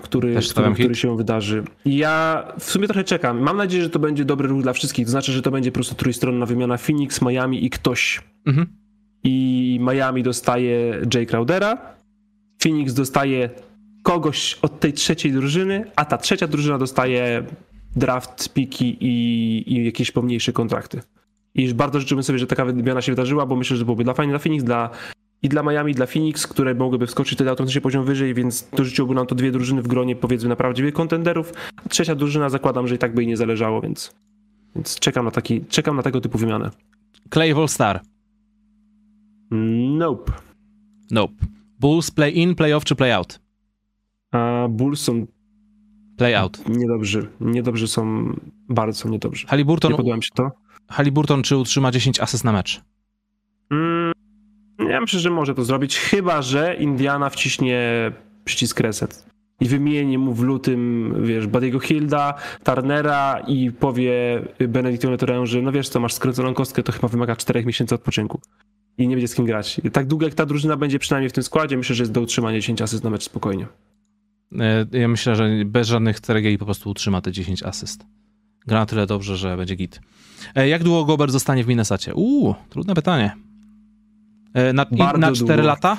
[0.01, 1.63] który, który, który się wydarzy.
[1.85, 3.39] Ja w sumie trochę czekam.
[3.39, 5.05] Mam nadzieję, że to będzie dobry ruch dla wszystkich.
[5.05, 8.21] To znaczy, że to będzie po prostu trójstronna wymiana Phoenix, Miami i ktoś.
[8.45, 8.67] Mhm.
[9.23, 11.77] i Miami dostaje Jay Crowdera.
[12.63, 13.49] Phoenix dostaje
[14.03, 17.43] kogoś od tej trzeciej drużyny, a ta trzecia drużyna dostaje
[17.95, 21.01] draft, piki i, i jakieś pomniejsze kontrakty.
[21.55, 24.31] I bardzo życzyłbym sobie, że taka wymiana się wydarzyła, bo myślę, że byłoby dla fajnie
[24.31, 24.89] dla Phoenix, dla,
[25.43, 29.15] i dla Miami, i dla Phoenix, które mogłyby wskoczyć wtedy automatycznie poziom wyżej, więc życzyłby
[29.15, 31.53] nam to dwie drużyny w gronie, powiedzmy, na prawdziwych kontenderów.
[31.85, 34.15] A trzecia drużyna zakładam, że i tak by jej nie zależało, więc,
[34.75, 36.69] więc czekam, na taki, czekam na tego typu wymianę.
[37.33, 38.01] Clay All-Star.
[39.97, 40.31] Nope.
[41.11, 41.33] Nope.
[41.79, 43.39] Bulls play in, play off czy play out?
[44.31, 45.25] A Bulls są
[46.17, 46.69] Play out.
[46.69, 47.27] niedobrzy.
[47.41, 48.33] Niedobrzy są,
[48.69, 49.47] bardzo są niedobrzy.
[49.47, 50.51] Halliburton, Nie podoba mi się to.
[50.89, 52.81] Halliburton czy utrzyma 10 asyst na mecz?
[53.71, 54.12] Mm,
[54.89, 58.11] ja myślę, że może to zrobić, chyba że Indiana wciśnie
[58.45, 59.25] przycisk reset
[59.59, 62.33] i wymieni mu w lutym, wiesz, Badiego Hilda,
[62.63, 67.35] Turnera i powie Benedictowi Torreon, że no wiesz co, masz skręconą kostkę, to chyba wymaga
[67.35, 68.41] 4 miesięcy odpoczynku
[68.97, 69.81] i nie będzie z kim grać.
[69.93, 72.57] Tak długo jak ta drużyna będzie przynajmniej w tym składzie, myślę, że jest do utrzymania
[72.59, 73.67] 10 asyst na mecz spokojnie.
[74.59, 78.05] E, Ja myślę, że bez żadnych ceregieli po prostu utrzyma te 10 asyst.
[78.67, 79.99] Gra na tyle dobrze, że będzie git.
[80.55, 82.13] E, Jak długo Gobert zostanie w Minnesacie?
[82.13, 83.35] Uuu, trudne pytanie.
[84.53, 85.67] E, Na, Bardzo na 4 długo.
[85.67, 85.97] lata?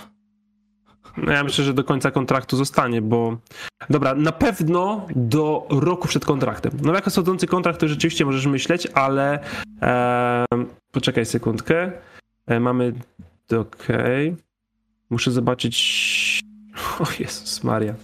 [1.17, 3.37] No ja myślę, że do końca kontraktu zostanie, bo
[3.91, 6.73] dobra, na pewno do roku przed kontraktem.
[6.83, 9.39] No jako sądzący kontrakt to rzeczywiście możesz myśleć, ale
[9.83, 10.45] e,
[10.93, 11.93] poczekaj sekundkę.
[12.47, 12.93] E, mamy
[13.61, 14.37] okej.
[15.11, 16.41] Muszę zobaczyć.
[17.01, 17.95] O Jezus Maria.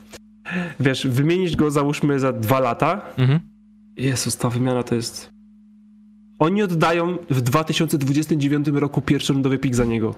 [0.81, 3.01] Wiesz, wymienić go załóżmy za dwa lata.
[3.19, 3.41] Mhm.
[3.97, 5.31] Jezus, ta wymiana to jest.
[6.39, 10.15] Oni oddają w 2029 roku pierwszorundowy pik za niego.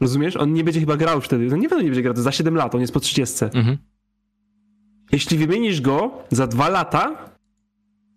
[0.00, 0.36] Rozumiesz?
[0.36, 1.46] On nie będzie chyba grał wtedy.
[1.46, 3.44] No nie pewno nie będzie grał, to za 7 lat, on jest po 30.
[3.44, 3.78] Mhm.
[5.12, 7.30] Jeśli wymienisz go za dwa lata,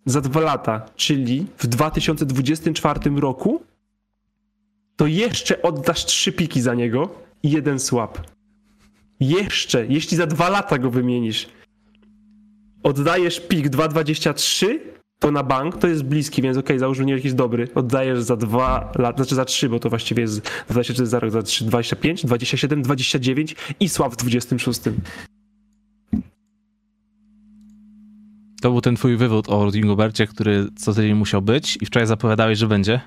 [0.06, 3.62] za dwa lata, czyli w 2024 roku,
[4.96, 7.10] to jeszcze oddasz trzy piki za niego
[7.44, 8.28] i jeden swap.
[9.20, 11.50] Jeszcze, jeśli za dwa lata go wymienisz,
[12.84, 14.80] oddajesz pik 2,23,
[15.22, 17.68] to na bank to jest bliski, więc okej, załóżmy nie jakiś dobry.
[17.76, 21.42] Oddajesz za dwa lata, znaczy za trzy, bo to właściwie jest 24 za rok, za
[21.42, 24.82] 3, 25, 27, 29 i swap w 26.
[28.62, 32.08] To był ten twój wywód o Rudy Gobercie, który co tydzień musiał być i wczoraj
[32.08, 33.02] zapowiadałeś, że będzie.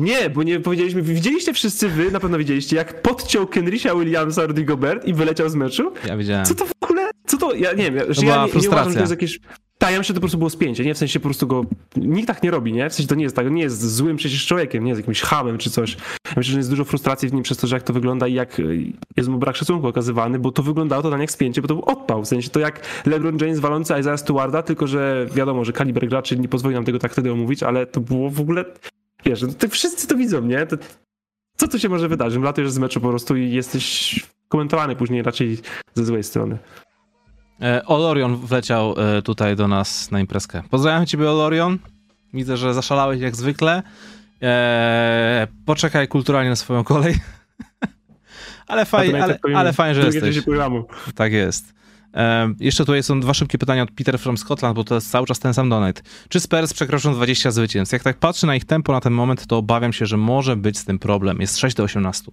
[0.00, 4.64] Nie, bo nie powiedzieliśmy, widzieliście wszyscy wy, na pewno widzieliście, jak podciął Kenrisha Williamsa Rudy
[4.64, 5.92] Gobert i wyleciał z meczu?
[6.06, 6.46] Ja wiedziałem.
[6.46, 8.82] Co to w ogóle, co to, ja nie wiem, że ja nie, nie frustracja.
[8.82, 9.40] uważam, że to jest jakieś,
[9.82, 11.64] tak, ja myślę, że to po prostu było spięcie, nie, w sensie po prostu go,
[11.96, 14.46] nikt tak nie robi, nie, w sensie to nie jest tak, nie jest złym przecież
[14.46, 15.96] człowiekiem, nie jest jakimś hamem czy coś.
[16.26, 18.34] Ja myślę, że jest dużo frustracji w nim przez to, że jak to wygląda i
[18.34, 21.68] jak y, jest mu brak szacunku okazywany, bo to wyglądało to na jak spięcie, bo
[21.68, 25.64] to był odpał, w sensie to jak LeBron James walący Isaiah Stewarda, tylko że wiadomo,
[25.64, 28.64] że kaliber graczy nie pozwoli nam tego tak wtedy omówić, ale to było w ogóle,
[29.24, 30.76] wiesz, no to wszyscy to widzą, nie, to,
[31.56, 32.42] co tu się może wydarzyć?
[32.42, 35.58] Latujesz z meczu po prostu i jesteś komentowany później raczej
[35.94, 36.58] ze złej strony.
[37.60, 40.62] E, Olorion wleciał e, tutaj do nas na imprezkę.
[40.70, 41.78] Pozdrawiam ciebie, Olorion.
[42.34, 43.82] Widzę, że zaszalałeś jak zwykle.
[44.42, 47.14] E, poczekaj kulturalnie na swoją kolej.
[48.66, 50.44] ale, fajnie, ale, ale fajnie, że jesteś.
[51.14, 51.74] Tak jest.
[52.14, 55.26] E, jeszcze tutaj są dwa szybkie pytania od Peter from Scotland, bo to jest cały
[55.26, 56.02] czas ten sam donate.
[56.28, 57.92] Czy Spurs przekroczą 20 zwycięstw?
[57.92, 60.78] Jak tak patrzę na ich tempo na ten moment, to obawiam się, że może być
[60.78, 61.40] z tym problem.
[61.40, 62.32] Jest 6 do 18.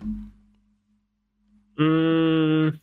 [1.79, 2.79] Mm,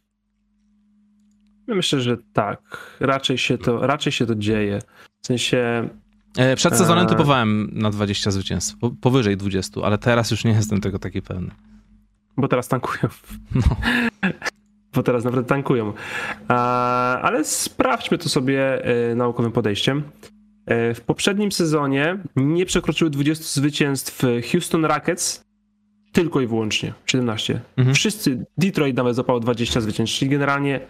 [1.74, 2.60] myślę, że tak.
[3.00, 4.78] Raczej się to, raczej się to dzieje.
[5.22, 5.88] W sensie
[6.36, 7.10] E, przed sezonem Eee.
[7.10, 11.50] typowałem na 20 zwycięstw, po, powyżej 20, ale teraz już nie jestem tego taki pewny.
[12.36, 13.12] Bo teraz tankują.
[13.54, 13.62] No.
[14.94, 15.92] Bo teraz naprawdę tankują.
[16.48, 20.02] A, ale sprawdźmy to sobie e, naukowym podejściem.
[20.66, 24.22] E, w poprzednim sezonie nie przekroczyły 20 zwycięstw
[24.52, 25.44] Houston Rockets
[26.12, 27.60] tylko i wyłącznie 17.
[27.76, 27.94] Mhm.
[27.94, 30.80] Wszyscy, Detroit nawet zapało 20 zwycięstw, czyli generalnie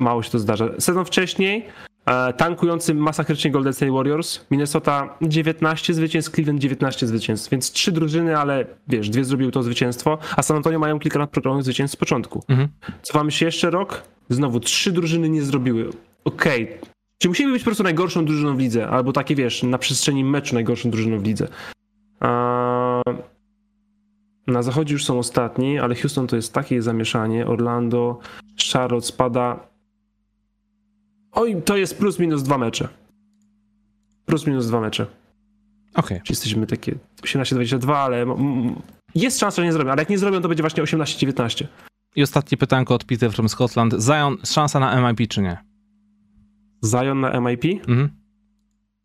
[0.00, 0.68] mało się to zdarza.
[0.78, 1.66] Sezon wcześniej
[2.06, 8.38] e, tankujący masakrycznie Golden State Warriors, Minnesota 19 zwycięstw, Cleveland 19 zwycięstw, więc trzy drużyny,
[8.38, 12.44] ale wiesz, dwie zrobiły to zwycięstwo, a San Antonio mają kilka nadprogramowych zwycięstw z początku.
[12.48, 12.68] Mhm.
[13.02, 15.90] Cofamy się jeszcze rok, znowu trzy drużyny nie zrobiły.
[16.24, 16.78] Okej.
[17.18, 20.54] Czy musieli być po prostu najgorszą drużyną w lidze, albo takie wiesz, na przestrzeni meczu
[20.54, 21.48] najgorszą drużyną w lidze.
[24.46, 27.46] Na zachodzie już są ostatni, ale Houston to jest takie zamieszanie.
[27.46, 28.18] Orlando,
[28.72, 29.69] Charlotte spada.
[31.32, 32.88] Oj, to jest plus minus dwa mecze.
[34.26, 35.06] Plus minus dwa mecze.
[35.94, 36.18] Okej.
[36.24, 38.26] Czyli jesteśmy takie 18-22, ale
[39.14, 39.90] jest szansa, że nie zrobią.
[39.90, 41.64] Ale jak nie zrobią, to będzie właśnie 18-19.
[42.16, 43.94] I ostatnie pytanko od Peter from Scotland.
[44.00, 45.58] Zion, szansa na MIP czy nie?
[46.84, 47.64] Zion na MIP?
[47.88, 48.10] Mhm.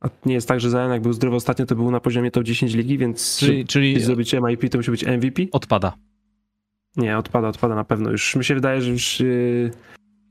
[0.02, 2.44] A nie jest tak, że Zion jak był zdrowy ostatnio, to był na poziomie top
[2.44, 5.42] 10 ligi, więc Czyli, czyli zrobić MIP, to musi być MVP?
[5.52, 5.94] odpada.
[6.98, 8.12] Nie, odpada, odpada na pewno.
[8.12, 9.72] Już mi się wydaje, że już yy,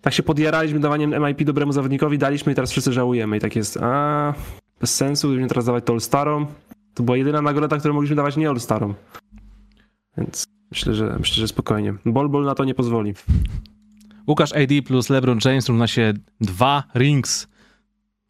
[0.05, 3.37] tak się podjaraliśmy dawaniem MIP dobremu zawodnikowi, daliśmy i teraz wszyscy żałujemy.
[3.37, 4.35] I tak jest, a
[4.81, 6.47] bez sensu, gdybyśmy teraz dawać to All-Starom.
[6.95, 8.95] To była jedyna nagroda, którą mogliśmy dawać nie All-Starom.
[10.19, 11.95] Więc myślę, że myślę, że spokojnie.
[12.07, 13.15] Bol Bol na to nie pozwoli.
[14.29, 17.49] Łukasz AD plus LeBron James równa się dwa rings.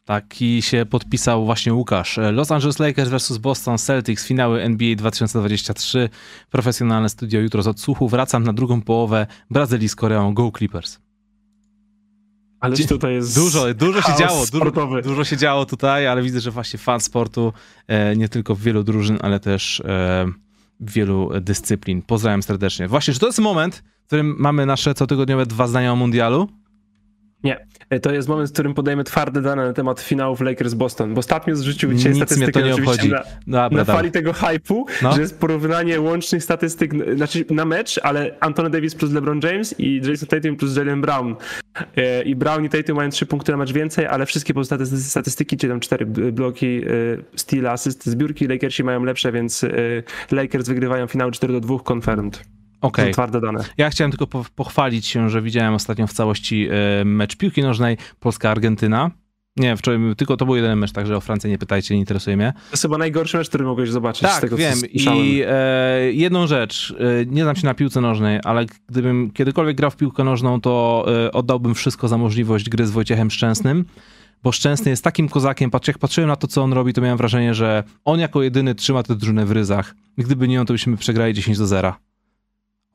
[0.05, 2.19] Taki się podpisał właśnie Łukasz.
[2.31, 6.09] Los Angeles Lakers vs Boston Celtics, finały NBA 2023.
[6.49, 8.09] Profesjonalne studio jutro z odsłuchu.
[8.09, 10.33] Wracam na drugą połowę Brazylii z Koreą.
[10.33, 11.04] Go Clippers.
[12.89, 14.45] Tutaj jest Dużo, dużo się działo.
[14.51, 17.53] Dużo, dużo się działo tutaj, ale widzę, że właśnie fan sportu
[17.87, 20.25] e, nie tylko w wielu drużyn, ale też e,
[20.79, 22.01] wielu dyscyplin.
[22.01, 22.87] Pozdrawiam serdecznie.
[22.87, 26.49] Właśnie, czy to jest moment, w którym mamy nasze cotygodniowe dwa zdania o mundialu?
[27.89, 31.55] E, To jest moment, w którym podajemy twarde dane na temat finałów Lakers-Boston, bo ostatnio
[31.55, 33.07] zrzucił dzisiaj Nic mnie statystykę to nie oczywiście
[33.47, 35.11] na, Dobra, na fali tego hypu, No.
[35.15, 40.01] że jest porównanie łącznych statystyk, znaczy na mecz, ale Anthony Davis plus LeBron James i
[40.09, 41.35] Jason Tatum plus Jalen Brown.
[41.97, 44.97] E, I Brown i Tatum mają trzy punkty na mecz więcej, ale wszystkie pozostałe staty-
[45.01, 46.87] statystyki, czyli tam cztery bloki, e,
[47.35, 49.65] steal, asysty, zbiórki, Lakersi mają lepsze, więc
[50.31, 52.43] Lakers wygrywają finał 4 do 2 confirmed.
[52.91, 53.63] To twarde dane.
[53.77, 57.97] Ja chciałem tylko po, pochwalić się, że widziałem ostatnio w całości e, mecz piłki nożnej
[58.19, 59.11] Polska-Argentyna.
[59.57, 62.53] Nie, wczoraj tylko to był jeden mecz, także o Francję nie pytajcie, nie interesuje mnie.
[62.53, 64.77] To jest chyba najgorszy mecz, który mogłeś zobaczyć z Tak, tego, wiem.
[64.91, 69.91] I e, jedną rzecz, e, nie znam się na piłce nożnej, ale gdybym kiedykolwiek grał
[69.91, 73.85] w piłkę nożną, to e, oddałbym wszystko za możliwość gry z Wojciechem Szczęsnym,
[74.43, 75.71] bo Szczęsny jest takim kozakiem.
[75.71, 78.75] Patrz, jak patrzyłem na to, co on robi, to miałem wrażenie, że on jako jedyny
[78.75, 79.95] trzyma tę drużynę w ryzach.
[80.17, 81.93] Gdyby nie on, to byśmy przegrali 10 do 0.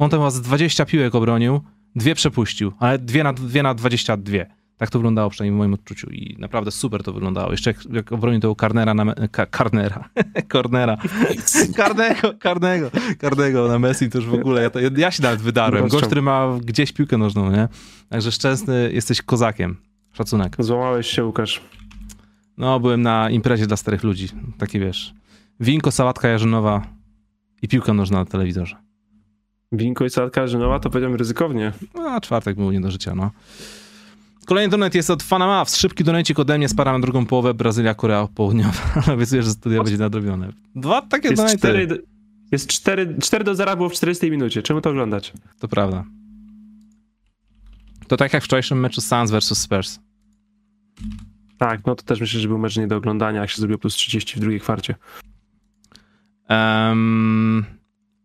[0.01, 1.61] On tam z 20 piłek obronił,
[1.97, 4.39] dwie przepuścił, ale dwie na, dwie na 22.
[4.77, 7.51] Tak to wyglądało przynajmniej w moim odczuciu i naprawdę super to wyglądało.
[7.51, 9.05] Jeszcze jak, jak obronił tego Karnera na...
[9.05, 10.09] Me- ka, Karnera.
[10.53, 10.97] Cornera.
[11.77, 15.89] Karnego, Karnego, Karnego na Messi to już w ogóle, ja, to, ja się nawet wydarłem.
[15.89, 17.69] Gość, który ma gdzieś piłkę nożną, nie?
[18.09, 19.77] Także szczęsny, jesteś kozakiem.
[20.13, 20.57] Szacunek.
[20.59, 21.61] Złamałeś się, Łukasz.
[22.57, 24.29] No, byłem na imprezie dla starych ludzi.
[24.59, 25.15] Takie wiesz.
[25.61, 26.83] Winko, sałatka jarzynowa
[27.63, 28.90] i piłka nożna na telewizorze.
[29.73, 31.73] Winko i sałatka jarzynowa, to powiedziałem ryzykownie.
[31.95, 33.31] No, a czwartek był nie do życia, no.
[34.47, 35.77] Kolejny donet jest od Fana Mavs.
[35.77, 38.73] Szybki donecik ode mnie, sparamy na drugą połowę Brazylia, Korea Południowa.
[39.15, 40.53] Obiecuję, że studia będzie nadrobione.
[40.77, 41.59] Dwa takie Jest donety.
[41.59, 41.97] 4, do-
[42.53, 44.63] jest 4, 4 do 0 było w 40 minucie.
[44.63, 45.33] Czemu to oglądać?
[45.59, 46.05] To prawda.
[48.09, 49.99] To tak jak w wczorajszym meczu Suns versus Spurs.
[51.59, 53.95] Tak, no to też myślę, że był mecz nie do oglądania, jak się zrobiło plus
[53.95, 54.95] 30 w drugiej kwarcie.
[56.49, 57.65] Um,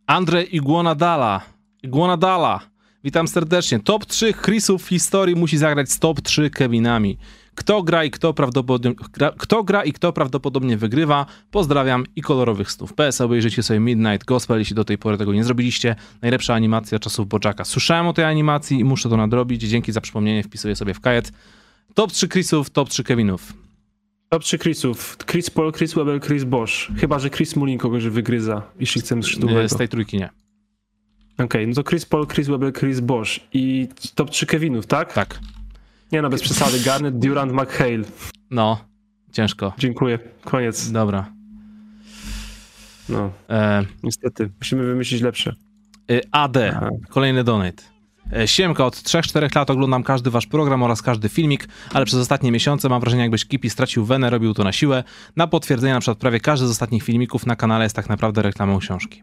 [0.07, 1.41] Andre Iguanadala.
[1.83, 2.59] Iguanadala.
[3.03, 3.79] Witam serdecznie.
[3.79, 7.17] Top 3 Chrisów w historii musi zagrać z top 3 Kevinami.
[7.55, 11.25] Kto gra i kto prawdopodobnie, gra, kto gra i kto prawdopodobnie wygrywa.
[11.51, 12.93] Pozdrawiam i kolorowych snów.
[12.93, 15.95] PS, obejrzyjcie sobie Midnight Gospel, jeśli do tej pory tego nie zrobiliście.
[16.21, 17.65] Najlepsza animacja czasów Boczaka.
[17.65, 19.61] Słyszałem o tej animacji i muszę to nadrobić.
[19.61, 21.31] Dzięki za przypomnienie, wpisuję sobie w kajet.
[21.93, 23.64] Top 3 Chrisów, top 3 Kevinów.
[24.29, 25.17] Top 3 Chrisów.
[25.31, 26.73] Chris Paul, Chris Webber, Chris Bosch.
[26.97, 29.69] Chyba, że Chris Mullin kogoś wygryza, jeśli chcemy skrzydłowego.
[29.69, 30.29] Z tej trójki nie.
[31.37, 33.39] Okej, no to Chris Paul, Chris Webber, Chris Bosch.
[33.53, 35.13] I top 3 Kevinów, tak?
[35.13, 35.39] Tak.
[36.11, 36.79] Nie no, bez przesady.
[36.79, 38.03] Garnett, Durant, McHale.
[38.51, 38.85] No,
[39.31, 39.73] ciężko.
[39.77, 40.19] Dziękuję.
[40.43, 40.91] Koniec.
[40.91, 41.31] Dobra.
[43.09, 44.49] No, E, niestety.
[44.59, 45.53] Musimy wymyślić lepsze.
[46.11, 46.89] y, AD, Aha.
[47.09, 47.83] kolejny donate.
[48.33, 52.51] E, Siemka, od 3-4 lat oglądam każdy wasz program oraz każdy filmik, ale przez ostatnie
[52.51, 55.03] miesiące mam wrażenie, jakbyś Kipi stracił wenę, robił to na siłę.
[55.35, 58.79] Na potwierdzenie na przykład prawie każdy z ostatnich filmików na kanale jest tak naprawdę reklamą
[58.79, 59.21] książki.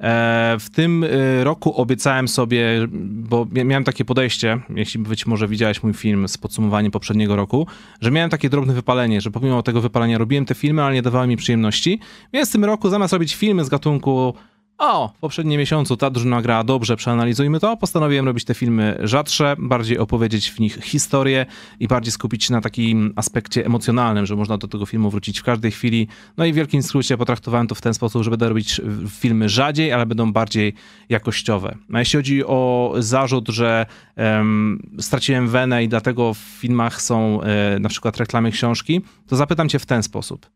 [0.00, 5.48] E, W tym y, roku obiecałem sobie, bo mia- miałem takie podejście, jeśli być może
[5.48, 7.66] widziałeś mój film z podsumowaniem poprzedniego roku,
[8.00, 11.26] że miałem takie drobne wypalenie, że pomimo tego wypalenia robiłem te filmy, ale nie dawały
[11.26, 12.00] mi przyjemności.
[12.32, 14.34] Więc w tym roku zamiast robić filmy z gatunku
[14.78, 17.76] o, w poprzednim miesiącu ta drużyna grała dobrze, przeanalizujmy to.
[17.76, 21.46] Postanowiłem robić te filmy rzadsze, bardziej opowiedzieć w nich historię
[21.80, 25.42] i bardziej skupić się na takim aspekcie emocjonalnym, że można do tego filmu wrócić w
[25.42, 26.08] każdej chwili.
[26.36, 29.92] No i w wielkim skrócie potraktowałem to w ten sposób, że będę robić filmy rzadziej,
[29.92, 30.74] ale będą bardziej
[31.08, 31.76] jakościowe.
[31.92, 33.86] A jeśli chodzi o zarzut, że
[34.16, 39.68] em, straciłem wenę i dlatego w filmach są e, na przykład reklamy książki, to zapytam
[39.68, 40.50] cię w ten sposób.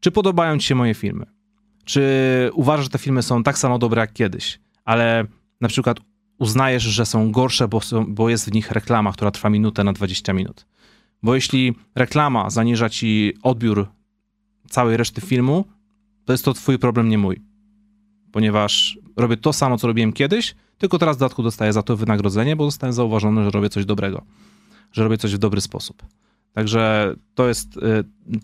[0.00, 1.26] Czy podobają ci się moje filmy?
[1.84, 5.26] Czy uważasz, że te filmy są tak samo dobre jak kiedyś, ale
[5.60, 6.00] na przykład
[6.38, 9.92] uznajesz, że są gorsze, bo, są, bo jest w nich reklama, która trwa minutę na
[9.92, 10.66] 20 minut?
[11.22, 13.88] Bo jeśli reklama zaniża ci odbiór
[14.70, 15.64] całej reszty filmu,
[16.24, 17.42] to jest to twój problem, nie mój.
[18.32, 22.56] Ponieważ robię to samo, co robiłem kiedyś, tylko teraz w dodatku dostaję za to wynagrodzenie,
[22.56, 24.22] bo zostałem zauważony, że robię coś dobrego.
[24.92, 26.02] Że robię coś w dobry sposób.
[26.52, 27.78] Także to jest,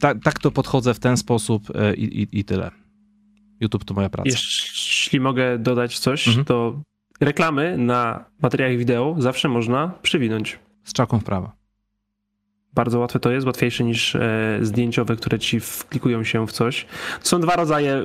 [0.00, 2.70] tak, tak to podchodzę w ten sposób i, i, i tyle.
[3.60, 4.28] YouTube to moja praca.
[4.28, 6.44] Jeśli mogę dodać coś, mhm.
[6.44, 6.80] to
[7.20, 10.58] reklamy na materiałach wideo zawsze można przywinąć.
[10.84, 11.52] Z czaką w prawo.
[12.74, 16.86] Bardzo łatwe to jest, łatwiejsze niż e, zdjęciowe, które ci wklikują się w coś.
[17.20, 18.02] Są dwa rodzaje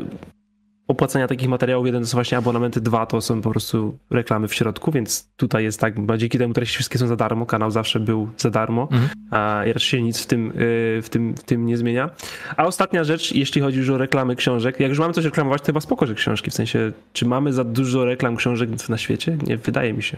[0.87, 1.85] opłacania takich materiałów.
[1.85, 5.63] Jeden to są właśnie abonamenty, dwa to są po prostu reklamy w środku, więc tutaj
[5.63, 8.87] jest tak, bo dzięki temu treści wszystkie są za darmo, kanał zawsze był za darmo,
[8.91, 9.09] mhm.
[9.31, 12.09] a raczej się nic w tym, y, w, tym, w tym nie zmienia.
[12.57, 15.65] A ostatnia rzecz, jeśli chodzi już o reklamy książek, jak już mamy coś reklamować, to
[15.65, 19.37] chyba spoko, że książki, w sensie, czy mamy za dużo reklam książek na świecie?
[19.47, 20.17] Nie, wydaje mi się.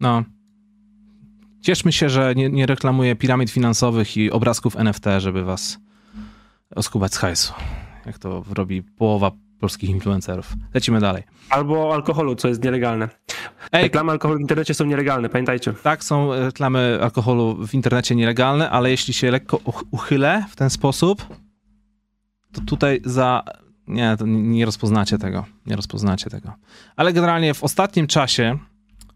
[0.00, 0.24] No.
[1.60, 5.78] Cieszmy się, że nie, nie reklamuję piramid finansowych i obrazków NFT, żeby was
[6.76, 7.52] oskubać z hajsu.
[8.06, 10.54] Jak to robi połowa polskich influencerów.
[10.74, 11.22] Lecimy dalej.
[11.50, 13.08] Albo alkoholu, co jest nielegalne.
[13.72, 15.72] Ej, reklamy alkoholu w internecie są nielegalne, pamiętajcie.
[15.72, 19.60] Tak, są reklamy alkoholu w internecie nielegalne, ale jeśli się lekko
[19.90, 21.26] uchylę w ten sposób,
[22.52, 23.42] to tutaj za...
[23.86, 25.44] Nie, nie rozpoznacie tego.
[25.66, 26.52] Nie rozpoznacie tego.
[26.96, 28.58] Ale generalnie w ostatnim czasie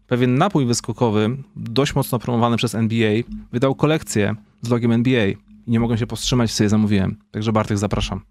[0.07, 3.11] pewien napój wyskokowy, dość mocno promowany przez NBA,
[3.51, 5.37] wydał kolekcję z logiem NBA i
[5.67, 7.17] nie mogłem się powstrzymać, sobie zamówiłem.
[7.31, 8.21] Także Bartek, zapraszam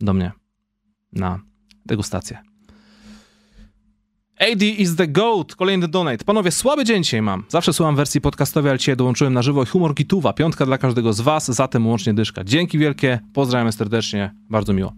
[0.00, 0.32] do mnie
[1.12, 1.40] na
[1.86, 2.38] degustację.
[4.40, 6.24] AD is the GOAT, kolejny donate.
[6.24, 7.44] Panowie, słaby dzień dzisiaj mam.
[7.48, 10.32] Zawsze słucham wersji podcastowej, ale dzisiaj dołączyłem na żywo humor gituwa.
[10.32, 12.44] Piątka dla każdego z was, zatem łącznie dyszka.
[12.44, 14.92] Dzięki wielkie, pozdrawiamy serdecznie, bardzo miło.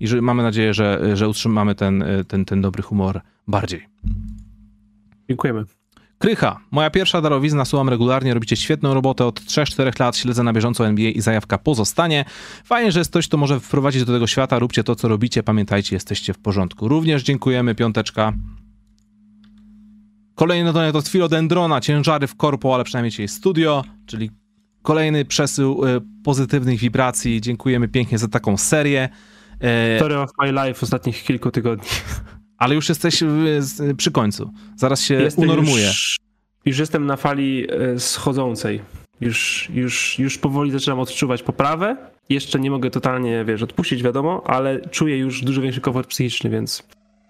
[0.00, 3.86] I że, mamy nadzieję, że, że utrzymamy ten, ten, ten dobry humor bardziej.
[5.28, 5.64] Dziękujemy.
[6.18, 10.86] Krycha, moja pierwsza darowizna, słucham regularnie, robicie świetną robotę, od 3-4 lat śledzę na bieżąco
[10.86, 12.24] NBA i zajawka pozostanie.
[12.64, 15.96] Fajnie, że jest ktoś, kto może wprowadzić do tego świata, róbcie to, co robicie, pamiętajcie,
[15.96, 16.88] jesteście w porządku.
[16.88, 18.32] Również dziękujemy, piąteczka.
[20.34, 24.30] Kolejny donek to Philodendrona, ciężary w korpo, ale przynajmniej dzisiaj studio, czyli
[24.82, 27.40] kolejny przesył y, pozytywnych wibracji.
[27.40, 29.08] Dziękujemy pięknie za taką serię.
[29.60, 31.88] E, Story of my life ostatnich kilku tygodni.
[32.58, 33.22] Ale już jesteś
[33.96, 34.50] przy końcu.
[34.76, 35.86] Zaraz się jestem unormuje.
[35.86, 36.18] Już,
[36.64, 38.80] już jestem na fali e, schodzącej.
[39.20, 41.96] Już, już, już powoli zaczynam odczuwać poprawę.
[42.28, 46.82] Jeszcze nie mogę totalnie, wiesz, odpuścić, wiadomo, ale czuję już dużo większy komfort psychiczny, więc.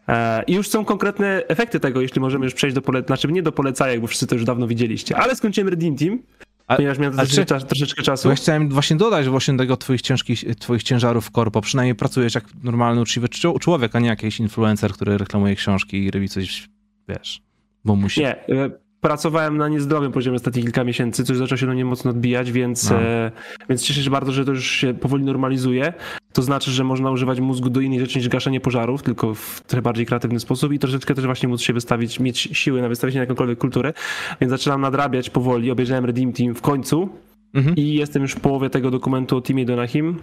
[0.09, 3.43] E, I już są konkretne efekty tego, jeśli możemy już przejść do polecajek, znaczy nie
[3.43, 6.19] do polecajek, bo wszyscy to już dawno widzieliście, ale skończyłem Redeem Team.
[6.67, 8.29] A, ponieważ miałem troszeczkę, czy, troszeczkę czasu.
[8.29, 11.61] Ja chciałem właśnie dodać właśnie tego twoich ciężkich, twoich ciężarów w korpo.
[11.61, 13.29] Przynajmniej pracujesz jak normalny, uczciwy
[13.61, 16.69] człowiek, a nie jakiś influencer, który reklamuje książki i robi coś,
[17.09, 17.43] wiesz,
[17.85, 18.21] bo musi.
[18.21, 18.71] Nie, e,
[19.01, 22.91] pracowałem na niezdrowym poziomie ostatnich kilka miesięcy, coś zaczęło się na nie mocno odbijać, więc,
[22.91, 23.01] no.
[23.01, 23.31] e,
[23.69, 25.93] więc cieszę się bardzo, że to już się powoli normalizuje.
[26.33, 29.83] To znaczy, że można używać mózgu do innej rzeczy niż gaszenie pożarów, tylko w trochę
[29.83, 33.23] bardziej kreatywny sposób i troszeczkę też właśnie móc się wystawić, mieć siły na wystawienie na
[33.23, 33.93] jakąkolwiek kulturę,
[34.41, 35.71] więc zaczynam nadrabiać powoli.
[35.71, 37.09] Obejrzałem Redeem Team w końcu
[37.55, 37.77] mhm.
[37.77, 40.17] i jestem już w połowie tego dokumentu o Teamie Donahim.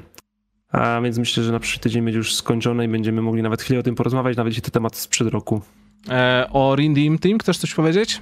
[0.71, 3.79] A więc myślę, że na przyszły tydzień będzie już skończone i będziemy mogli nawet chwilę
[3.79, 5.61] o tym porozmawiać, nawet jeśli to temat sprzed roku.
[6.09, 8.21] E, o Redeem Team chcesz coś powiedzieć?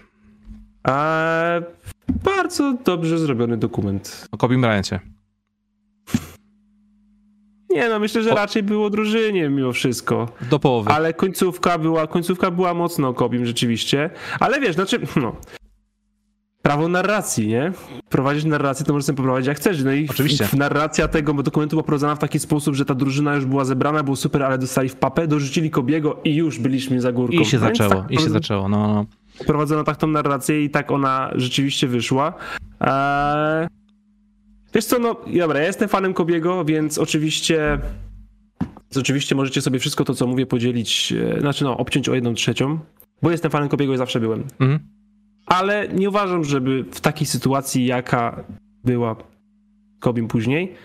[0.84, 1.62] A
[2.24, 4.28] bardzo dobrze zrobiony dokument.
[4.32, 5.00] O Kobe Bryancie.
[7.70, 8.36] Nie, no myślę, że o...
[8.36, 10.28] raczej było drużynie mimo wszystko.
[10.50, 10.92] Do połowy.
[10.92, 14.10] Ale końcówka była, końcówka była mocno o Kobim rzeczywiście.
[14.40, 15.36] Ale wiesz, znaczy, no,
[16.62, 17.72] prawo narracji, nie?
[18.10, 19.84] Prowadzić narrację to możesz sobie poprowadzić jak chcesz.
[19.84, 20.48] No i Oczywiście.
[20.58, 24.16] Narracja tego dokumentu była prowadzona w taki sposób, że ta drużyna już była zebrana, było
[24.16, 27.38] super, ale dostali w papę, dorzucili Kobiego i już byliśmy za górką.
[27.38, 28.88] I się zaczęło, tak, i się zaczęło, no.
[28.88, 29.06] no
[29.48, 32.34] prowadzono tak tą narrację i tak ona rzeczywiście wyszła.
[32.82, 33.68] Eee...
[34.74, 37.80] Wiesz co, no dobra, ja jestem fanem Kobiego, więc oczywiście
[39.00, 42.80] oczywiście możecie sobie wszystko to, co mówię, podzielić, e, znaczy no, obciąć o jedną trzecią,
[43.22, 44.44] bo jestem fanem Kobiego i zawsze byłem.
[44.60, 44.80] Mhm.
[45.46, 48.44] Ale nie uważam, żeby w takiej sytuacji, jaka
[48.84, 49.16] była
[50.00, 50.76] Kobim później,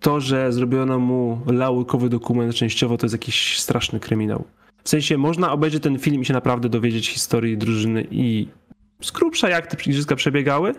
[0.00, 4.44] to, że zrobiono mu laukowy dokument częściowo, to jest jakiś straszny kryminał.
[4.86, 8.48] W sensie można obejrzeć ten film i się naprawdę dowiedzieć historii drużyny i
[9.02, 10.74] z grubsza jak te igrzyska przebiegały.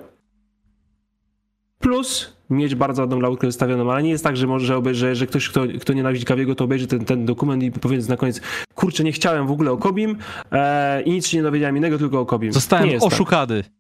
[1.80, 5.50] Plus mieć bardzo ładną laurkę zostawioną, ale nie jest tak, że może, że, że ktoś,
[5.50, 8.42] kto, kto nienawidzi Kawiego, to obejrzy ten, ten dokument i powie na koniec,
[8.76, 10.18] kurczę, nie chciałem w ogóle o Kobim
[10.52, 12.54] e, i nic się nie dowiedziałem innego, tylko o Kobim.
[12.54, 13.04] Zostałem tak.
[13.04, 13.64] oszukany.
[13.64, 13.72] Tak.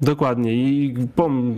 [0.00, 1.54] Dokładnie i pom,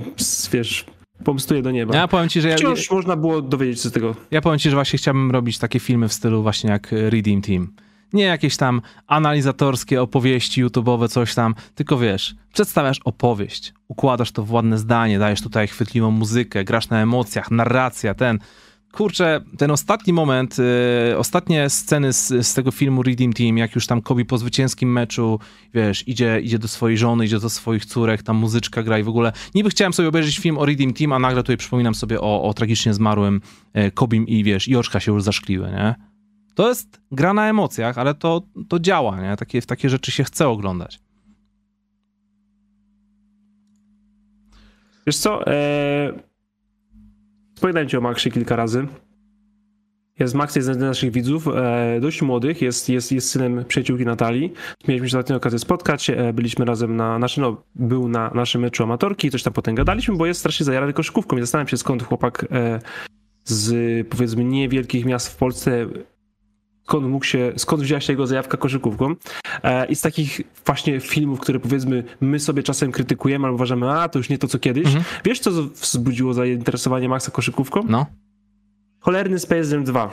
[0.52, 0.84] wiesz,
[1.24, 1.96] pomstuje do nieba.
[1.96, 4.14] Ja powiem ci, że ja, Wciąż można było dowiedzieć się z tego.
[4.30, 7.72] Ja powiem ci, że właśnie chciałbym robić takie filmy w stylu właśnie jak Redeem Team
[8.12, 14.52] nie jakieś tam analizatorskie opowieści YouTube'owe, coś tam, tylko wiesz, przedstawiasz opowieść, układasz to w
[14.52, 18.38] ładne zdanie, dajesz tutaj chwytliwą muzykę, grasz na emocjach, narracja, ten.
[18.92, 20.56] kurczę, ten ostatni moment,
[21.12, 24.92] y, ostatnie sceny z, z, tego filmu Redeem Team, jak już tam Kobe po zwycięskim
[24.92, 25.40] meczu,
[25.74, 29.08] wiesz, idzie, idzie do swojej żony, idzie do swoich córek, tam muzyczka gra i w
[29.08, 29.32] ogóle.
[29.54, 32.54] Niby chciałem sobie obejrzeć film o Redeem Team, a nagle tutaj przypominam sobie o, o
[32.54, 33.40] tragicznie zmarłym
[33.76, 36.09] y, Kobim i wiesz, i oczka się już zaszkliły, nie?
[36.60, 39.36] To jest gra na emocjach, ale to, to działa, nie?
[39.36, 41.00] Takie, w takie rzeczy się chce oglądać.
[45.06, 46.12] Wiesz co, eee,
[47.54, 48.86] wspominałem ci o Maxie kilka razy.
[50.18, 54.04] Jest Max, jest jeden z naszych widzów, e, dość młodych, jest, jest, jest synem przyjaciółki
[54.04, 54.52] Natalii.
[54.88, 58.82] Mieliśmy się ostatnio okazję spotkać, e, byliśmy razem na naszym, no, był na naszym meczu
[58.82, 62.46] amatorki, coś tam potem gadaliśmy, bo jest strasznie zajarany koszykówką i zastanawiam się skąd chłopak
[62.50, 62.80] e,
[63.44, 65.86] z powiedzmy niewielkich miast w Polsce
[66.90, 69.14] skąd mógł się, skąd wzięła się jego zajawka koszykówką.
[69.62, 74.08] E, I z takich właśnie filmów, które powiedzmy my sobie czasem krytykujemy albo uważamy, a
[74.08, 74.86] to już nie to co kiedyś.
[74.86, 75.04] Mhm.
[75.24, 77.80] Wiesz, co wzbudziło zainteresowanie Maxa koszykówką?
[77.88, 78.06] No.
[79.00, 80.10] Cholerny Space Jam 2.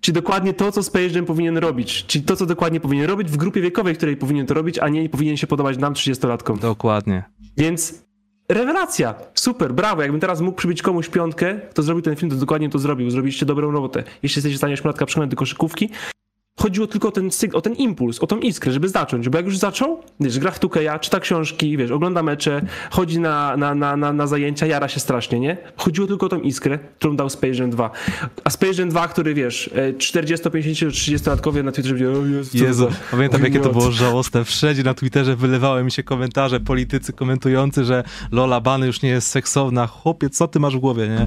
[0.00, 2.04] Czyli dokładnie to, co Space Jam powinien robić.
[2.06, 5.08] Czyli to, co dokładnie powinien robić w grupie wiekowej, której powinien to robić, a nie
[5.08, 6.58] powinien się podobać nam 30-latkom.
[6.58, 7.22] Dokładnie.
[7.56, 8.07] Więc
[8.48, 10.02] rewelacja, super, brawo.
[10.02, 13.10] Jakbym teraz mógł przybić komuś piątkę, kto zrobił ten film, to dokładnie to zrobił.
[13.10, 14.04] Zrobiliście dobrą robotę.
[14.22, 15.90] Jeśli jesteście w stanie ośmiolatka przekonać do koszykówki,
[16.58, 19.58] chodziło tylko o ten, o ten impuls, o tą iskrę, żeby zacząć, bo jak już
[19.58, 24.12] zaczął, wiesz, gra w Tukeja, czyta książki, wiesz, ogląda mecze, chodzi na, na, na, na,
[24.12, 25.56] na zajęcia, jara się strasznie, nie?
[25.76, 27.90] Chodziło tylko o tą iskrę, którą dał Space Jam 2.
[28.44, 33.44] A Space Jam 2, który, wiesz, 40, 50, 30-latkowie na Twitterze o Jezu, Jezu pamiętam
[33.44, 34.44] jakie to było żałosne.
[34.44, 39.28] Wszędzie na Twitterze wylewały mi się komentarze, politycy komentujący, że Lola Bany już nie jest
[39.28, 39.86] seksowna.
[39.86, 41.26] Chłopie, co ty masz w głowie, nie?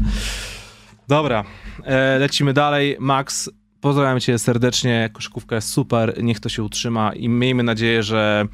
[1.07, 1.43] Dobra,
[1.83, 2.97] e, lecimy dalej.
[2.99, 3.49] Max,
[3.81, 8.45] Pozdrawiam cię serdecznie, koszykówka jest super, niech to się utrzyma i miejmy nadzieję, że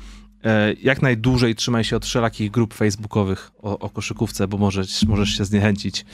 [0.43, 5.37] e, jak najdłużej trzymaj się od wszelakich grup facebookowych o, o koszykówce, bo możesz, możesz
[5.37, 6.05] się zniechęcić.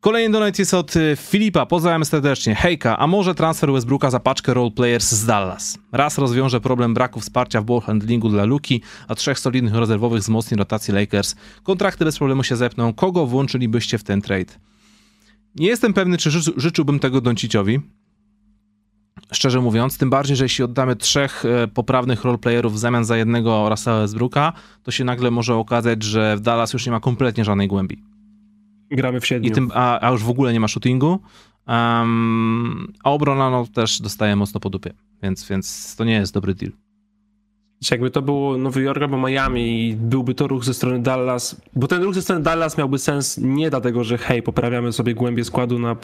[0.00, 1.66] Kolejny donate jest od e, Filipa.
[1.66, 2.54] Pozdrawiam serdecznie.
[2.54, 5.78] Hejka, a może transfer Westbrooka za paczkę roleplayers z Dallas?
[5.92, 10.56] Raz rozwiąże problem braku wsparcia w ball handlingu dla Luki, a trzech solidnych rezerwowych wzmocni
[10.56, 11.34] rotacji Lakers.
[11.62, 12.92] Kontrakty bez problemu się zepną.
[12.92, 14.52] Kogo włączylibyście w ten trade?
[15.54, 17.80] Nie jestem pewny, czy ży życzyłbym tego Donciciowi.
[19.32, 23.68] Szczerze mówiąc, tym bardziej, że jeśli oddamy trzech e, poprawnych roleplayerów w zamian za jednego
[23.68, 24.52] Russella Westbrooka,
[24.82, 28.02] to się nagle może okazać, że w Dallas już nie ma kompletnie żadnej głębi.
[28.90, 29.48] Gramy w siedmiu.
[29.48, 31.20] I tym, a, a już w ogóle nie ma shootingu.
[31.66, 34.92] Um, a obrona no, też dostaje mocno po dupie,
[35.22, 36.72] więc, więc to nie jest dobry deal.
[37.90, 41.86] Jakby to było Nowy Jork albo Miami i byłby to ruch ze strony Dallas, bo
[41.86, 45.78] ten ruch ze strony Dallas miałby sens nie dlatego, że hej, poprawiamy sobie głębię składu
[45.78, 45.96] na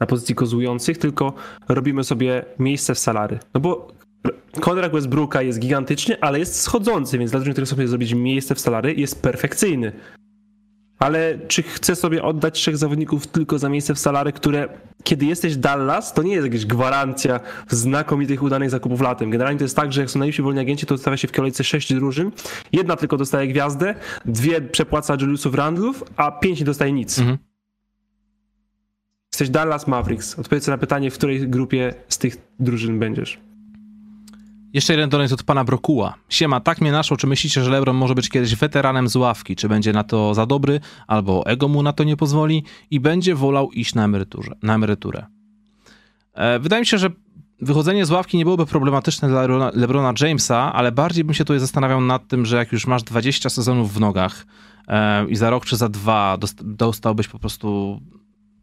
[0.00, 1.32] na pozycji kozujących, tylko
[1.68, 3.38] robimy sobie miejsce w salary.
[3.54, 3.88] No bo
[4.60, 8.94] kontrakt Westbrooka jest gigantyczny, ale jest schodzący, więc dla drużyny, sobie zrobić miejsce w salary,
[8.94, 9.92] jest perfekcyjny.
[10.98, 14.68] Ale czy chcę sobie oddać trzech zawodników tylko za miejsce w salary, które
[15.04, 19.30] kiedy jesteś Dallas, to nie jest jakaś gwarancja znakomitych, udanych zakupów latem.
[19.30, 21.64] Generalnie to jest tak, że jak są najlepsi wolni agenci, to stawia się w kolejce
[21.64, 22.32] sześć drużyn.
[22.72, 23.94] Jedna tylko dostaje gwiazdę,
[24.24, 27.18] dwie przepłaca Juliusów Randlów, a pięć nie dostaje nic.
[27.18, 27.38] Mhm.
[29.32, 30.38] Jesteś Dallas Mavericks.
[30.38, 33.40] Odpowiedz na pytanie, w której grupie z tych drużyn będziesz.
[34.72, 36.14] Jeszcze jeden donate od pana Brokuła.
[36.28, 39.56] Siema, tak mnie naszło, czy myślicie, że LeBron może być kiedyś weteranem z ławki?
[39.56, 43.34] Czy będzie na to za dobry, albo ego mu na to nie pozwoli i będzie
[43.34, 45.26] wolał iść na, emeryturze, na emeryturę?
[46.34, 47.10] E, wydaje mi się, że
[47.60, 52.00] wychodzenie z ławki nie byłoby problematyczne dla LeBrona Jamesa, ale bardziej bym się tutaj zastanawiał
[52.00, 54.46] nad tym, że jak już masz 20 sezonów w nogach
[54.88, 58.00] e, i za rok czy za dwa dostałbyś po prostu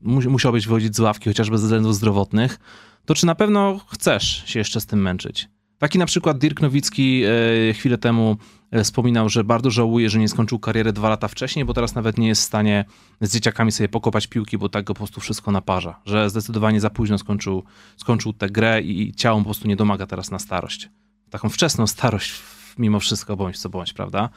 [0.01, 2.59] musiałbyś wychodzić z ławki, chociażby ze względów zdrowotnych,
[3.05, 5.49] to czy na pewno chcesz się jeszcze z tym męczyć?
[5.77, 8.37] Taki na przykład Dirk Nowicki e, chwilę temu
[8.71, 12.17] e, wspominał, że bardzo żałuje, że nie skończył kariery dwa lata wcześniej, bo teraz nawet
[12.17, 12.85] nie jest w stanie
[13.21, 15.99] z dzieciakami sobie pokopać piłki, bo tak go po prostu wszystko naparza.
[16.05, 17.63] Że zdecydowanie za późno skończył,
[17.97, 20.89] skończył tę grę i ciało po prostu nie domaga teraz na starość.
[21.29, 22.33] Taką wczesną starość
[22.77, 24.29] mimo wszystko, bądź co bądź, prawda?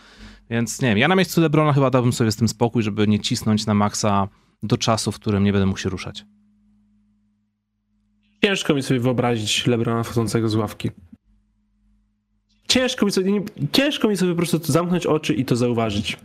[0.50, 3.20] Więc nie wiem, ja na miejscu Lebrona chyba dałbym sobie z tym spokój, żeby nie
[3.20, 4.28] cisnąć na maksa
[4.62, 6.24] do czasu, w którym nie będę mógł się ruszać.
[8.44, 10.90] Ciężko mi sobie wyobrazić Lebrona wchodzącego z ławki.
[12.68, 16.16] Ciężko mi sobie, ciężko mi sobie po prostu zamknąć oczy i to zauważyć.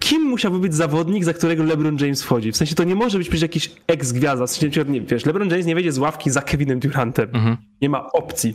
[0.00, 2.52] Kim musiałby być zawodnik, za którego LeBron James wchodzi?
[2.52, 4.46] W sensie to nie może być przecież jakiś ex-gwiazda.
[4.46, 7.28] W sensie, nie, wiesz, LeBron James nie wyjdzie z ławki za Kevinem Durantem.
[7.32, 7.56] Mhm.
[7.82, 8.54] Nie ma opcji.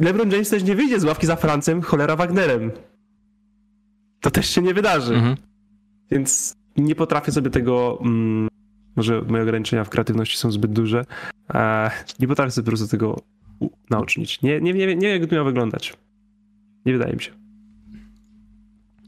[0.00, 2.70] LeBron James też nie wyjdzie z ławki za Francem cholera Wagnerem.
[4.20, 5.14] To też się nie wydarzy.
[5.14, 5.36] Mhm.
[6.10, 7.98] Więc nie potrafię sobie tego.
[8.00, 8.48] Mm,
[8.96, 11.04] może moje ograniczenia w kreatywności są zbyt duże.
[11.54, 11.90] E,
[12.20, 13.16] nie potrafię sobie po prostu tego
[13.90, 14.42] naocznić.
[14.42, 15.94] Nie, nie, nie, nie wiem, jak to miało wyglądać.
[16.86, 17.30] Nie wydaje mi się.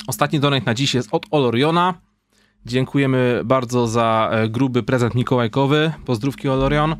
[0.06, 1.94] Ostatni donate na dziś jest od Oloriona.
[2.66, 5.92] Dziękujemy bardzo za e, gruby prezent mikołajkowy.
[6.04, 6.96] Pozdrówki Olorion.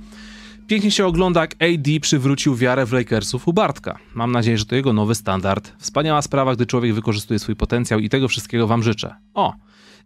[0.67, 3.99] Pięknie się ogląda, jak AD przywrócił wiarę w Lakersów u Bartka.
[4.15, 5.73] Mam nadzieję, że to jego nowy standard.
[5.79, 9.15] Wspaniała sprawa, gdy człowiek wykorzystuje swój potencjał i tego wszystkiego wam życzę.
[9.35, 9.55] O,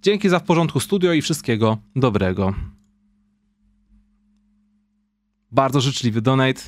[0.03, 2.55] dzięki za w porządku studio i wszystkiego dobrego.
[5.53, 6.61] Bardzo życzliwy donate.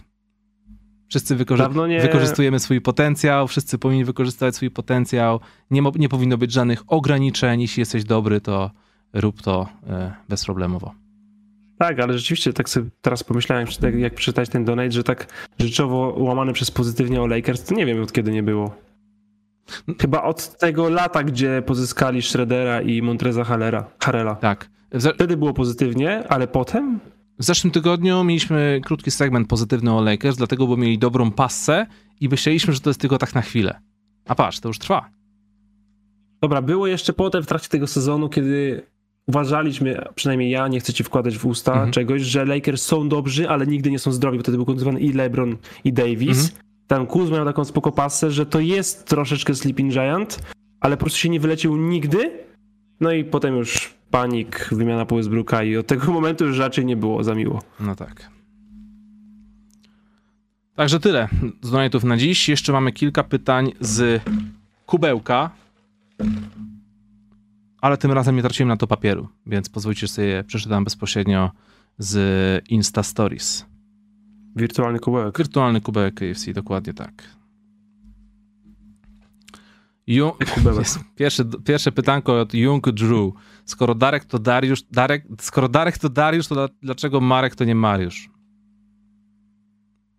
[1.09, 2.01] Wszyscy wykorzy- nie...
[2.01, 5.41] wykorzystujemy swój potencjał, wszyscy powinni wykorzystywać swój potencjał.
[5.71, 7.61] Nie, nie powinno być żadnych ograniczeń.
[7.61, 8.71] Jeśli jesteś dobry, to
[9.13, 10.95] rób to e, bezproblemowo.
[11.79, 13.67] Tak, ale rzeczywiście tak sobie teraz pomyślałem,
[13.99, 15.27] jak przeczytać ten donate, że tak
[15.59, 18.75] rzeczowo łamany przez pozytywnie o Lakers, to nie wiem od kiedy nie było.
[20.01, 23.45] Chyba od tego lata, gdzie pozyskali Schroedera i Montreza
[23.99, 24.35] Harela.
[24.35, 24.71] Tak.
[25.15, 27.01] Wtedy było pozytywnie, ale potem?
[27.39, 31.87] W zeszłym tygodniu mieliśmy krótki segment pozytywny o Lakers, dlatego, bo mieli dobrą passę
[32.21, 33.81] i myśleliśmy, że to jest tylko tak na chwilę.
[34.27, 35.11] A patrz, to już trwa.
[36.43, 38.83] Dobra, było jeszcze potem w trakcie tego sezonu, kiedy
[39.27, 41.91] uważaliśmy, przynajmniej ja, nie chcę ci wkładać w usta mhm.
[41.91, 45.13] czegoś, że Lakers są dobrzy, ale nigdy nie są zdrowi, bo wtedy był kontuzjowany i
[45.13, 46.39] LeBron, i Davis.
[46.39, 46.66] Mhm.
[46.87, 50.39] Tam Kuz miał taką spoko pasę, że to jest troszeczkę Sleeping Giant,
[50.81, 52.31] ale po prostu się nie wylecił nigdy.
[53.01, 56.97] No i potem już panik, wymiana po Westbrooka i od tego momentu już raczej nie
[56.97, 57.63] było za miło.
[57.81, 58.31] No tak.
[60.75, 61.29] Także tyle
[61.63, 62.49] z donatów na dziś.
[62.49, 64.23] Jeszcze mamy kilka pytań z
[64.87, 65.51] kubełka
[67.81, 71.51] ale tym razem nie traciłem na to papieru, więc pozwólcie sobie, przeczytam bezpośrednio
[71.99, 73.67] z Insta Stories.
[74.57, 75.39] Wirtualny kubełek.
[75.39, 77.13] Wirtualny kubełek KFC, dokładnie tak.
[81.17, 83.33] pierwsze, pierwsze pytanko od Jung Drew.
[83.65, 88.31] Skoro Darek to Dariusz, Darek, skoro Darek to Dariusz, to dlaczego Marek to nie Mariusz?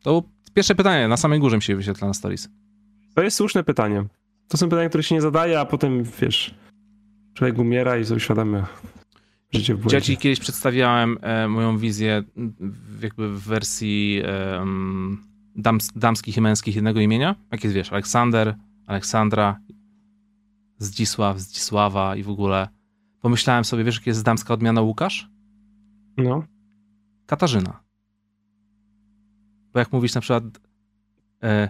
[0.01, 0.23] To
[0.53, 2.49] pierwsze pytanie, na samej górze mi się wyświetla na stories.
[3.15, 4.05] To jest słuszne pytanie.
[4.47, 6.55] To są pytania, które się nie zadaje, a potem, wiesz,
[7.33, 8.67] człowiek umiera i sobie uświadamia
[9.53, 9.97] życie w błędzie.
[9.97, 12.23] Ja ci kiedyś przedstawiałem e, moją wizję
[13.01, 14.65] jakby w wersji e,
[15.55, 17.35] dams, damskich i męskich jednego imienia.
[17.51, 18.55] Jak jest, wiesz, Aleksander,
[18.87, 19.59] Aleksandra,
[20.77, 22.67] Zdzisław, Zdzisława i w ogóle.
[23.21, 25.29] Pomyślałem sobie, wiesz, jaka jest damska odmiana Łukasz?
[26.17, 26.43] No.
[27.25, 27.83] Katarzyna.
[29.73, 30.43] Bo jak mówisz na przykład
[31.43, 31.69] e,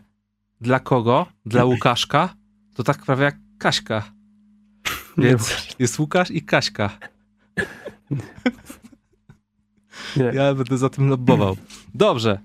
[0.62, 1.26] dla kogo?
[1.46, 2.36] Dla Łukaszka?
[2.74, 4.12] To tak prawie jak Kaśka.
[5.18, 6.98] Więc jest Łukasz i Kaśka.
[10.18, 10.32] Nie.
[10.34, 11.58] Ja będę za tym lobbował.
[11.96, 12.40] Dobrze.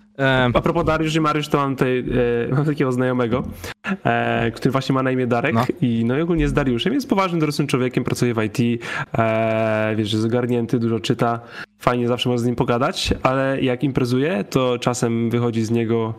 [0.54, 2.04] A propos Dariusz i Mariusz, to mam tutaj
[2.50, 3.42] e, mam takiego znajomego,
[4.04, 5.64] e, który właśnie ma na imię Darek no.
[5.80, 8.82] i no i ogólnie jest Dariuszem, jest poważnym, dorosłym człowiekiem, pracuje w IT,
[9.18, 11.40] e, wiesz, jest ogarnięty, dużo czyta,
[11.78, 16.14] fajnie zawsze można z nim pogadać, ale jak imprezuje, to czasem wychodzi z niego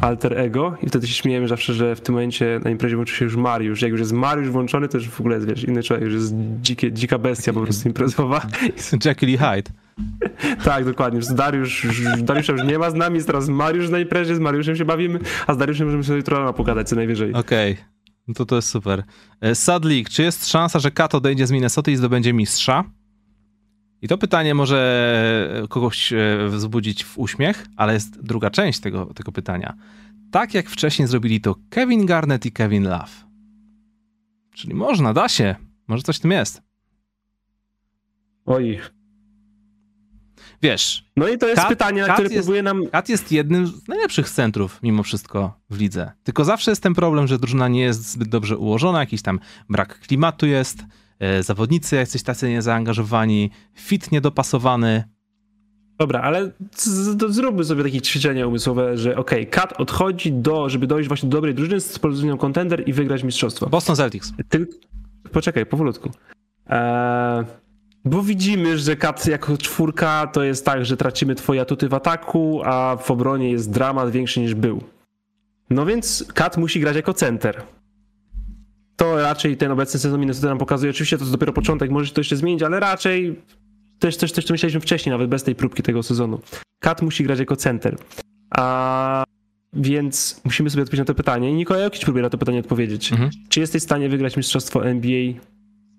[0.00, 3.24] alter ego i wtedy się śmiejemy zawsze, że w tym momencie na imprezie włączy się
[3.24, 3.82] już Mariusz.
[3.82, 6.34] Jak już jest Mariusz włączony, to już w ogóle jest, wiesz, inny człowiek, już jest
[6.60, 8.46] dzikie, dzika bestia po prostu imprezowa.
[9.04, 9.70] Jekyll i Hyde.
[10.64, 11.20] tak, dokładnie.
[11.34, 11.86] Dariusz,
[12.18, 15.18] Dariusza już nie ma z nami, jest teraz Mariusz na imprezie, z Mariuszem się bawimy,
[15.46, 17.32] a z Dariuszem możemy sobie jutro pogadać co najwyżej.
[17.32, 17.72] Okej.
[17.72, 17.84] Okay.
[18.28, 19.02] No to to jest super.
[19.40, 22.84] E, Sadlik, czy jest szansa, że Kat odejdzie z Minnesota i zdobędzie mistrza?
[24.02, 29.32] I to pytanie może kogoś e, wzbudzić w uśmiech, ale jest druga część tego, tego
[29.32, 29.76] pytania.
[30.30, 33.28] Tak jak wcześniej zrobili to Kevin Garnett i Kevin Love.
[34.54, 35.54] Czyli można, da się.
[35.88, 36.62] Może coś w tym jest.
[38.46, 38.80] Oj.
[40.62, 41.04] Wiesz.
[41.16, 42.86] No i to jest Kat, pytanie, na Kat które jest, próbuje nam.
[42.86, 46.12] Kat jest jednym z najlepszych centrów, mimo wszystko, w lidze.
[46.22, 50.00] Tylko zawsze jest ten problem, że drużyna nie jest zbyt dobrze ułożona, jakiś tam brak
[50.00, 50.84] klimatu jest
[51.40, 55.04] zawodnicy jacyś tacy niezaangażowani, fit niedopasowany.
[55.98, 56.50] Dobra, ale
[57.28, 61.36] zróbmy sobie takie ćwiczenie umysłowe, że okej, okay, Kat odchodzi do, żeby dojść właśnie do
[61.36, 63.66] dobrej drużyny z pozycją kontender i wygrać mistrzostwo.
[63.66, 64.32] Boston Celtics.
[64.48, 64.66] Ty...
[65.32, 66.10] Poczekaj, powolutku.
[66.66, 67.44] Eee,
[68.04, 72.60] bo widzimy, że Kat jako czwórka to jest tak, że tracimy twoje atuty w ataku,
[72.64, 74.82] a w obronie jest dramat większy niż był.
[75.70, 77.62] No więc Kat musi grać jako center
[78.98, 80.90] to raczej ten obecny sezon Minnesota nam pokazuje.
[80.90, 83.36] Oczywiście to jest dopiero początek, może się to jeszcze zmienić, ale raczej
[83.98, 86.40] też coś, coś co myśleliśmy wcześniej, nawet bez tej próbki tego sezonu.
[86.78, 87.96] Kat musi grać jako center.
[88.50, 89.24] A
[89.72, 91.50] więc musimy sobie odpowiedzieć na to pytanie.
[91.50, 93.12] I Nikola Jokic próbuje na to pytanie odpowiedzieć.
[93.12, 93.30] Mhm.
[93.48, 95.32] Czy jesteś w stanie wygrać mistrzostwo NBA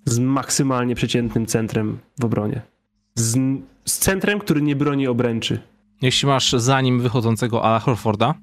[0.06, 2.62] z maksymalnie przeciętnym centrem w obronie?
[3.16, 3.38] Z,
[3.86, 5.60] z centrem, który nie broni obręczy.
[6.02, 8.34] Jeśli masz za nim wychodzącego Ala Horforda,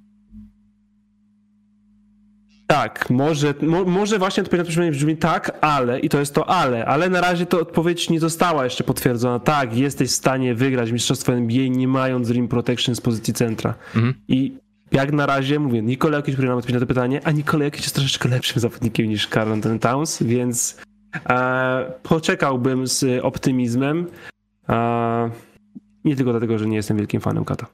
[2.67, 6.49] tak, może, mo, może właśnie odpowiedź na pytanie brzmi tak, ale, i to jest to
[6.49, 9.39] ale, ale na razie to odpowiedź nie została jeszcze potwierdzona.
[9.39, 13.75] Tak, jesteś w stanie wygrać mistrzostwo NBA nie mając rim protection z pozycji centra.
[13.95, 14.15] Mhm.
[14.29, 14.53] I
[14.93, 17.95] jak na razie, mówię, Nikola Jokic nam odpowiedzieć na to pytanie, a Nikola Jokic jest
[17.95, 20.77] troszeczkę lepszym zawodnikiem niż Carl Anthony Towns, więc
[21.29, 24.07] E, poczekałbym z optymizmem.
[24.69, 25.31] E,
[26.05, 27.67] nie tylko dlatego, że nie jestem wielkim fanem kata.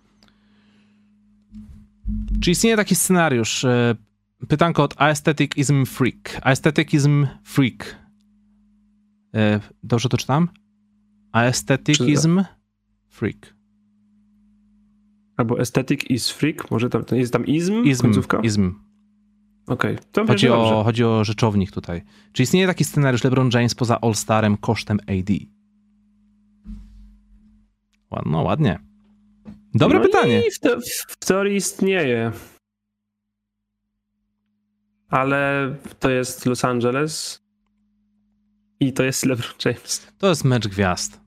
[2.41, 3.67] Czy istnieje taki scenariusz?
[4.49, 6.41] Pytanko od Aestheticism Freak.
[6.43, 7.97] Aestheticism Freak.
[9.35, 10.49] E, Dobrze to czytam?
[11.33, 12.45] Aestheticism
[13.09, 13.55] Freak.
[15.37, 18.03] Albo aesthetic is freak, może tam jest tam izm, Izm.
[18.03, 18.41] końcówka?
[18.41, 18.75] Izm.
[19.67, 22.03] Okej, to Chodzi o, chodzi o rzeczownik tutaj.
[22.33, 25.35] Czy istnieje taki scenariusz LeBron James poza All-Starem kosztem AD?
[28.27, 28.79] No ładnie.
[29.75, 30.43] Dobre no pytanie.
[30.53, 30.77] W, te,
[31.09, 32.33] w teorii istnieje.
[35.13, 37.43] Ale to jest Los Angeles
[38.81, 40.13] i to jest LeBron James.
[40.19, 41.21] To jest mecz gwiazd.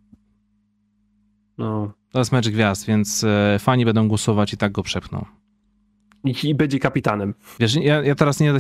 [1.58, 1.94] No.
[2.12, 5.26] To jest mecz gwiazd, więc e, fani będą głosować i tak go przepchną.
[6.24, 7.34] I, I będzie kapitanem.
[7.60, 8.54] Wiesz, ja, ja teraz nie,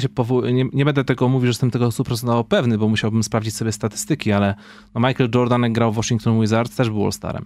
[0.54, 4.32] nie, nie będę tego mówił, że jestem tego 100% pewny, bo musiałbym sprawdzić sobie statystyki,
[4.32, 4.56] ale
[4.96, 7.46] no Michael Jordan jak grał w Washington Wizards też był All-Starem.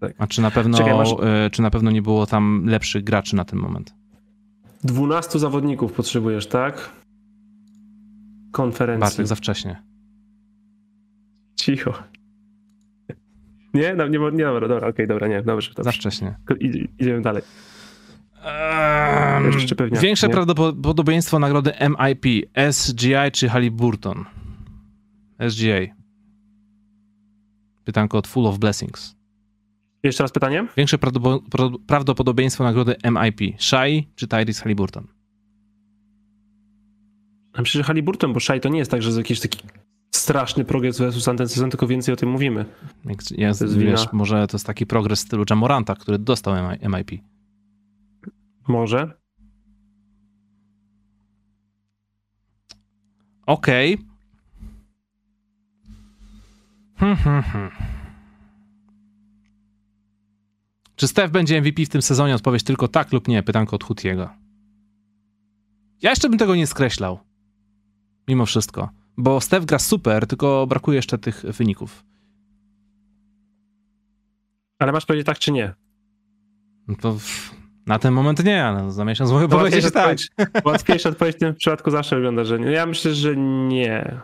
[0.00, 0.14] Tak.
[0.18, 3.36] A czy na pewno, Czekaj, masz- e, czy na pewno nie było tam lepszych graczy
[3.36, 4.01] na ten moment?
[4.84, 6.90] 12 zawodników potrzebujesz, tak?
[8.52, 9.00] Konferencji.
[9.00, 9.82] Bartek, za wcześnie.
[11.56, 12.02] Cicho.
[13.74, 13.94] Nie?
[13.94, 15.70] No, nie, nie dobra, dobra, okej, dobra, nie, dobrze.
[15.76, 15.98] Za dobrze.
[15.98, 16.34] wcześnie.
[16.60, 17.42] Id- Idziemy dalej.
[18.44, 20.32] Um, pewniaki, większe nie?
[20.34, 22.26] prawdopodobieństwo nagrody MIP,
[22.72, 24.24] SGI czy Halliburton?
[25.48, 25.94] SGA.
[27.84, 29.16] Pytanko od Full of Blessings.
[30.02, 30.66] Jeszcze raz pytanie?
[30.76, 30.98] Większe
[31.86, 35.06] prawdopodobieństwo nagrody MIP, Shai czy Tyrese Halliburton?
[37.58, 39.58] Myślę, że Halliburton, bo Shai to nie jest tak, że jest jakiś taki
[40.14, 42.64] straszny progres versus sezon, tylko więcej o tym mówimy.
[43.04, 44.10] Jak, jest, To jest wiesz, wina.
[44.12, 46.54] może to jest taki progres w stylu Jamoranta, który dostał
[46.88, 47.10] MIP.
[48.68, 49.10] Może.
[53.46, 53.98] Okej.
[56.96, 57.70] Hmm, hmm, hmm.
[61.02, 62.34] Czy Steph będzie MVP w tym sezonie?
[62.34, 63.42] Odpowiedź tylko tak lub nie.
[63.42, 64.30] Pytanko od Hutiego.
[66.02, 67.18] Ja jeszcze bym tego nie skreślał.
[68.28, 68.90] Mimo wszystko.
[69.16, 72.04] Bo Steph gra super, tylko brakuje jeszcze tych wyników.
[74.78, 75.74] Ale masz powiedzieć tak czy nie?
[76.88, 77.16] No to
[77.86, 80.16] na ten moment nie, ale za miesiąc mogę powiedzieć tak.
[80.18, 82.70] odpowiedź- Łatwiejsza odpowiedź w tym przypadku zawsze wygląda, że nie.
[82.70, 83.36] Ja myślę, że
[83.68, 84.20] nie.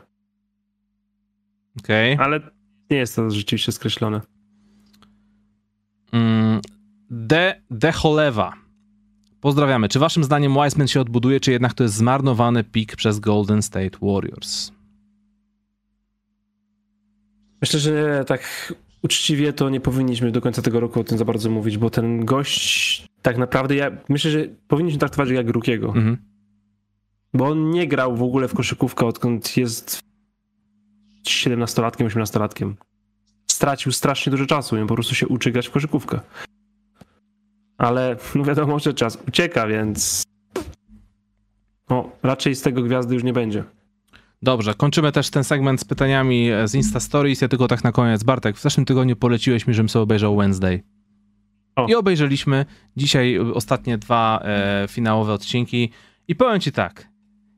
[1.78, 2.16] Okej.
[2.20, 2.40] Ale
[2.90, 4.20] nie jest to rzeczywiście skreślone.
[6.12, 6.60] Mm,
[7.10, 8.52] De, De Cholewa.
[9.40, 9.88] Pozdrawiamy.
[9.88, 13.98] Czy waszym zdaniem Wiseman się odbuduje, czy jednak to jest zmarnowany pik przez Golden State
[14.02, 14.72] Warriors?
[17.60, 21.50] Myślę, że tak uczciwie to nie powinniśmy do końca tego roku o tym za bardzo
[21.50, 26.16] mówić, bo ten gość tak naprawdę, ja myślę, że powinniśmy traktować go jak Rukiego, Mhm.
[27.34, 30.00] bo on nie grał w ogóle w koszykówkę odkąd jest
[31.26, 32.74] 17-latkiem, 18-latkiem.
[33.58, 36.20] Stracił strasznie dużo czasu i on po prostu się uczy grać w koszykówkę.
[37.78, 40.22] Ale no wiadomo, że czas ucieka, więc
[41.90, 43.64] no, raczej z tego gwiazdy już nie będzie.
[44.42, 47.40] Dobrze, kończymy też ten segment z pytaniami z Insta Stories.
[47.40, 48.22] Ja tylko tak na koniec.
[48.22, 50.82] Bartek, w zeszłym tygodniu poleciłeś mi, żebym sobie obejrzał Wednesday.
[51.76, 51.86] O.
[51.86, 52.66] I obejrzeliśmy
[52.96, 55.90] dzisiaj ostatnie dwa e, finałowe odcinki.
[56.28, 57.08] I powiem ci tak.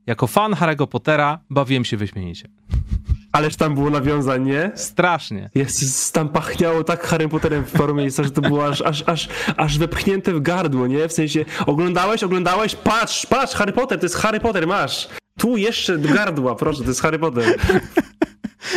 [0.07, 2.49] Jako fan Harry'ego Pottera bawiłem się wyśmienicie.
[3.33, 4.73] Ależ tam było nawiązań, nie?
[4.75, 5.51] Strasznie.
[5.55, 9.29] Jest, tam pachniało tak Harry Potterem w paru miejscach, że to było aż, aż, aż,
[9.57, 11.09] aż wepchnięte w gardło, nie?
[11.09, 15.09] W sensie, oglądałeś, oglądałeś, patrz, patrz, Harry Potter, to jest Harry Potter, masz.
[15.39, 17.45] Tu jeszcze do gardła, proszę, to jest Harry Potter.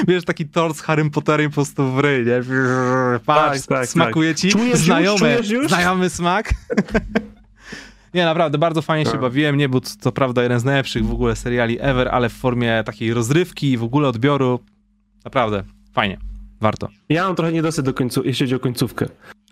[0.07, 2.41] Wiesz, taki tort z Harrym Potterem po prostu w ryj, nie?
[3.25, 4.37] Patrz, Tak, tak, smakuje tak.
[4.41, 4.49] ci?
[4.49, 4.79] Czujesz już?
[4.79, 5.67] Znajomy, Czujesz już?
[5.67, 6.49] znajomy smak?
[8.13, 9.21] nie, naprawdę, bardzo fajnie się Tak.
[9.21, 9.57] bawiłem.
[9.57, 12.83] Nie był to, co prawda jeden z najlepszych w ogóle seriali ever, ale w formie
[12.85, 14.59] takiej rozrywki i w ogóle odbioru.
[15.25, 15.63] Naprawdę,
[15.93, 16.17] fajnie.
[16.61, 16.87] Warto.
[17.09, 19.05] Ja mam trochę niedosyt do końcu, jeśli chodzi o końcówkę.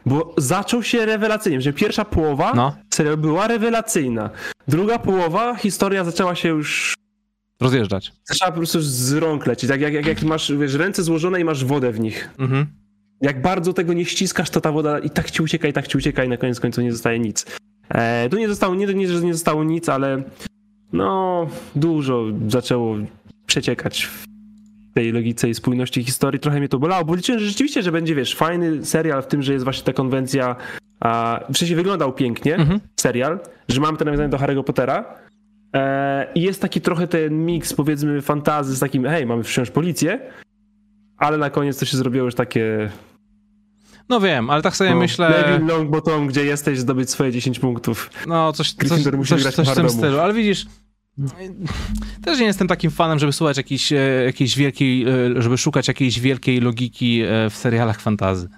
[0.05, 4.29] Bo zaczął się rewelacyjnie, że pierwsza połowa No, serial była rewelacyjna.
[4.67, 6.93] Druga połowa, historia zaczęła się już
[7.61, 8.13] rozjeżdżać.
[8.25, 9.69] zaczęła po prostu z rąk lecieć.
[9.69, 12.29] Tak jak, jak, jak masz wiesz, ręce złożone i masz wodę w nich.
[12.39, 12.65] Mhm.
[13.21, 15.97] Jak bardzo tego nie ściskasz, to ta woda i tak ci ucieka, i tak ci
[15.97, 17.45] ucieka, i na koniec końców nie zostaje nic.
[17.93, 20.23] E, tu nie zostało, nie, nie, że nie zostało nic, ale
[20.93, 22.95] no dużo zaczęło
[23.45, 24.25] przeciekać w
[24.93, 26.39] tej logice i spójności historii.
[26.39, 29.41] Trochę mnie to bolało, bo liczyłem że rzeczywiście, że będzie, wiesz, fajny serial w tym,
[29.41, 30.55] że jest właśnie ta konwencja,
[30.99, 32.79] a wcześniej wyglądał pięknie Mhm.
[32.99, 35.05] serial, że mamy te nawiązanie do Harry'ego Pottera
[35.75, 40.19] e, i jest taki trochę ten miks, powiedzmy, fantazy z takim, hej, mamy wciąż policję,
[41.17, 42.89] ale na koniec to się zrobiło już takie
[44.09, 48.09] No wiem, ale tak sobie no, myślę, Neville Longbottom, gdzie jesteś, zdobyć swoje 10 punktów.
[48.27, 50.65] no coś, coś, musi coś, grać coś w tym stylu, ale widzisz,
[52.23, 53.95] Też nie jestem takim fanem, żeby słuchać jakiejś, e,
[54.25, 58.49] jakiejś wielkiej, e, żeby szukać jakiejś wielkiej logiki e, w serialach fantazy.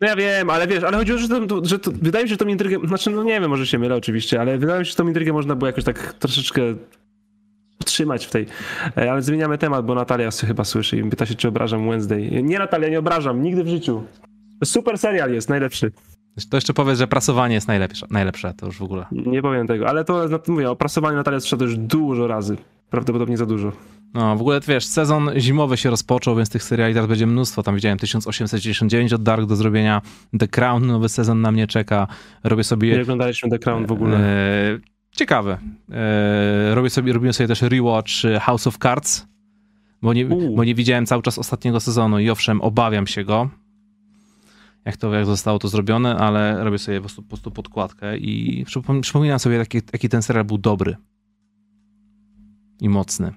[0.00, 2.36] No ja wiem, ale wiesz, ale chodziło, że to, że to wydaje mi się, że
[2.36, 4.96] tą intrygę, znaczy no nie wiem, może się mylę oczywiście, ale wydaje mi się, że
[4.96, 6.62] tą intrygę można było jakoś tak troszeczkę
[7.80, 8.46] utrzymać w tej.
[8.96, 12.42] Ale zmieniamy temat, bo Natalia chyba słyszy i pyta się, czy obrażam Wednesday.
[12.42, 14.02] Nie Natalia, nie obrażam, nigdy w życiu.
[14.64, 15.92] Super serial jest, najlepszy.
[16.50, 19.06] To jeszcze powiedz, że prasowanie jest najlepsze, najlepsze to już w ogóle.
[19.12, 22.56] Nie powiem tego, ale to mówię, o prasowaniu Natalia słyszała już dużo razy.
[22.90, 23.72] Prawdopodobnie za dużo.
[24.14, 27.62] No, w ogóle wiesz, sezon zimowy się rozpoczął, więc tych seriali teraz będzie mnóstwo.
[27.62, 30.02] Tam widziałem 1899 od Dark do zrobienia.
[30.38, 32.06] The Crown, nowy sezon na mnie czeka.
[32.44, 32.96] Robię sobie.
[32.96, 34.18] Nie oglądaliśmy The Crown w ogóle.
[34.18, 34.78] E,
[35.12, 35.58] ciekawe.
[35.90, 39.26] E, robię sobie, robiłem sobie też rewatch House of Cards,
[40.02, 43.50] bo nie, bo nie widziałem cały czas ostatniego sezonu i owszem, obawiam się go
[44.84, 48.64] jak to jak zostało to zrobione, ale robię sobie po prostu, po prostu podkładkę i
[49.02, 50.96] przypominam sobie, jaki, jaki ten serial był dobry
[52.80, 53.32] i mocny.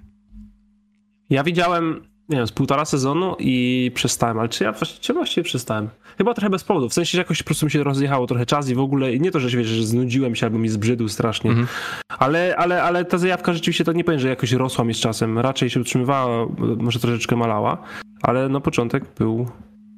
[1.29, 2.03] Ja widziałem,
[2.33, 5.89] nie wiem, z półtora sezonu i przestałem, ale czy ja właściwie, właściwie przestałem?
[6.17, 8.69] Chyba trochę bez powodu, w sensie, że jakoś po prostu mi się rozjechało trochę czas
[8.69, 11.67] i w ogóle, nie to, że wiesz, że znudziłem się albo mi zbrzydł strasznie, mhm.
[12.09, 15.39] ale, ale, ale ta zajawka rzeczywiście, to nie powiem, że jakoś rosła mi z czasem,
[15.39, 16.47] raczej się utrzymywała,
[16.77, 17.77] może troszeczkę malała,
[18.21, 19.47] ale no początek był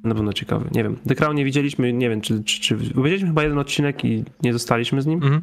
[0.04, 0.68] na pewno ciekawy.
[0.72, 0.96] Nie wiem.
[1.08, 2.78] The Crown nie widzieliśmy, nie wiem, czy, czy, czy
[3.18, 5.22] chyba jeden odcinek i nie zostaliśmy z nim.
[5.22, 5.42] Mhm.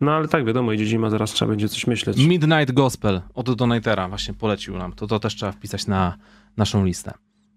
[0.00, 2.18] No ale tak, wiadomo, idzie zima, zaraz trzeba będzie coś myśleć.
[2.18, 4.92] Midnight Gospel od Donatera właśnie polecił nam.
[4.92, 6.16] To, to też trzeba wpisać na
[6.56, 7.12] naszą listę.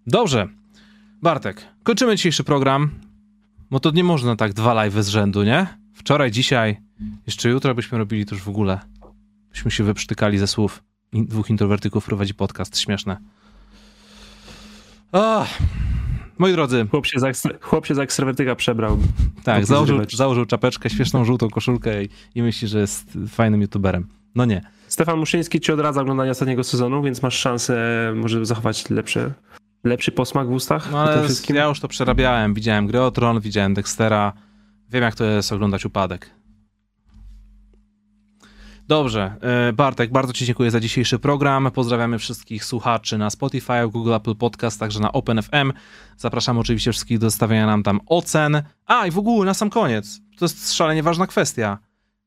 [0.06, 0.48] Dobrze.
[1.22, 2.90] Bartek, kończymy dzisiejszy program,
[3.70, 5.66] bo to nie można tak dwa live z rzędu, nie?
[5.94, 6.80] Wczoraj, dzisiaj,
[7.26, 8.80] jeszcze jutro byśmy robili to już w ogóle.
[9.50, 10.82] Byśmy się wyprztykali ze słów.
[11.12, 12.78] Dwóch introwertyków prowadzi podcast.
[12.78, 13.16] Śmieszne.
[15.12, 15.46] Oh.
[16.38, 16.86] Moi drodzy.
[16.90, 17.30] Chłop się za,
[17.60, 18.98] chłop się za ekstrawertyka przebrał.
[19.44, 24.08] Tak, założył, założył czapeczkę, śmieszną żółtą koszulkę i, i myśli, że jest fajnym youtuberem.
[24.34, 24.62] No nie.
[24.88, 27.76] Stefan Muszyński ci odradza oglądania ostatniego sezonu, więc masz szansę
[28.16, 29.32] może zachować lepsze,
[29.84, 30.88] lepszy posmak w ustach.
[30.92, 32.54] No ale ja już to przerabiałem.
[32.54, 34.32] Widziałem Gry Tron, widziałem Dextera.
[34.90, 36.30] Wiem, jak to jest oglądać upadek.
[38.88, 41.70] Dobrze, e, Bartek, bardzo Ci dziękuję za dzisiejszy program.
[41.70, 45.72] Pozdrawiamy wszystkich słuchaczy na Spotify, Google, Apple Podcast, także na OpenFM.
[46.16, 48.62] Zapraszamy oczywiście wszystkich do zostawienia nam tam ocen.
[48.86, 51.78] A i w ogóle na sam koniec, to jest szalenie ważna kwestia.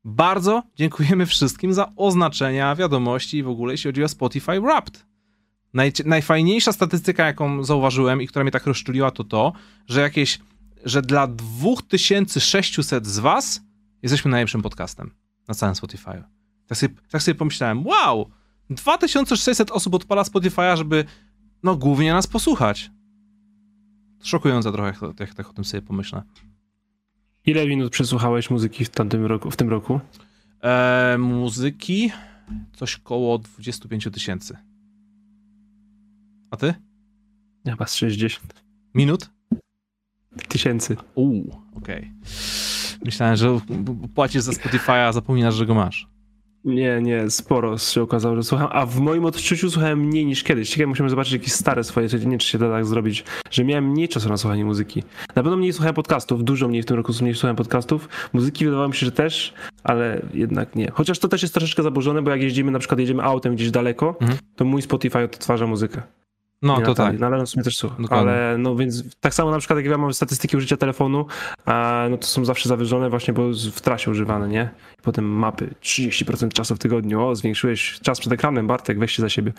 [0.03, 5.05] Bardzo dziękujemy wszystkim za oznaczenia wiadomości i w ogóle jeśli chodzi o Spotify Wrapped.
[5.73, 9.53] Naj, najfajniejsza statystyka, jaką zauważyłem i która mnie tak rozczuliła, to to,
[9.87, 10.39] że jakieś,
[10.85, 13.61] że dla 2600 z was
[14.03, 15.11] jesteśmy najlepszym podcastem
[15.47, 16.36] na całym Spotify.
[16.67, 18.29] Tak sobie, tak sobie pomyślałem, wow,
[18.69, 21.05] 2600 osób odpala Spotify'a, żeby
[21.63, 22.91] no głównie nas posłuchać.
[24.23, 26.23] Szokujące trochę, jak, jak tak o tym sobie pomyślę.
[27.45, 29.51] Ile minut przesłuchałeś muzyki w tamtym roku?
[29.51, 29.99] W tym roku?
[30.63, 32.11] E, muzyki
[32.73, 34.57] coś koło 25 tysięcy.
[36.51, 36.73] A ty?
[37.65, 38.63] Chyba z 60.
[38.95, 39.29] Minut?
[40.47, 40.97] Tysięcy.
[41.15, 41.97] Uuu, okej.
[41.97, 42.11] Okay.
[43.05, 43.59] Myślałem, że
[44.15, 46.16] płacisz za Spotify'a, a zapominasz, że go masz.
[46.67, 50.69] Nie, nie, sporo się okazało, że słucham, a w moim odczuciu słuchałem mniej niż kiedyś.
[50.69, 53.89] Ciekawe, musimy zobaczyć jakieś stare swoje, czy nie, czy się da tak zrobić, że miałem
[53.89, 55.03] mniej czasu na słuchanie muzyki.
[55.35, 58.09] Na pewno mniej słuchałem podcastów, dużo mniej w tym roku mniej słuchałem podcastów.
[58.33, 59.53] Muzyki wydawało mi się, że też,
[59.83, 60.91] ale jednak nie.
[60.91, 64.15] Chociaż to też jest troszeczkę zaburzone, bo jak jeździmy, na przykład jedziemy autem gdzieś daleko,
[64.21, 64.39] mhm.
[64.55, 66.01] to mój Spotify odtwarza muzykę.
[66.61, 67.19] No, to tak.
[67.19, 68.05] No, ale w sumie też słucham.
[68.09, 71.25] Ale no więc tak samo na przykład jak ja mam statystyki użycia telefonu,
[71.65, 74.69] a, no to są zawsze zawyżone właśnie, bo w trasie używane, nie?
[74.99, 79.21] I potem mapy, 30% czasu w tygodniu, o, zwiększyłeś czas przed ekranem, Bartek, weź się
[79.21, 79.53] za siebie.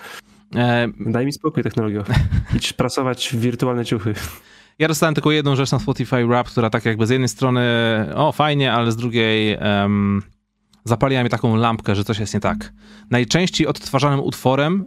[0.54, 0.88] E...
[1.00, 2.02] Daj mi spokój technologią.
[2.56, 4.14] Idź prasować w wirtualne ciuchy.
[4.78, 7.62] Ja dostałem tylko jedną rzecz na Spotify Rap, która tak jakby z jednej strony,
[8.14, 10.22] o fajnie, ale z drugiej um,
[10.84, 12.72] zapaliła mi taką lampkę, że coś jest nie tak.
[13.10, 14.84] Najczęściej odtwarzanym utworem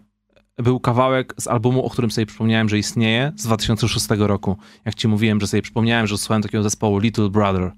[0.58, 4.58] był kawałek z albumu, o którym sobie przypomniałem, że istnieje, z 2006 roku.
[4.86, 7.72] Jak ci mówiłem, że sobie przypomniałem, że słuchałem takiego zespołu Little Brother.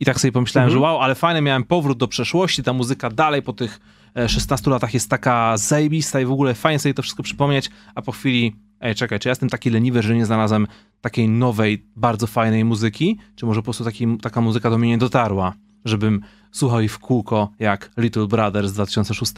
[0.00, 0.80] I tak sobie pomyślałem, mhm.
[0.80, 3.80] że wow, ale fajny, miałem powrót do przeszłości, ta muzyka dalej po tych
[4.26, 8.02] 16 e, latach jest taka zajebista i w ogóle fajnie sobie to wszystko przypomnieć, a
[8.02, 10.66] po chwili, ej, czekaj, czy ja jestem taki leniwy, że nie znalazłem
[11.00, 14.98] takiej nowej, bardzo fajnej muzyki, czy może po prostu taki, taka muzyka do mnie nie
[14.98, 15.54] dotarła,
[15.84, 16.20] żebym
[16.52, 19.32] słuchał jej w kółko jak Little Brother z 2006.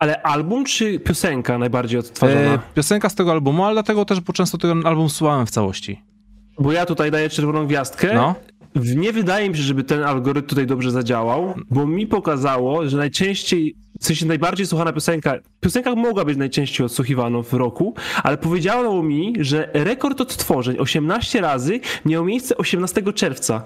[0.00, 2.54] Ale album czy piosenka najbardziej odtwarzana?
[2.54, 6.02] E, piosenka z tego albumu, ale dlatego też, bo często ten album słuchałem w całości.
[6.58, 8.14] Bo ja tutaj daję czerwoną gwiazdkę.
[8.14, 8.34] No.
[8.74, 13.76] Nie wydaje mi się, żeby ten algorytm tutaj dobrze zadziałał, bo mi pokazało, że najczęściej,
[14.00, 19.34] w sensie najbardziej słuchana piosenka, piosenka mogła być najczęściej odsłuchiwana w roku, ale powiedziało mi,
[19.40, 23.62] że rekord odtworzeń 18 razy miał miejsce 18 czerwca.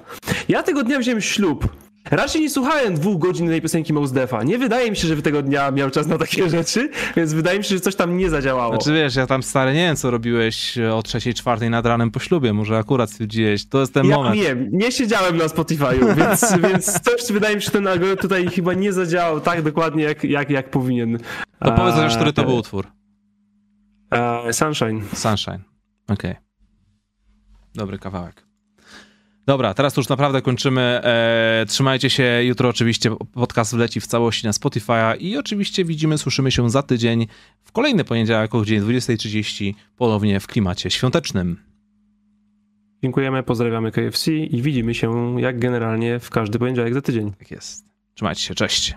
[0.48, 1.69] Ja tego dnia wziąłem ślub
[2.10, 4.43] Raczej nie słuchałem dwóch godzin tej piosenki Mos Defa.
[4.43, 7.59] Nie wydaje mi się, że w tego dnia miał czas na takie rzeczy, więc wydaje
[7.59, 8.74] mi się, że coś tam nie zadziałało.
[8.74, 12.20] Znaczy wiesz, ja tam stary nie wiem, co robiłeś o trzeciej, czwartej nad ranem po
[12.20, 12.52] ślubie.
[12.52, 14.36] Może akurat stwierdziłeś, to jest ten ja moment.
[14.36, 18.47] wiem, nie siedziałem na Spotify'u, więc, więc też wydaje mi się, że ten algorytm tutaj
[18.47, 21.18] chyba nie zadziałał tak dokładnie, jak, jak, jak powinien.
[21.60, 22.86] To powiedz chociaż, który to był utwór.
[24.12, 25.02] Uh, Sunshine.
[25.14, 25.60] Sunshine.
[26.09, 26.31] Okej.
[26.31, 26.43] Okay.
[27.74, 28.44] Dobry kawałek.
[29.47, 31.01] Dobra, teraz już naprawdę kończymy.
[31.05, 32.43] Eee, trzymajcie się.
[32.45, 37.27] Jutro oczywiście podcast wleci w całości na Spotify'a i oczywiście widzimy, słyszymy się za tydzień
[37.62, 41.57] w kolejny poniedziałek o godzinie 20.30 ponownie w klimacie świątecznym.
[43.03, 47.33] Dziękujemy, pozdrawiamy KFC i widzimy się jak generalnie w każdy poniedziałek za tydzień.
[47.33, 47.85] Tak jest.
[48.15, 48.95] Trzymajcie się, cześć.